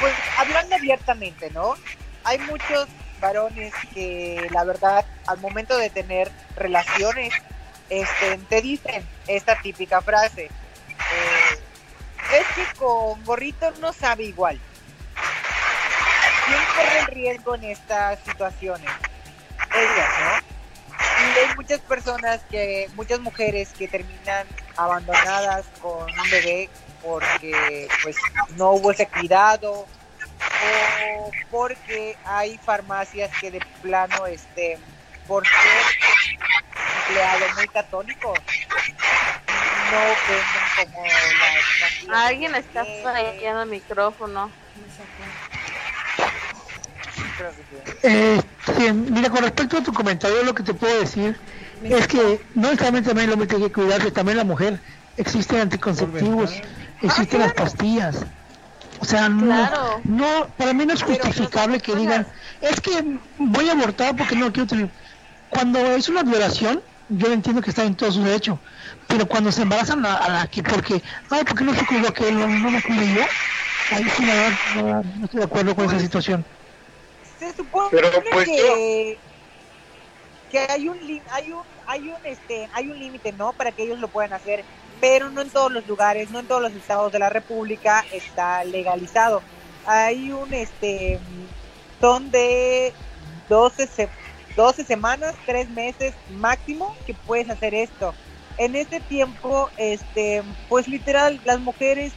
[0.00, 1.74] pues, hablando abiertamente, ¿no?
[2.24, 2.88] Hay muchos
[3.20, 7.32] varones que, la verdad, al momento de tener relaciones,
[7.88, 10.50] este, te dicen esta típica frase.
[11.12, 14.60] eh, es que con gorrito no sabe igual.
[16.50, 18.90] ¿Quién corre el riesgo en estas situaciones?
[19.72, 20.50] Ellas, ¿no?
[20.98, 26.68] Y hay muchas personas que, muchas mujeres que terminan abandonadas con un bebé
[27.00, 28.16] porque pues
[28.56, 34.78] no hubo ese cuidado o porque hay farmacias que de plano este
[35.26, 36.10] por ser
[37.06, 38.34] empleado muy católico
[39.90, 44.52] no venden como las pastillas Alguien está fallando el micrófono.
[47.40, 48.74] Creo que sí.
[48.76, 51.38] Sí, mira, con respecto a tu comentario, lo que te puedo decir
[51.82, 54.80] es que no solamente también el hombre tiene que cuidarse, también la mujer.
[55.16, 56.60] Existen anticonceptivos,
[57.02, 58.26] existen las pastillas.
[59.00, 60.00] O sea, no, Claro.
[60.04, 62.26] no, para mí no es justificable que digan,
[62.60, 64.90] es que voy a abortar porque no quiero tener.
[65.48, 68.60] Cuando es una violación, yo entiendo que está en todo su derecho,
[69.08, 72.46] pero cuando se embarazan a, la que, porque, ay, porque no se cuidó que no,
[72.46, 73.22] no me cuidé yo,
[73.90, 74.24] ahí sí,
[74.76, 76.44] no, no estoy de acuerdo con esa situación.
[77.40, 79.18] Se supone Pero, pues, que,
[80.50, 80.98] que hay un
[81.32, 84.64] hay un hay un este hay un límite no para que ellos lo puedan hacer
[85.00, 88.62] pero no en todos los lugares no en todos los estados de la república está
[88.64, 89.42] legalizado.
[89.86, 91.18] Hay un este
[92.00, 92.92] son de
[93.48, 94.08] 12 se-
[94.56, 98.14] 12 semanas 3 meses máximo que puedes hacer esto.
[98.58, 102.12] En este tiempo este pues literal las mujeres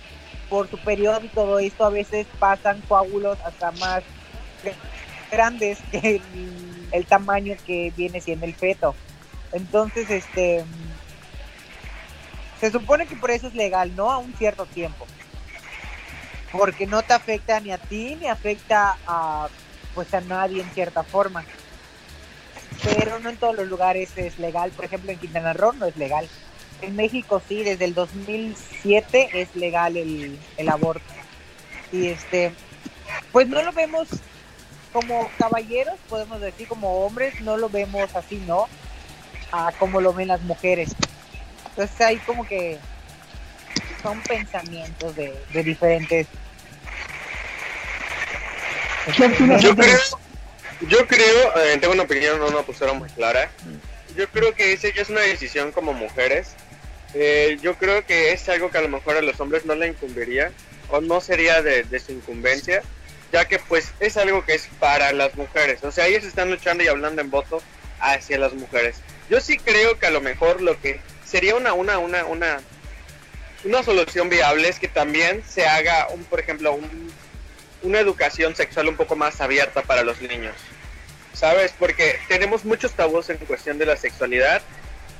[0.49, 4.03] por su periodo y todo esto a veces pasan coágulos hasta más
[5.33, 8.95] grandes que el, el tamaño que viene siendo el feto.
[9.51, 10.63] Entonces, este
[12.63, 14.09] se supone que por eso es legal, ¿no?
[14.09, 15.05] A un cierto tiempo.
[16.51, 19.49] Porque no te afecta ni a ti ni afecta a
[19.93, 21.43] pues a nadie en cierta forma.
[22.83, 24.71] Pero no en todos los lugares es legal.
[24.71, 26.25] Por ejemplo, en Quintana Roo no es legal.
[26.81, 31.13] En México sí, desde el 2007 es legal el, el aborto.
[31.91, 32.53] Y este,
[33.33, 34.07] pues no lo vemos
[34.93, 38.67] como caballeros, podemos decir como hombres, no lo vemos así, ¿no?
[39.51, 40.95] A como lo ven las mujeres.
[41.69, 42.79] Entonces hay como que
[44.01, 46.27] son pensamientos de, de diferentes.
[49.17, 49.99] ¿Qué opinas, Yo creo,
[50.87, 53.49] yo creo, eh, tengo una opinión, no una postura muy clara.
[54.15, 56.53] Yo creo que esa ya es una decisión como mujeres.
[57.15, 59.87] Eh, yo creo que es algo que a lo mejor a los hombres no le
[59.87, 60.51] incumbiría
[60.89, 62.83] o no sería de, de su incumbencia,
[63.33, 65.83] ya que pues es algo que es para las mujeres.
[65.83, 67.61] O sea, ellos están luchando y hablando en voto
[67.99, 68.97] hacia las mujeres.
[69.29, 72.61] Yo sí creo que a lo mejor lo que sería una una una una
[73.63, 77.11] una solución viable es que también se haga un, por ejemplo, un,
[77.81, 80.55] una educación sexual un poco más abierta para los niños.
[81.33, 81.73] ¿Sabes?
[81.79, 84.61] Porque tenemos muchos tabús en cuestión de la sexualidad.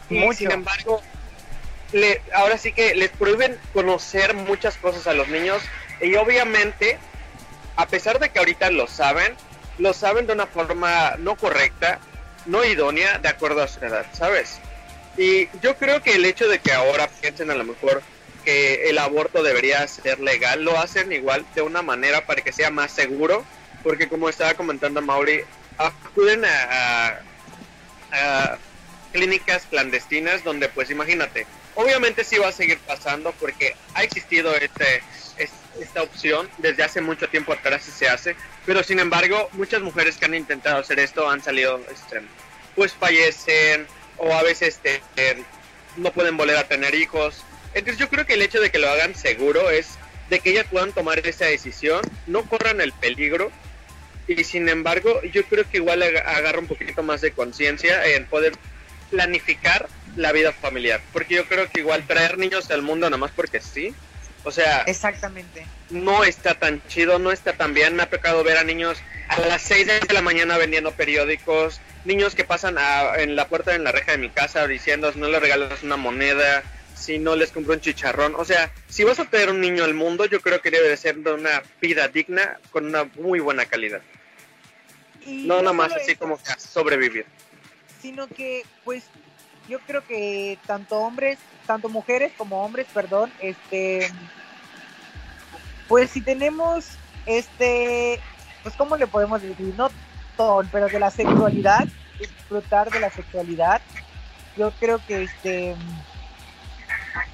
[0.09, 0.37] Y Mucho.
[0.37, 1.01] sin embargo,
[1.93, 5.63] le, ahora sí que les prohíben conocer muchas cosas a los niños.
[5.99, 6.99] Y obviamente,
[7.75, 9.35] a pesar de que ahorita lo saben,
[9.77, 11.99] lo saben de una forma no correcta,
[12.45, 14.59] no idónea, de acuerdo a su edad, ¿sabes?
[15.17, 18.01] Y yo creo que el hecho de que ahora piensen a lo mejor
[18.43, 22.69] que el aborto debería ser legal, lo hacen igual de una manera para que sea
[22.69, 23.45] más seguro,
[23.83, 25.41] porque como estaba comentando Mauri,
[25.77, 27.19] acuden a, a-
[28.11, 28.57] a
[29.11, 31.45] clínicas clandestinas donde pues imagínate,
[31.75, 35.01] obviamente sí va a seguir pasando porque ha existido este,
[35.37, 38.35] es- esta opción desde hace mucho tiempo atrás y se hace,
[38.65, 42.21] pero sin embargo muchas mujeres que han intentado hacer esto han salido, este,
[42.75, 43.87] pues fallecen
[44.17, 45.43] o a veces este,
[45.97, 47.43] no pueden volver a tener hijos.
[47.73, 49.97] Entonces yo creo que el hecho de que lo hagan seguro es
[50.29, 53.51] de que ellas puedan tomar esa decisión, no corran el peligro
[54.27, 58.25] y sin embargo yo creo que igual ag- agarra un poquito más de conciencia en
[58.25, 58.53] poder
[59.09, 63.31] planificar la vida familiar, porque yo creo que igual traer niños al mundo nada más
[63.31, 63.93] porque sí,
[64.43, 65.65] o sea, Exactamente.
[65.89, 67.95] no está tan chido, no está tan bien.
[67.95, 72.35] Me ha tocado ver a niños a las 6 de la mañana vendiendo periódicos, niños
[72.35, 75.39] que pasan a- en la puerta en la reja de mi casa diciendo no le
[75.39, 76.63] regalas una moneda,
[76.95, 78.35] si no les compro un chicharrón.
[78.37, 80.97] O sea, si vas a traer un niño al mundo, yo creo que debe de
[80.97, 84.01] ser de una vida digna con una muy buena calidad.
[85.25, 87.25] Y No nada más así eso, como que a sobrevivir.
[88.01, 89.03] sino que pues
[89.69, 94.09] yo creo que tanto hombres, tanto mujeres como hombres, perdón, este
[95.87, 96.85] pues si tenemos
[97.25, 98.19] este
[98.63, 99.89] pues cómo le podemos decir, no
[100.37, 101.85] ton, pero de la sexualidad,
[102.19, 103.81] disfrutar de la sexualidad,
[104.57, 105.75] yo creo que este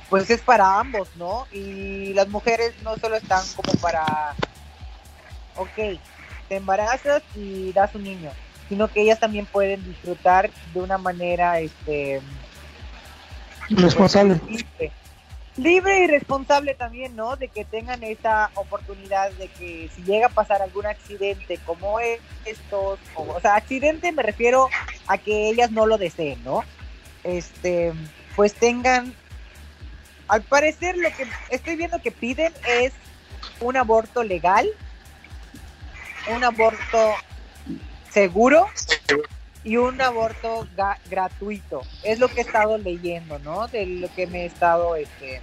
[0.10, 1.46] pues es para ambos, ¿no?
[1.52, 4.34] Y las mujeres no solo están como para
[5.56, 6.00] ok,
[6.48, 8.32] te embarazas y das un niño,
[8.68, 12.22] sino que ellas también pueden disfrutar de una manera este
[13.70, 14.40] Responsable.
[14.48, 14.92] libre.
[15.58, 17.36] Libre y responsable también, ¿no?
[17.36, 23.00] De que tengan esa oportunidad de que si llega a pasar algún accidente como estos,
[23.16, 24.70] o, o sea, accidente me refiero
[25.08, 26.64] a que ellas no lo deseen, ¿no?
[27.26, 27.92] Este,
[28.38, 29.14] pues tengan,
[30.30, 32.94] al parecer lo que estoy viendo que piden es
[33.60, 34.66] un aborto legal,
[36.34, 37.14] un aborto
[38.10, 38.68] seguro
[39.64, 40.68] y un aborto
[41.10, 41.82] gratuito.
[42.04, 43.68] Es lo que he estado leyendo, ¿no?
[43.68, 45.42] De lo que me he estado, este,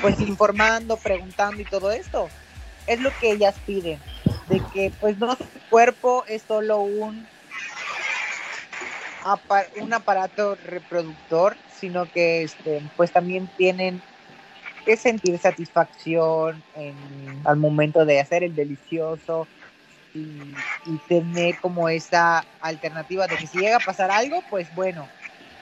[0.00, 2.28] pues informando, preguntando y todo esto.
[2.86, 3.98] Es lo que ellas piden,
[4.48, 7.26] de que pues no su cuerpo es solo un
[9.80, 14.02] un aparato reproductor, sino que este, pues también tienen
[14.84, 19.48] que sentir satisfacción en- al momento de hacer el delicioso
[20.14, 20.40] y,
[20.86, 25.08] y tener como esa alternativa de que si llega a pasar algo, pues bueno,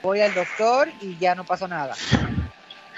[0.01, 1.95] voy al doctor y ya no pasó nada.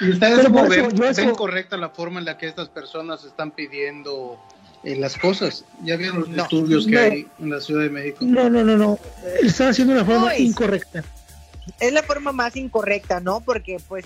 [0.01, 4.37] ¿Y ustedes cómo ven, ven correcta la forma en la que estas personas están pidiendo
[4.83, 5.63] eh, las cosas?
[5.83, 6.43] ¿Ya vieron los No.
[6.43, 6.99] estudios que No.
[6.99, 8.17] hay en la Ciudad de México?
[8.21, 8.99] No, no, no, no.
[9.41, 11.03] Están haciendo una forma No, es- incorrecta.
[11.79, 13.39] es la forma más incorrecta, ¿no?
[13.39, 14.03] Porque pues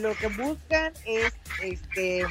[0.00, 1.32] lo que buscan es
[1.62, 2.24] este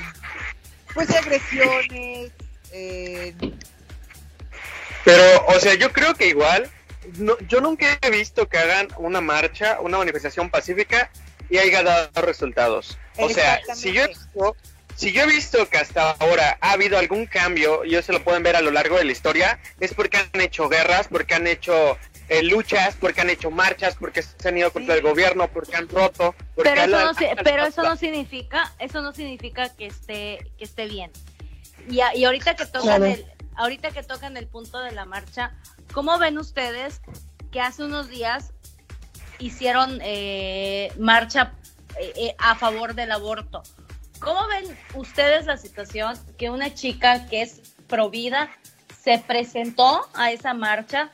[0.95, 2.31] pues agresiones,
[2.73, 3.35] eh,
[5.03, 6.69] Pero, o sea, yo creo que igual,
[7.17, 11.09] no, yo nunca he visto que hagan una marcha, una manifestación pacífica
[11.49, 12.97] y haya dado resultados.
[13.17, 14.55] O sea, si yo, he visto,
[14.95, 18.43] si yo he visto que hasta ahora ha habido algún cambio, y eso lo pueden
[18.43, 21.97] ver a lo largo de la historia, es porque han hecho guerras, porque han hecho
[22.29, 24.99] eh, luchas, porque han hecho marchas, porque se han ido contra Sí.
[24.99, 26.33] el gobierno, porque han roto.
[26.55, 30.49] Porque Pero eso, han- no, si- pero eso no significa, eso no significa que esté,
[30.57, 31.11] que esté bien.
[31.89, 33.05] Y, a- y ahorita que tocan Claro.
[33.05, 33.25] el,
[33.61, 35.51] ahorita que tocan el punto de la marcha,
[35.93, 36.99] ¿cómo ven ustedes
[37.51, 38.53] que hace unos días
[39.37, 41.53] hicieron eh, marcha
[41.99, 43.61] eh, eh, a favor del aborto?
[44.19, 48.49] ¿Cómo ven ustedes la situación que una chica que es provida
[49.03, 51.11] se presentó a esa marcha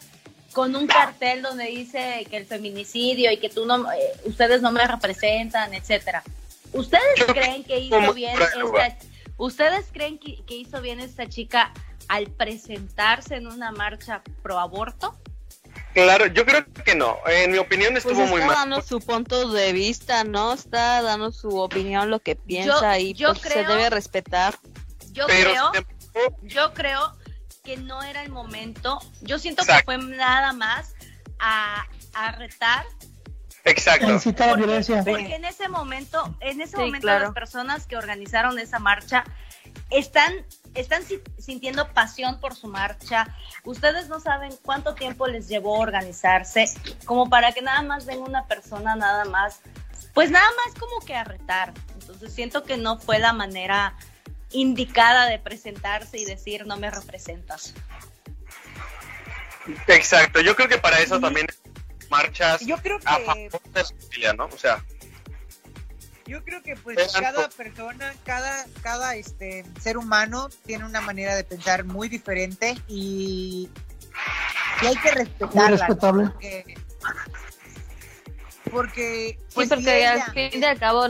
[0.53, 4.71] con un cartel donde dice que el feminicidio y que tú no, eh, ustedes no
[4.71, 6.23] me representan, etcétera.
[6.71, 8.97] ¿Ustedes creen que hizo bien esta,
[9.35, 11.73] ustedes creen que, que hizo bien esta chica
[12.07, 15.19] al presentarse en una marcha pro aborto?
[15.93, 17.17] Claro, yo creo que no.
[17.27, 18.55] En mi opinión Pues estuvo muy está mal.
[18.69, 20.53] dando su punto de vista, ¿no?
[20.53, 24.55] Está dando su opinión, lo que piensa y yo pues, se debe respetar.
[25.11, 27.13] Yo Pero creo, yo creo
[27.63, 28.99] que no era el momento.
[29.21, 30.93] Yo siento que fue nada más
[31.39, 32.85] a, a retar
[33.65, 34.09] exacto.
[34.09, 35.03] incitar a Porque- violencia.
[35.03, 37.25] Porque en ese momento, en ese Sí, momento claro.
[37.25, 39.23] las personas que organizaron esa marcha
[39.89, 40.33] están,
[40.79, 43.27] están si- sintiendo pasión por su marcha.
[43.63, 46.65] Ustedes no saben cuánto tiempo les llevó organizarse,
[47.05, 49.59] como para que nada más venga una persona nada más,
[50.13, 51.73] pues nada más como que a retar.
[51.99, 53.95] Entonces siento que no fue la manera
[54.51, 57.73] indicada de presentarse y decir no me representas.
[59.87, 60.39] Exacto.
[60.41, 61.47] Yo creo que para eso también
[62.09, 64.45] marchas yo creo a que favor de su familia, ¿no?
[64.45, 64.83] O sea,
[66.27, 71.43] Yo creo que pues cada persona, cada, cada este ser humano tiene una manera de
[71.45, 73.69] pensar muy diferente y,
[74.81, 75.87] y hay que Muy respetarla.
[75.87, 76.75] Porque
[78.69, 81.07] Porque, Sí, pues, si porque ella, al fin y al cabo,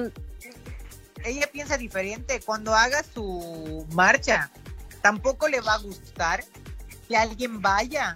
[1.24, 2.40] ella piensa diferente.
[2.46, 4.52] Cuando haga su marcha,
[5.02, 6.44] tampoco le va a gustar
[7.08, 8.14] que alguien vaya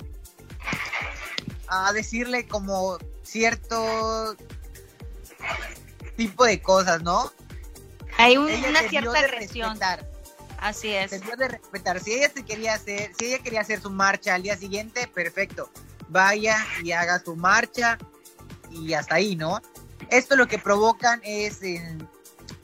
[1.68, 4.36] a decirle como cierto
[6.18, 7.32] tipo de cosas, ¿no?
[8.18, 9.70] Hay un- una cierta agresión.
[9.72, 10.08] respetar,
[10.60, 11.12] Así es.
[11.12, 12.00] debió de respetar.
[12.00, 15.70] Si ella se quería hacer, si ella quería hacer su marcha al día siguiente, perfecto.
[16.10, 17.98] Vaya y haga su marcha
[18.70, 19.62] y hasta ahí, ¿no?
[20.10, 21.98] Esto lo que provocan es eh,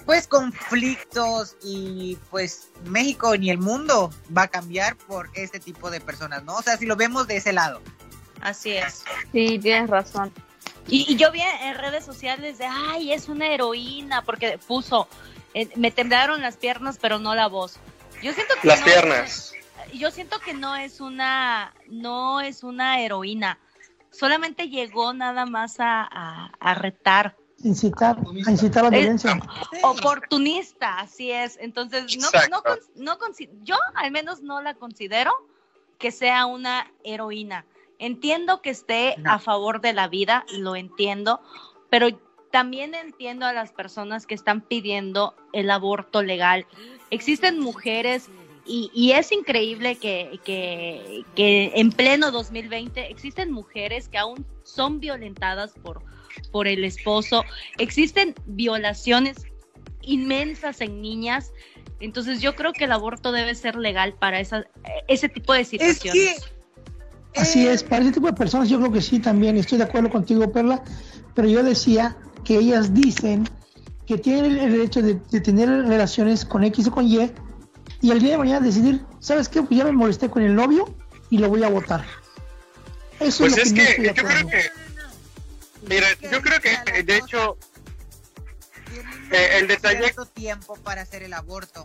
[0.06, 6.00] pues conflictos y pues México ni el mundo va a cambiar por este tipo de
[6.02, 6.56] personas, ¿no?
[6.56, 7.82] O sea, si lo vemos de ese lado.
[8.42, 9.04] Así es.
[9.32, 10.32] sí, tienes razón.
[10.88, 15.08] Y, y yo vi en redes sociales de, ay, es una heroína, porque puso,
[15.54, 17.78] eh, me temblaron las piernas, pero no la voz.
[18.22, 19.54] Yo siento que Las no piernas.
[19.54, 19.54] es-
[20.00, 23.58] yo siento que no es una, no es una heroína.
[24.12, 27.38] Solamente llegó nada más a, a, a retar.
[27.64, 29.40] Incitar, a incitar a la violencia.
[29.84, 31.58] Oportunista, así es.
[31.60, 35.32] Entonces, no, no, con- no consi- yo al menos no la considero
[35.98, 37.66] que sea una heroína.
[38.00, 39.32] Entiendo que esté No.
[39.34, 41.42] a favor de la vida, lo entiendo,
[41.90, 42.10] pero
[42.52, 46.66] también entiendo a las personas que están pidiendo el aborto legal.
[47.10, 48.30] Existen mujeres
[48.66, 55.00] y, y es increíble que, que, que en pleno 2020 existen mujeres que aún son
[55.00, 56.02] violentadas por,
[56.52, 57.44] por el esposo,
[57.78, 59.38] existen violaciones
[60.02, 61.54] inmensas en niñas,
[62.00, 64.66] entonces yo creo que el aborto debe ser legal para esa,
[65.08, 66.44] ese tipo de Es situaciones.
[66.44, 66.57] que
[67.40, 69.84] Así eh, es, para ese tipo de personas yo creo que sí también estoy de
[69.86, 70.84] acuerdo contigo, Perla,
[71.36, 73.48] pero yo decía que ellas dicen
[74.06, 77.32] que tienen el derecho de, de tener relaciones con X o con Y
[78.02, 79.62] y al día de mañana decidir, ¿sabes qué?
[79.62, 80.96] Pues ya me molesté con el novio
[81.30, 82.06] y lo voy a votar.
[83.20, 84.72] Eso Pues es es lo que, no que de yo creo que,
[85.90, 87.58] mira, yo creo que de hecho
[89.32, 91.84] Eh, el detalle- tiempo para hacer el aborto.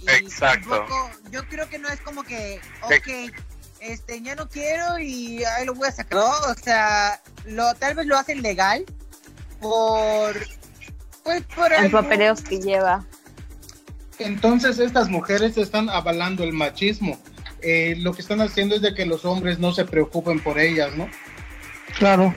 [0.00, 0.68] Y Exacto.
[0.70, 3.32] tampoco- yo creo que no es como que, ok,
[3.80, 6.18] este, ya no quiero y ahí lo voy a sacar.
[6.18, 8.84] No, o sea, lo, tal vez lo hacen legal
[9.60, 10.36] por,
[11.24, 13.04] pues, por El algún- papeleos que lleva.
[14.18, 17.18] Entonces estas mujeres están avalando el machismo.
[17.62, 20.94] Eh, lo que están haciendo es de que los hombres no se preocupen por ellas,
[20.96, 21.08] ¿no?
[21.98, 22.34] Claro,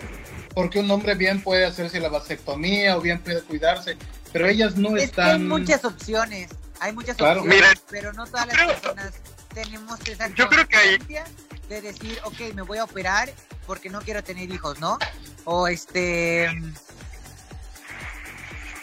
[0.54, 3.96] Porque un hombre bien puede hacerse la vasectomía o bien puede cuidarse,
[4.34, 5.48] pero ellas no Es que hay están...
[5.48, 6.50] muchas opciones,
[6.82, 7.42] hay muchas Claro.
[7.42, 9.12] opciones, Mira, pero no todas las creo- personas
[9.54, 11.26] tenemos esa Yo creo que hay- conciencia
[11.70, 13.32] de decir, ok, me voy a operar
[13.66, 14.98] porque no quiero tener hijos, ¿no?
[15.46, 16.50] O este...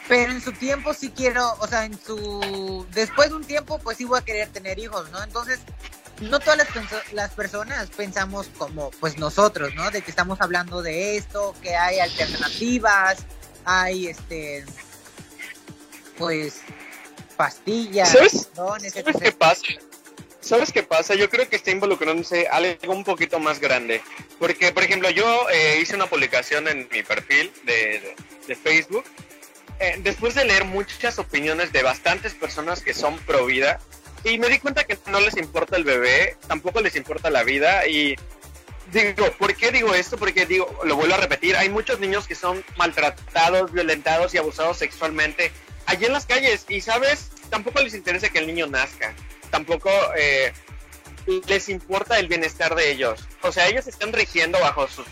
[0.08, 2.86] Pero en su tiempo sí quiero, o sea, en su...
[2.92, 5.22] Después de un tiempo, pues sí voy a querer tener hijos, ¿no?
[5.22, 5.60] Entonces,
[6.22, 9.90] no todas las, penso- las personas pensamos como, pues nosotros, ¿no?
[9.90, 13.18] De que estamos hablando de esto, que hay alternativas,
[13.66, 14.64] hay, este...
[16.16, 16.62] Pues,
[17.36, 18.48] pastillas, ¿Sabes?
[18.56, 19.18] ¿Sabes etc.
[19.22, 19.62] qué pasa?
[20.40, 21.14] ¿Sabes qué pasa?
[21.14, 24.00] Yo creo que está involucrándose algo un poquito más grande.
[24.38, 28.14] Porque, por ejemplo, yo eh, hice una publicación en mi perfil de,
[28.46, 29.04] de- Facebook.
[29.80, 33.78] eh, después de leer muchas opiniones de bastantes personas que son pro vida,
[34.24, 37.86] y me di cuenta que no les importa el bebé, tampoco les importa la vida,
[37.86, 38.16] y
[38.92, 40.16] digo, ¿por qué digo esto?
[40.16, 44.78] Porque digo, lo vuelvo a repetir, hay muchos niños que son maltratados, violentados y abusados
[44.78, 45.52] sexualmente
[45.86, 49.14] allí en las calles, y sabes, tampoco les interesa que el niño nazca
[49.50, 50.52] tampoco eh,
[51.46, 53.26] les importa el bienestar de ellos.
[53.42, 55.06] O sea, ellos están rigiendo bajo sus,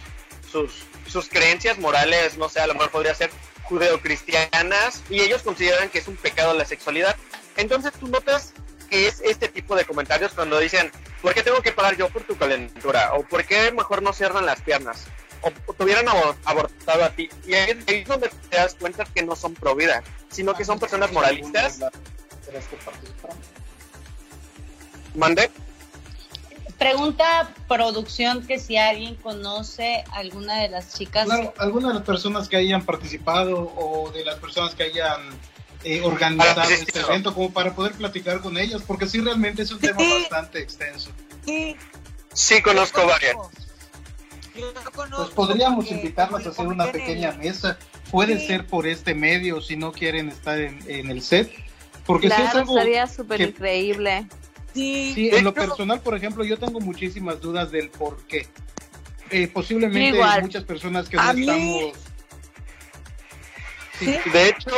[0.51, 0.73] sus,
[1.07, 3.31] sus creencias morales, no sé, a lo mejor podría ser
[3.65, 7.17] judeocristianas, y ellos consideran que es un pecado la sexualidad.
[7.57, 8.53] Entonces tú notas
[8.89, 12.23] que es este tipo de comentarios cuando dicen, ¿por qué tengo que pagar yo por
[12.23, 13.15] tu calentura?
[13.15, 15.05] ¿O por qué mejor no cierran las piernas?
[15.41, 17.29] ¿O te hubieran abor- abortado a ti?
[17.47, 20.79] Y ahí es donde te das cuenta que no son pro vida, sino que son
[20.79, 21.81] personas moralistas.
[25.17, 25.51] ¿Mande?
[26.79, 31.25] Pregunta producción que si alguien conoce alguna de las chicas.
[31.25, 35.23] Claro, algunas de las personas que hayan participado o de las personas que hayan
[35.85, 37.07] eh, organizado Ah, sí, este sí.
[37.09, 40.11] evento como para poder platicar con ellas, porque sí realmente es un tema Sí.
[40.21, 41.11] bastante extenso.
[41.45, 41.77] Sí,
[42.35, 43.35] Sí, conozco yo varias.
[44.55, 47.79] Conozco Pues podríamos invitarlas a hacer una pequeña mesa.
[48.11, 48.47] Puede Sí.
[48.49, 51.51] ser por este medio si no quieren estar en, en el set.
[52.05, 54.27] Porque si es Claro, algo estaría súper increíble.
[54.77, 58.47] Sí, Sí, en lo personal, por ejemplo, yo tengo muchísimas dudas del por qué.
[59.31, 60.31] Eh, posiblemente Igual.
[60.31, 61.97] hay muchas personas que no mí- estamos...
[63.99, 64.15] Sí.
[64.23, 64.31] Sí.
[64.31, 64.71] De hecho,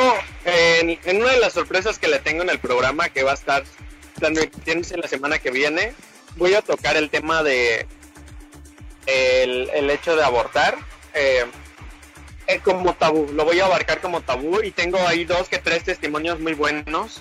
[0.44, 3.34] en, en una de las sorpresas que le tengo en el programa que va a
[3.34, 3.64] estar
[4.14, 5.92] transmitiéndose la semana que viene,
[6.36, 7.84] voy a tocar el tema de
[9.06, 10.78] el, el hecho de abortar.
[11.14, 11.44] Eh,
[12.46, 15.82] eh, como tabú, lo voy a abarcar como tabú y tengo ahí dos que tres
[15.82, 17.20] testimonios muy buenos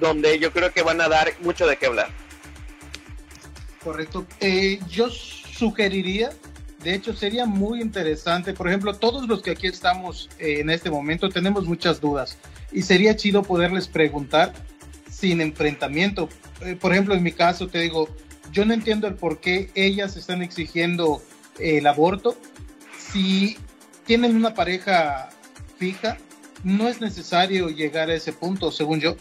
[0.00, 2.08] donde yo creo que van a dar mucho de qué hablar.
[3.82, 4.26] Correcto.
[4.40, 6.30] Eh, yo sugeriría,
[6.82, 10.90] de hecho sería muy interesante, por ejemplo, todos los que aquí estamos eh, en este
[10.90, 12.36] momento tenemos muchas dudas
[12.72, 14.52] y sería chido poderles preguntar
[15.10, 16.28] sin enfrentamiento.
[16.60, 18.08] Eh, por ejemplo, en mi caso te digo,
[18.52, 21.22] yo no entiendo el por qué ellas están exigiendo
[21.58, 22.36] el aborto.
[22.98, 23.56] Si
[24.04, 25.30] tienen una pareja
[25.78, 26.18] fija,
[26.64, 29.16] no es necesario llegar a ese punto, según yo.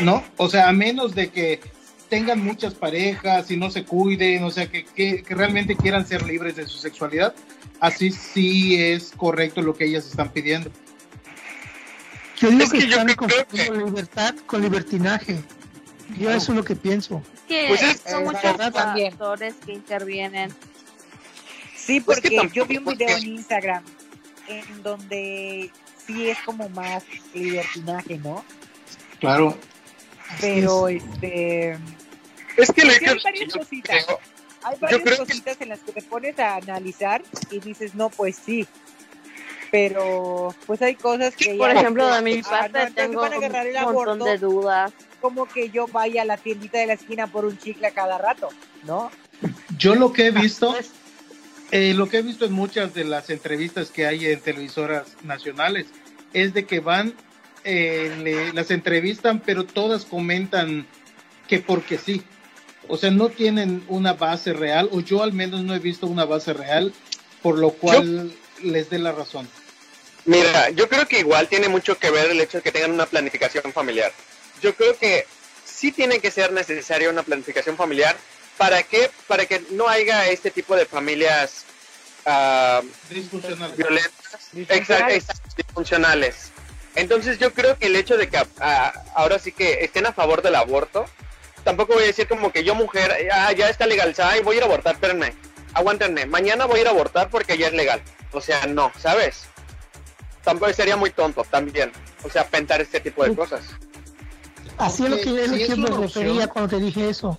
[0.00, 0.24] ¿No?
[0.36, 1.60] O sea, a menos de que
[2.08, 6.22] tengan muchas parejas y no se cuiden, o sea, que, que, que realmente quieran ser
[6.26, 7.34] libres de su sexualidad,
[7.80, 10.70] así sí es correcto lo que ellas están pidiendo.
[12.38, 15.38] Yo digo Es que, que yo están confundiendo libertad con libertinaje.
[16.18, 17.22] Yo eso es lo que pienso.
[17.48, 20.50] Que Pues es- son eh, muchos factores que intervienen.
[21.76, 23.84] Sí, Pues que porque yo vi un video porque- en Instagram
[24.48, 25.70] en donde
[26.06, 27.04] sí es como más
[27.34, 28.44] libertinaje, ¿no?
[29.20, 29.56] Claro.
[30.40, 31.76] Pero este
[32.56, 34.04] Es que lo Sí, hay varias yo cositas.
[34.04, 34.18] creo-
[34.64, 38.10] hay varias creo que- cositas en las que te pones a analizar y dices, no,
[38.10, 38.66] pues sí.
[39.70, 43.32] Pero pues hay cosas que Por ya- ejemplo, de mi Ah, parte no, tengo van
[43.32, 44.92] a agarrar el un montón aborto de dudas.
[45.22, 48.18] como que yo vaya a la tiendita de la esquina por un chicle a cada
[48.18, 48.48] rato,
[48.84, 49.10] ¿no?
[49.78, 50.90] Yo lo que he visto, Pues,
[51.70, 55.86] eh, lo que he visto en muchas de las entrevistas que hay en televisoras nacionales,
[56.34, 57.14] es de que van,
[57.64, 60.86] eh, le- las entrevistan, pero todas comentan
[61.48, 62.22] que porque sí.
[62.88, 66.24] O sea, no tienen una base real, o yo al menos no he visto una
[66.24, 66.92] base real,
[67.42, 68.32] por lo cual
[68.62, 69.48] les dé la razón.
[70.24, 73.06] Mira, yo creo que igual tiene mucho que ver el hecho de que tengan una
[73.06, 74.12] planificación familiar.
[74.60, 75.26] Yo creo que
[75.64, 78.16] sí tiene que ser necesaria una planificación familiar.
[78.56, 79.10] ¿Para qué?
[79.26, 81.64] Para que no haya este tipo de familias
[83.10, 83.72] Disfuncional.
[83.76, 84.50] violentas,
[85.56, 86.51] disfuncionales.
[86.94, 90.42] Entonces yo creo que el hecho de que ah, ahora sí que estén a favor
[90.42, 91.06] del aborto,
[91.64, 94.58] tampoco voy a decir como que yo mujer, ah, ya está legalizada y voy a
[94.58, 95.32] ir a abortar, espérenme,
[95.74, 98.02] aguántenme, mañana voy a ir a abortar porque ya es legal.
[98.32, 99.44] O sea, no, ¿sabes?
[100.44, 101.92] Tampoco sería muy tonto también,
[102.24, 103.62] o sea, pensar este tipo de cosas.
[104.78, 106.76] Así es lo que, es lo si que es yo me una refería opción- cuando
[106.76, 107.38] te dije eso.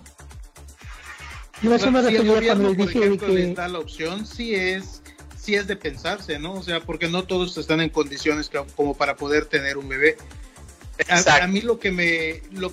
[1.62, 3.78] Yo eso me si el refería gobierno, cuando dije de ejemplo, les que da la
[3.78, 5.02] opción, sí es,
[5.44, 6.54] sí es de pensarse, ¿no?
[6.54, 10.16] O sea, porque no todos están en condiciones que- como para poder tener un bebé.
[11.08, 12.72] A, a mí lo que me, lo,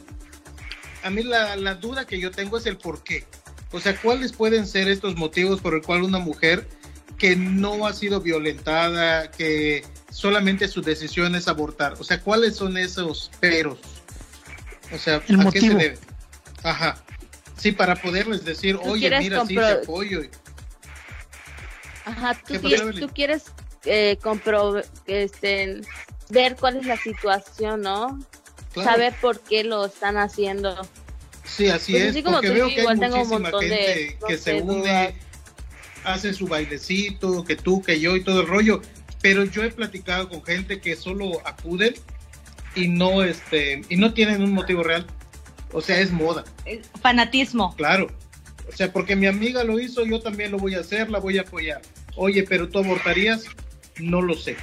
[1.03, 3.25] a mí la, la duda que yo tengo es el por qué.
[3.71, 6.67] O sea, ¿cuáles pueden ser estos motivos por el cual una mujer
[7.17, 11.93] que no ha sido violentada, que solamente su decisión es abortar?
[11.99, 13.79] O sea, ¿cuáles son esos peros?
[14.93, 15.51] O sea, El ¿a motivo.
[15.51, 15.99] qué se debe?
[16.63, 17.01] Ajá.
[17.57, 20.21] Sí, para poderles decir, oye, mira, sí, te apoyo.
[22.05, 23.43] Ajá, tú, ¿Qué quieres, tú quieres
[23.85, 25.81] eh, compro- este,
[26.29, 28.19] ver cuál es la situación, ¿no?
[28.73, 28.89] Claro.
[28.91, 30.75] Saber por qué lo están haciendo.
[31.43, 33.39] Sí, así Pues es, así como porque tú, veo que hay igual tengo un muchísima
[33.39, 34.75] montón de, gente no que se dudas.
[34.75, 35.15] une,
[36.05, 38.81] hace su bailecito, que tú, que yo y todo el rollo,
[39.21, 41.93] pero yo he platicado con gente que solo acuden
[42.75, 45.05] y no, este, y no tienen un motivo real.
[45.73, 46.43] O sea, es moda,
[47.01, 47.75] Fanatismo.
[47.75, 48.07] claro.
[48.67, 51.37] O sea, porque mi amiga lo hizo, yo también lo voy a hacer, la voy
[51.37, 51.81] a apoyar.
[52.15, 53.45] Oye, pero tú abortarías,
[53.97, 54.55] no lo sé.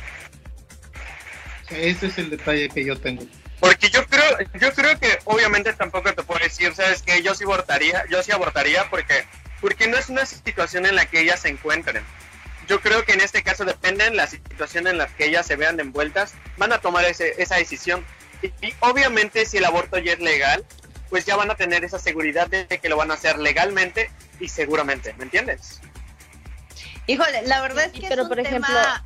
[1.64, 3.26] O sea, ese es el detalle que yo tengo.
[3.60, 7.44] Porque yo creo, yo creo que obviamente tampoco te puedo decir, sabes que yo sí
[7.44, 9.24] abortaría, yo sí abortaría porque,
[9.60, 12.04] porque no es una situación en la que ellas se encuentren.
[12.68, 15.56] Yo creo que en este caso depende de la situación en la que ellas se
[15.56, 18.04] vean envueltas, van a tomar ese, esa decisión.
[18.42, 20.64] Y, y obviamente si el aborto ya es legal,
[21.10, 24.10] pues ya van a tener esa seguridad de que lo van a hacer legalmente
[24.40, 25.80] y seguramente, ¿me entiendes?
[27.06, 29.04] Híjole, la verdad es Sí, que pero, es un por ejemplo- tema,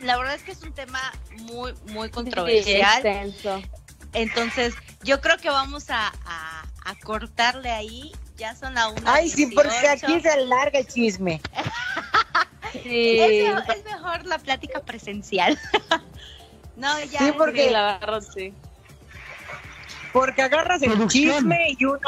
[0.00, 1.00] la verdad es que es un tema
[1.40, 2.94] muy, muy Sí, controversial.
[3.06, 3.62] extenso.
[4.12, 8.12] Entonces, yo creo que vamos a, a, a cortarle ahí.
[8.36, 9.14] Ya son la una.
[9.14, 10.06] Ay, sí, porque 18.
[10.06, 11.40] aquí se alarga el chisme.
[12.82, 15.58] Sí, Es, es mejor la plática presencial.
[16.76, 17.18] no, ya.
[17.20, 18.52] Sí, porque- sí, la verdad sí.
[20.18, 21.34] Porque agarras el Producción.
[21.36, 21.98] chisme y uno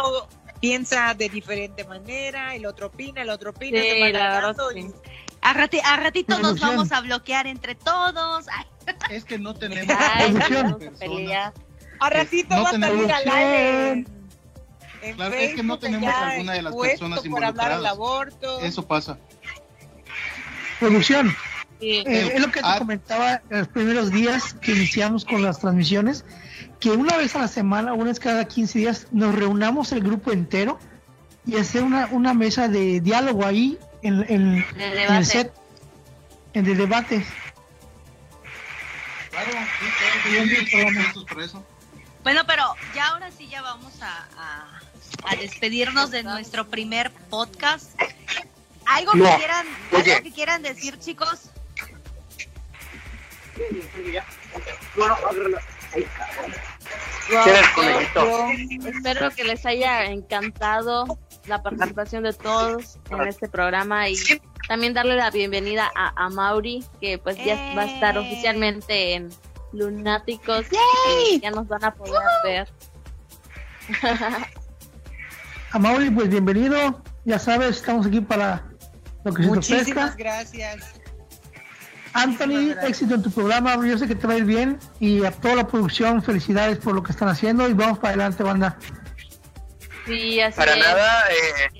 [0.60, 4.38] piensa de diferente manera, el otro opina, el otro opina, se Sí, la
[5.42, 6.70] A, rati- a ratito nos Producción.
[6.70, 8.46] vamos a bloquear entre todos.
[8.48, 8.64] Ay,
[9.10, 11.52] Es que no tenemos Ay, a.
[12.00, 14.04] A ratito no va a salir al aire
[15.14, 17.92] Claro, es que no Facebook tenemos alguna de las personas por hablar del involucradas.
[17.92, 18.60] aborto.
[18.60, 19.18] Eso pasa.
[20.80, 21.36] producción.
[21.80, 22.02] Sí.
[22.06, 22.78] Eh, es lo que te Ah.
[22.78, 26.24] comentaba en los primeros días que iniciamos con las transmisiones,
[26.80, 30.30] que una vez a la semana, una vez cada 15 días, nos reunamos el grupo
[30.32, 30.78] entero
[31.46, 35.24] y hacer una, una mesa de diálogo ahí en, en- De en el debate.
[35.24, 35.52] set.
[36.54, 37.26] en el debate.
[39.30, 39.50] Claro,
[40.48, 41.64] sí, claro, eso.
[42.22, 42.64] Bueno, pero
[42.94, 44.80] ya ahora sí ya vamos a, a-
[45.32, 47.90] a despedirnos de nuestro primer podcast.
[48.86, 50.12] ¿Algo No, que quieran, oye.
[50.12, 51.50] algo que quieran decir, chicos?
[58.86, 64.16] Espero que les haya encantado la participación de todos en este programa y
[64.66, 68.20] también darle la bienvenida a, a Mauri, que pues ya va a estar ¡Eh!
[68.20, 69.30] oficialmente en
[69.72, 72.68] Lunáticos, que ya nos van a poder ver.
[75.72, 77.02] A Mauri, pues bienvenido.
[77.24, 78.64] Ya sabes, estamos aquí para
[79.24, 80.14] lo que se te Muchísimas ofrezca.
[80.16, 80.97] gracias.
[82.14, 83.74] Anthony, éxito en tu programa.
[83.86, 84.78] Yo sé que te va a ir bien.
[85.00, 87.68] Y a toda la producción, felicidades por lo que están haciendo.
[87.68, 88.78] Y vamos para adelante, banda.
[90.06, 90.78] Sí, así Para es.
[90.78, 91.70] nada, eh,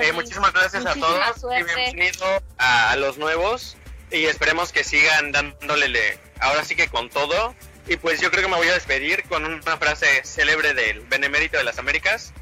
[0.00, 2.26] eh, muchísimas gracias a todos y bienvenido
[2.58, 3.78] a, a los nuevos
[4.10, 7.54] y esperemos que sigan dándole le- ahora sí que con todo
[7.86, 11.56] y pues yo creo que me voy a despedir con una frase célebre del Benemérito
[11.56, 12.34] de las Américas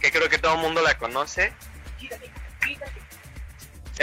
[0.00, 1.54] que creo que todo el mundo la conoce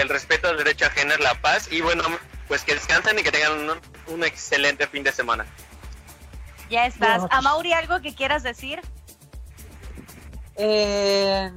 [0.01, 2.03] el respeto al derecho ajeno es la paz y bueno
[2.47, 3.81] pues que descansen y que tengan un,
[4.13, 5.45] un excelente fin de semana
[6.69, 7.23] Ya estás.
[7.30, 8.81] A Mauri, ¿algo que quieras decir?
[10.57, 11.51] Eh,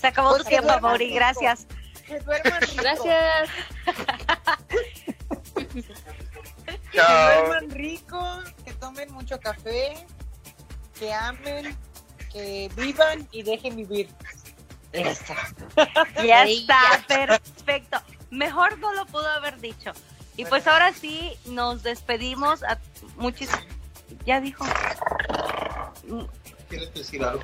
[0.00, 1.04] Se acabó tu Porque tiempo, Mauri.
[1.06, 1.16] rico.
[1.16, 1.66] Gracias.
[2.06, 2.82] que duerman rico.
[2.82, 3.50] Gracias.
[6.90, 9.94] Que duerman rico, que tomen mucho café,
[10.98, 11.76] que amen,
[12.32, 14.08] que vivan y dejen vivir.
[16.22, 17.98] Ya Ahí está, perfecto.
[18.30, 19.92] Mejor no lo pudo haber dicho.
[20.36, 22.62] Y pues ahora sí, nos despedimos.
[22.62, 22.78] A.
[24.26, 24.64] Ya dijo.
[26.68, 27.42] ¿Quieres decir algo?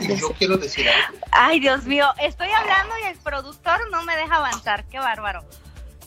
[0.00, 1.18] Y yo quiero decir algo.
[1.30, 4.84] Ay, Dios mío, estoy hablando y el productor no me deja avanzar.
[4.86, 5.44] Qué bárbaro.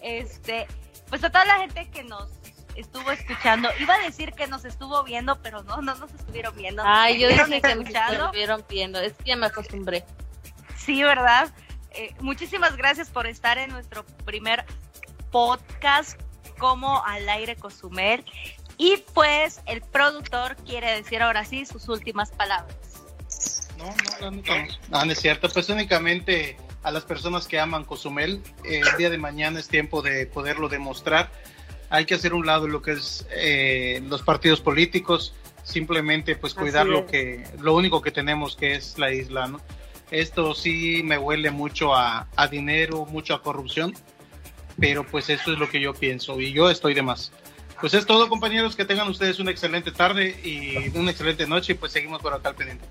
[0.02, 0.68] Este,
[1.10, 2.30] pues a toda la gente que nos
[2.76, 6.84] estuvo escuchando, iba a decir que nos estuvo viendo, pero no, no nos estuvieron viendo.
[6.86, 8.26] Ay, yo ¿Estuvieron dije que escuchando?
[8.26, 9.00] estuvieron viendo.
[9.00, 10.06] Es que ya me acostumbré.
[10.76, 11.52] Sí, ¿verdad?
[11.92, 14.66] Eh, muchísimas gracias por estar en nuestro primer
[15.32, 16.20] podcast
[16.58, 18.24] como al aire Cozumel.
[18.78, 22.76] Y pues el productor quiere decir ahora sí sus últimas palabras.
[23.78, 23.86] No,
[24.22, 24.68] no, neta no.
[24.90, 25.50] No, no es cierto.
[25.50, 30.02] Pues únicamente a las personas que aman Cozumel, eh, el día de mañana es tiempo
[30.02, 31.32] de poderlo demostrar.
[31.92, 36.88] Hay que hacer un lado lo que es eh, los partidos políticos, simplemente pues cuidar
[36.88, 39.62] lo que, lo único que tenemos que es la isla, ¿no?
[40.10, 43.94] Esto sí me huele mucho a, a dinero, mucho a corrupción,
[44.80, 47.32] pero pues eso es lo que yo pienso y yo estoy de más.
[47.80, 51.76] Pues es todo compañeros, que tengan ustedes una excelente tarde y una excelente noche y
[51.76, 52.86] pues seguimos por acá al pendiente.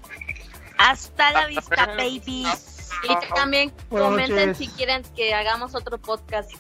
[0.79, 2.91] Hasta la vista, babies.
[3.05, 6.51] Y también comenten si quieren que hagamos otro podcast.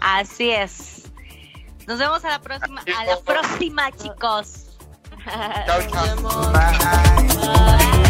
[0.00, 1.05] Así es.
[1.86, 4.66] Nos vemos a la próxima, a la próxima, chicos.
[5.66, 6.06] Chao, chao.
[6.06, 6.52] Nos vemos.
[6.52, 8.05] Bye.